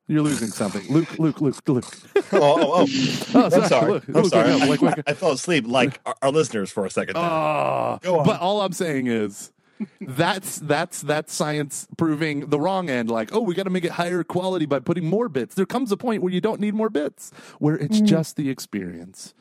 You're 0.07 0.21
losing 0.21 0.49
something, 0.49 0.83
Luke. 0.93 1.17
Luke. 1.17 1.41
Luke. 1.41 1.67
Luke. 1.67 1.85
oh, 2.15 2.23
oh, 2.33 2.71
oh. 2.73 2.87
Oh, 3.33 3.45
I'm 3.45 3.67
sorry. 3.67 3.91
Luke, 3.93 4.03
I'm 4.07 4.13
Luke, 4.13 4.25
sorry. 4.27 4.69
wake 4.69 4.83
up, 4.83 4.97
wake. 4.97 5.03
I 5.07 5.13
fell 5.15 5.31
asleep 5.31 5.65
like 5.67 5.99
our, 6.05 6.15
our 6.21 6.31
listeners 6.31 6.71
for 6.71 6.85
a 6.85 6.91
second. 6.91 7.15
there. 7.15 7.23
Go 7.23 8.19
on. 8.19 8.25
but 8.25 8.39
all 8.39 8.61
I'm 8.61 8.71
saying 8.71 9.07
is 9.07 9.51
that's 9.99 10.57
that's 10.59 11.01
that's 11.01 11.33
science 11.33 11.87
proving 11.97 12.49
the 12.49 12.59
wrong 12.59 12.89
end. 12.89 13.09
Like, 13.09 13.33
oh, 13.33 13.41
we 13.41 13.55
got 13.55 13.63
to 13.63 13.69
make 13.69 13.83
it 13.83 13.91
higher 13.91 14.23
quality 14.23 14.65
by 14.65 14.79
putting 14.79 15.05
more 15.05 15.27
bits. 15.27 15.55
There 15.55 15.65
comes 15.65 15.91
a 15.91 15.97
point 15.97 16.21
where 16.21 16.31
you 16.31 16.41
don't 16.41 16.59
need 16.59 16.73
more 16.75 16.89
bits, 16.89 17.31
where 17.59 17.75
it's 17.75 17.99
just 18.01 18.35
the 18.35 18.49
experience 18.49 19.33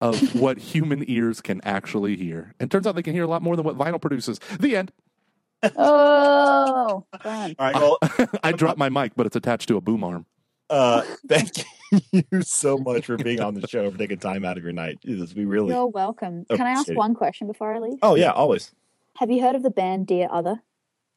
of 0.00 0.34
what 0.40 0.58
human 0.58 1.04
ears 1.08 1.40
can 1.40 1.60
actually 1.64 2.16
hear. 2.16 2.54
And 2.60 2.70
turns 2.70 2.86
out 2.86 2.94
they 2.96 3.02
can 3.02 3.14
hear 3.14 3.24
a 3.24 3.28
lot 3.28 3.42
more 3.42 3.56
than 3.56 3.64
what 3.64 3.76
vinyl 3.78 4.00
produces. 4.00 4.38
The 4.60 4.76
end. 4.76 4.92
Oh, 5.76 7.04
fun. 7.22 7.54
All 7.58 7.66
right. 7.66 7.74
Well, 7.80 7.98
I 8.44 8.52
dropped 8.52 8.78
my 8.78 8.88
mic, 8.88 9.12
but 9.16 9.26
it's 9.26 9.36
attached 9.36 9.68
to 9.68 9.76
a 9.76 9.80
boom 9.80 10.04
arm. 10.04 10.26
uh, 10.70 11.02
thank 11.28 11.64
you 12.12 12.42
so 12.42 12.76
much 12.78 13.06
for 13.06 13.16
being 13.16 13.40
on 13.40 13.54
the 13.54 13.66
show, 13.68 13.90
for 13.90 13.98
taking 13.98 14.18
time 14.18 14.44
out 14.44 14.56
of 14.58 14.64
your 14.64 14.72
night. 14.72 14.98
Jesus, 15.04 15.34
we 15.34 15.44
really. 15.44 15.72
You're 15.74 15.86
welcome. 15.86 16.44
Can 16.50 16.60
I 16.66 16.70
ask 16.70 16.88
it. 16.88 16.96
one 16.96 17.14
question 17.14 17.46
before 17.46 17.74
I 17.74 17.78
leave? 17.78 17.98
Oh 18.02 18.14
yeah, 18.16 18.30
always. 18.32 18.72
Have 19.18 19.30
you 19.30 19.40
heard 19.42 19.54
of 19.54 19.62
the 19.62 19.70
band 19.70 20.06
Dear 20.06 20.28
Other? 20.30 20.62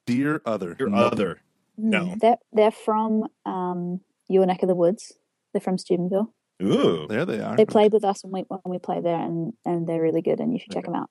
Dear 0.06 0.42
other. 0.46 0.76
Your 0.80 0.90
No. 0.90 0.98
other. 0.98 1.42
No. 1.78 2.06
Mm, 2.06 2.20
They're 2.20 2.38
they're 2.54 2.72
from 2.72 3.26
um, 3.46 4.02
your 4.28 4.46
neck 4.46 4.62
of 4.64 4.68
the 4.70 4.76
woods. 4.76 5.14
They're 5.54 5.62
from 5.62 5.78
Steubenville. 5.78 6.34
Ooh. 6.62 7.08
There 7.08 7.26
they 7.26 7.40
are. 7.40 7.56
They 7.56 7.66
played 7.66 7.94
with 7.94 8.04
us 8.04 8.24
when 8.24 8.34
we 8.34 8.42
when 8.50 8.62
we 8.66 8.80
played 8.80 9.04
there, 9.04 9.16
and 9.20 9.54
and 9.66 9.88
they're 9.88 10.02
really 10.02 10.22
good. 10.22 10.40
And 10.40 10.52
you 10.52 10.60
should 10.60 10.72
check 10.72 10.86
them 10.86 10.96
out. 10.96 11.10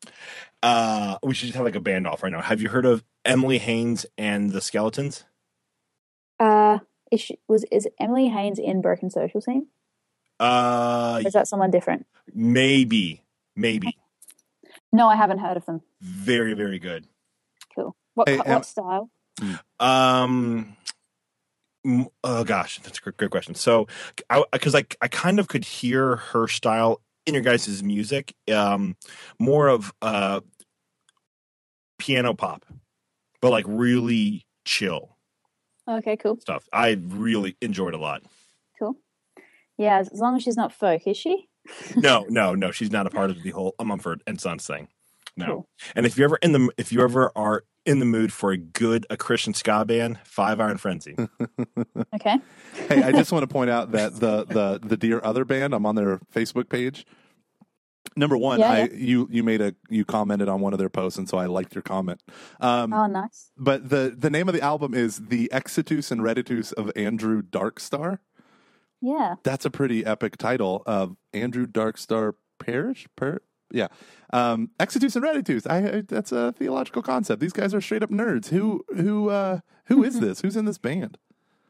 Uh, 0.62 1.16
we 1.22 1.32
should 1.34 1.46
just 1.46 1.56
have 1.56 1.64
like 1.64 1.74
a 1.74 1.80
band 1.80 2.06
off 2.06 2.22
right 2.22 2.30
now. 2.32 2.42
Have 2.42 2.60
you 2.60 2.68
heard 2.68 2.84
of 2.84 3.02
Emily 3.24 3.58
Haines 3.58 4.04
and 4.18 4.50
the 4.52 4.60
Skeletons? 4.60 5.24
Uh, 6.38 6.78
is 7.10 7.20
she, 7.20 7.38
was 7.48 7.64
is 7.72 7.88
Emily 7.98 8.28
Haines 8.28 8.58
in 8.58 8.80
Broken 8.82 9.10
Social 9.10 9.40
Scene? 9.40 9.68
Uh, 10.38 11.20
Or 11.22 11.26
is 11.26 11.32
that 11.32 11.48
someone 11.48 11.70
different? 11.70 12.06
maybe, 12.34 13.24
maybe. 13.56 13.96
No, 14.92 15.08
I 15.08 15.16
haven't 15.16 15.38
heard 15.38 15.56
of 15.56 15.66
them. 15.66 15.80
Very, 16.00 16.54
very 16.54 16.78
good. 16.78 17.06
Cool. 17.74 17.96
What 18.14 18.28
Hey, 18.28 18.36
co- 18.36 18.42
Em- 18.44 18.54
what 18.54 18.66
style? 18.66 19.10
Um. 19.80 20.76
Oh 22.24 22.44
gosh, 22.44 22.80
that's 22.80 22.98
a 22.98 23.00
great 23.00 23.16
good 23.16 23.30
question. 23.30 23.54
So, 23.54 23.86
I 24.30 24.42
because 24.52 24.74
I, 24.74 24.84
I 25.00 25.08
kind 25.08 25.38
of 25.38 25.48
could 25.48 25.64
hear 25.64 26.16
her 26.16 26.48
style 26.48 27.00
in 27.26 27.34
your 27.34 27.42
guys' 27.42 27.82
music, 27.82 28.34
um, 28.52 28.96
more 29.38 29.68
of 29.68 29.92
uh, 30.02 30.40
piano 31.98 32.34
pop, 32.34 32.64
but 33.40 33.50
like 33.50 33.64
really 33.68 34.44
chill 34.64 35.16
Okay, 35.88 36.16
cool, 36.16 36.38
stuff. 36.40 36.68
I 36.72 36.98
really 37.08 37.56
enjoyed 37.62 37.94
a 37.94 37.98
lot. 37.98 38.22
cool. 38.78 38.96
Yeah, 39.78 39.98
as 39.98 40.08
as 40.08 40.20
long 40.20 40.36
as 40.36 40.42
she's 40.42 40.56
not 40.56 40.72
folk, 40.72 41.06
is 41.06 41.16
she? 41.16 41.48
No, 41.96 42.26
no, 42.28 42.54
no, 42.54 42.70
she's 42.70 42.90
not 42.90 43.06
a 43.06 43.10
part 43.10 43.30
of 43.30 43.42
the 43.42 43.50
whole 43.50 43.74
Mumford 43.82 44.22
and 44.26 44.40
Sons 44.40 44.66
thing. 44.66 44.88
No. 45.38 45.46
Cool. 45.46 45.68
And 45.94 46.04
if 46.06 46.18
you're 46.18 46.26
ever 46.26 46.38
in 46.42 46.52
the 46.52 46.70
if 46.76 46.92
you 46.92 47.00
ever 47.02 47.30
are 47.36 47.64
in 47.86 48.00
the 48.00 48.04
mood 48.04 48.32
for 48.32 48.50
a 48.52 48.56
good 48.58 49.06
a 49.08 49.16
Christian 49.16 49.54
ska 49.54 49.84
band, 49.86 50.18
Five 50.24 50.60
Iron 50.60 50.76
Frenzy. 50.78 51.16
Okay. 52.14 52.36
hey, 52.88 53.02
I 53.02 53.12
just 53.12 53.30
want 53.32 53.42
to 53.44 53.46
point 53.46 53.70
out 53.70 53.92
that 53.92 54.14
the 54.16 54.44
the 54.44 54.80
the 54.82 54.96
Dear 54.96 55.20
Other 55.22 55.44
band, 55.44 55.74
I'm 55.74 55.86
on 55.86 55.94
their 55.94 56.18
Facebook 56.34 56.68
page. 56.68 57.06
Number 58.16 58.36
one, 58.36 58.58
Yeah, 58.58 58.70
I 58.72 58.78
yeah. 58.84 58.86
you 58.94 59.28
you 59.30 59.42
made 59.44 59.60
a 59.60 59.74
you 59.90 60.04
commented 60.04 60.48
on 60.48 60.60
one 60.60 60.72
of 60.72 60.78
their 60.78 60.88
posts, 60.88 61.18
and 61.18 61.28
so 61.28 61.38
I 61.38 61.46
liked 61.46 61.74
your 61.74 61.82
comment. 61.82 62.22
Um, 62.60 62.92
Oh, 62.92 63.06
nice. 63.06 63.50
but 63.56 63.88
the 63.90 64.14
the 64.16 64.30
name 64.30 64.48
of 64.48 64.54
the 64.54 64.62
album 64.62 64.94
is 64.94 65.18
the 65.28 65.48
Exitus 65.52 66.10
and 66.10 66.20
Reditus 66.22 66.72
of 66.72 66.90
Andrew 66.96 67.42
Darkstar. 67.42 68.18
Yeah. 69.00 69.36
That's 69.44 69.64
a 69.64 69.70
pretty 69.70 70.04
epic 70.04 70.36
title 70.38 70.82
of 70.86 71.16
Andrew 71.32 71.66
Darkstar 71.66 72.32
Parish. 72.58 73.06
Per- 73.16 73.40
yeah, 73.70 73.88
um, 74.32 74.70
Exitus 74.78 75.16
and 75.16 75.24
Reditus. 75.24 75.66
I, 75.70 75.98
I 75.98 76.02
that's 76.06 76.32
a 76.32 76.52
theological 76.52 77.02
concept. 77.02 77.40
These 77.40 77.52
guys 77.52 77.74
are 77.74 77.80
straight 77.80 78.02
up 78.02 78.10
nerds. 78.10 78.48
Who 78.48 78.84
who 78.94 79.30
uh, 79.30 79.60
who 79.86 80.04
is 80.04 80.20
this? 80.20 80.40
Who's 80.40 80.56
in 80.56 80.64
this 80.64 80.78
band? 80.78 81.18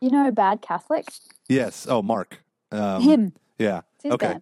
You 0.00 0.10
know, 0.10 0.30
Bad 0.30 0.62
Catholic. 0.62 1.06
Yes. 1.48 1.86
Oh, 1.88 2.02
Mark. 2.02 2.42
Um, 2.70 3.02
Him. 3.02 3.32
Yeah. 3.58 3.80
Okay. 4.04 4.36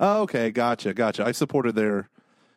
Oh, 0.00 0.22
okay, 0.22 0.50
gotcha, 0.50 0.92
gotcha. 0.94 1.24
I 1.24 1.32
supported 1.32 1.74
their 1.74 2.08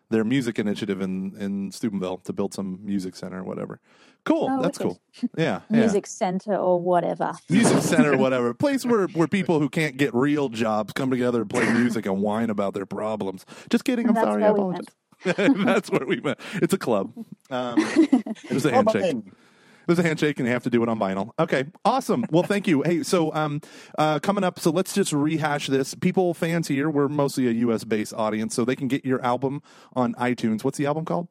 their 0.10 0.24
music 0.24 0.60
initiative 0.60 1.02
in 1.02 1.36
in 1.38 1.72
Steubenville 1.72 2.18
to 2.20 2.34
build 2.34 2.54
some 2.54 2.80
music 2.84 3.16
center 3.16 3.40
or 3.40 3.44
whatever. 3.44 3.80
Cool, 4.28 4.48
Oh, 4.52 4.62
that's 4.62 4.78
wicked. 4.80 5.00
cool. 5.22 5.30
Yeah, 5.38 5.62
yeah. 5.70 5.80
Music 5.80 6.06
Center 6.06 6.56
or 6.56 6.80
whatever. 6.82 7.32
music 7.50 7.82
center, 7.82 8.14
or 8.14 8.18
whatever. 8.26 8.54
Place 8.54 8.86
where 8.86 9.08
where 9.08 9.28
people 9.28 9.60
who 9.60 9.70
can't 9.70 9.98
get 9.98 10.14
real 10.14 10.50
jobs 10.50 10.94
come 10.94 11.10
together 11.10 11.42
and 11.42 11.50
play 11.50 11.72
music 11.74 12.06
and 12.06 12.22
whine 12.22 12.50
about 12.50 12.74
their 12.74 12.86
problems. 12.86 13.46
Just 13.70 13.86
kidding. 13.86 14.08
I'm 14.10 14.14
That's 14.16 14.26
sorry. 14.28 14.44
I 14.44 14.52
where 14.52 14.66
we 14.66 14.76
apologize. 14.76 15.66
that's 15.66 15.90
where 15.90 16.06
we 16.06 16.20
met. 16.22 16.40
It's 16.56 16.74
a 16.74 16.78
club. 16.78 17.12
Um, 17.50 17.76
there's 18.50 18.66
a 18.66 18.72
handshake. 18.72 19.02
man. 19.02 19.32
There's 19.88 20.00
a 20.00 20.04
handshake, 20.04 20.38
and 20.40 20.46
you 20.46 20.52
have 20.54 20.64
to 20.64 20.70
do 20.70 20.84
it 20.84 20.90
on 20.90 21.00
vinyl. 21.00 21.30
Okay, 21.40 21.64
awesome. 21.86 22.26
Well, 22.30 22.44
thank 22.44 22.68
you. 22.68 22.82
Hey, 22.84 23.04
so 23.04 23.34
um, 23.34 23.62
uh, 23.98 24.20
coming 24.20 24.44
up, 24.44 24.60
so 24.60 24.70
let's 24.70 24.94
just 24.94 25.14
rehash 25.14 25.68
this. 25.68 25.96
People, 25.96 26.34
fans 26.34 26.68
here, 26.68 26.90
we're 26.90 27.08
mostly 27.08 27.48
a 27.48 27.52
U.S. 27.52 27.86
based 27.86 28.14
audience, 28.14 28.54
so 28.54 28.66
they 28.66 28.76
can 28.76 28.90
get 28.90 29.06
your 29.06 29.24
album 29.24 29.62
on 29.96 30.14
iTunes. 30.16 30.66
What's 30.66 30.78
the 30.78 30.86
album 30.88 31.06
called? 31.06 31.30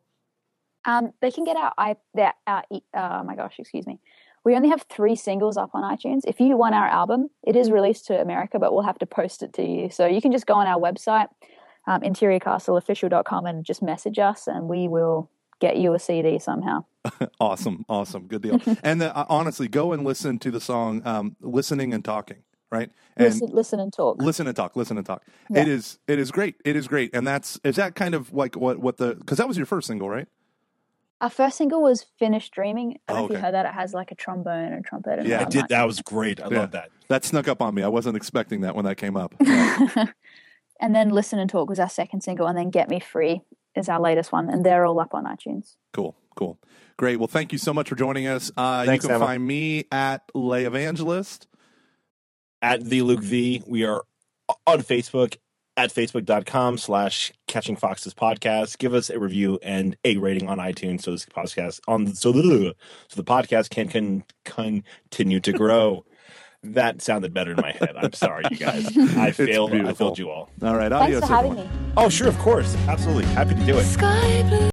Um, 0.87 1.13
they 1.21 1.33
can 1.33 1.45
get 1.45 1.57
our 1.57 1.73
i 1.77 1.97
their 2.15 2.33
our 2.47 2.63
oh 2.71 3.23
my 3.25 3.35
gosh, 3.37 3.57
excuse 3.59 3.87
me. 3.87 3.99
We 4.45 4.55
only 4.55 4.69
have 4.69 4.83
three 4.89 5.17
singles 5.17 5.57
up 5.57 5.71
on 5.75 5.83
iTunes. 5.83 6.21
If 6.25 6.39
you 6.39 6.57
want 6.57 6.77
our 6.77 6.87
album, 6.87 7.31
it 7.43 7.57
is 7.57 7.73
released 7.73 8.07
to 8.07 8.21
America, 8.21 8.61
but 8.61 8.73
we'll 8.73 8.85
have 8.85 8.99
to 9.01 9.07
post 9.07 9.43
it 9.43 9.53
to 9.55 9.65
you. 9.65 9.91
So 9.91 10.07
you 10.07 10.21
can 10.21 10.31
just 10.31 10.47
go 10.47 10.55
on 10.55 10.69
our 10.69 10.81
website, 10.81 11.27
um, 11.89 12.03
interiorcastleofficial.com, 12.03 13.45
and 13.47 13.65
just 13.65 13.83
message 13.83 14.21
us, 14.21 14.47
and 14.47 14.69
we 14.69 14.87
will 14.87 15.29
get 15.59 15.79
you 15.79 15.95
a 15.95 15.99
CD 15.99 16.39
somehow. 16.39 16.85
Awesome, 17.41 17.85
awesome, 17.89 18.27
good 18.27 18.43
deal. 18.43 18.61
and 18.83 19.03
uh, 19.03 19.27
honestly, 19.29 19.69
go 19.69 19.93
and 19.93 20.05
listen 20.05 20.39
to 20.41 20.51
the 20.51 20.61
song 20.61 21.03
um, 21.05 21.37
"Listening 21.41 21.93
and 21.93 22.05
Talking." 22.05 22.39
Right, 22.71 22.91
and 23.17 23.27
Listen, 23.27 23.49
listen 23.53 23.81
and 23.81 23.93
talk. 23.93 24.21
listen 24.21 24.49
and 24.49 24.57
talk, 24.57 24.75
listen 24.75 24.97
and 24.97 25.07
talk. 25.07 25.23
Yeah. 25.49 25.63
It 25.63 25.69
is, 25.69 26.01
it 26.09 26.19
is 26.19 26.33
great. 26.33 26.57
It 26.65 26.75
is 26.75 26.89
great, 26.89 27.15
and 27.15 27.25
that's 27.25 27.61
is 27.63 27.77
that 27.77 27.95
kind 27.95 28.13
of 28.15 28.33
like 28.33 28.57
what 28.57 28.79
what 28.79 28.97
the 28.97 29.15
because 29.15 29.39
that 29.39 29.47
was 29.47 29.57
your 29.57 29.67
first 29.67 29.87
single, 29.87 30.11
right? 30.11 30.27
Our 31.21 31.31
first 31.31 31.57
single 31.57 31.83
was 31.83 32.05
"Finished 32.19 32.53
Dreaming." 32.53 32.99
I 33.09 33.13
don't 33.13 33.17
Oh, 33.17 33.21
know 33.21 33.25
if 33.27 33.31
you 33.33 33.37
heard 33.45 33.55
that. 33.55 33.67
It 33.67 33.73
has 33.73 33.95
like 33.95 34.13
a 34.13 34.15
trombone 34.15 34.65
and 34.73 34.75
a 34.75 34.83
trumpet. 34.89 35.19
And 35.21 35.29
Yeah, 35.29 35.41
I 35.41 35.45
did. 35.45 35.63
that. 35.63 35.69
That 35.71 35.85
was 35.85 36.01
great. 36.03 36.41
I 36.41 36.49
Yeah. 36.51 36.59
love 36.61 36.71
that. 36.73 36.91
That 37.09 37.25
snuck 37.25 37.49
up 37.49 37.63
on 37.63 37.75
me. 37.75 37.83
I 37.83 37.89
wasn't 37.89 38.17
expecting 38.17 38.61
that 38.63 38.75
when 38.77 38.85
that 38.85 38.97
came 38.97 39.17
up. 39.17 39.35
and 39.41 40.95
then 40.95 41.11
"Listen 41.11 41.39
and 41.39 41.49
Talk" 41.49 41.69
was 41.69 41.81
our 41.81 41.89
second 41.89 42.21
single, 42.23 42.47
and 42.47 42.57
then 42.59 42.71
"Get 42.71 42.89
Me 42.91 43.01
Free" 43.01 43.41
is 43.75 43.89
our 43.89 44.01
latest 44.01 44.33
one, 44.33 44.51
and 44.51 44.65
they're 44.65 44.85
all 44.85 45.01
up 45.01 45.15
on 45.15 45.25
iTunes. 45.25 45.77
Cool, 45.93 46.15
cool, 46.35 46.59
great. 46.97 47.17
Well, 47.19 47.29
thank 47.29 47.53
you 47.53 47.59
so 47.59 47.73
much 47.73 47.89
for 47.89 47.95
joining 47.95 48.27
us. 48.27 48.51
Uh, 48.57 48.85
Thanks, 48.85 49.05
you 49.05 49.09
can 49.09 49.17
Emma. 49.17 49.27
find 49.27 49.47
me 49.47 49.85
at 49.93 50.23
Lay 50.35 50.65
Evangelist. 50.65 51.47
At 52.63 52.85
the 52.85 53.03
Luke 53.03 53.23
V, 53.23 53.63
we 53.67 53.85
are 53.85 54.03
on 54.67 54.79
Facebook 54.81 55.37
at 55.77 55.93
facebook.com 55.93 56.79
slash 56.79 57.33
catching 57.47 57.77
foxes 57.77 58.15
podcast. 58.15 58.79
Give 58.79 58.95
us 58.95 59.11
a 59.11 59.19
review 59.19 59.59
and 59.63 59.97
a 60.05 60.17
rating 60.17 60.49
on 60.49 60.59
iTunes 60.59 61.03
so 61.03 61.11
this 61.13 61.27
podcast 61.27 61.81
on 61.87 62.15
so 62.15 62.33
the 62.33 62.75
so 63.09 63.17
the 63.17 63.25
podcast 63.25 63.71
can, 63.71 63.89
can 63.89 64.25
continue 64.45 65.41
to 65.41 65.53
grow. 65.53 66.05
that 66.63 67.01
sounded 67.03 67.33
better 67.33 67.53
in 67.53 67.59
my 67.59 67.73
head. 67.73 67.95
I'm 67.97 68.13
sorry, 68.13 68.45
you 68.51 68.57
guys. 68.57 68.97
I 69.17 69.31
failed. 69.31 69.73
I 69.73 69.93
failed 69.93 70.19
you 70.19 70.31
all. 70.31 70.51
All 70.63 70.77
right, 70.77 70.91
Thanks 70.91 71.17
adios. 71.17 71.21
for 71.21 71.35
having 71.35 71.53
everyone. 71.53 71.87
me. 71.87 71.93
Oh, 71.97 72.09
sure, 72.09 72.29
of 72.29 72.39
course, 72.39 72.75
absolutely, 72.89 73.27
happy 73.27 73.55
to 73.55 73.65
do 73.65 73.79
it. 73.79 73.85
Sky 73.85 74.43
blue. 74.49 74.57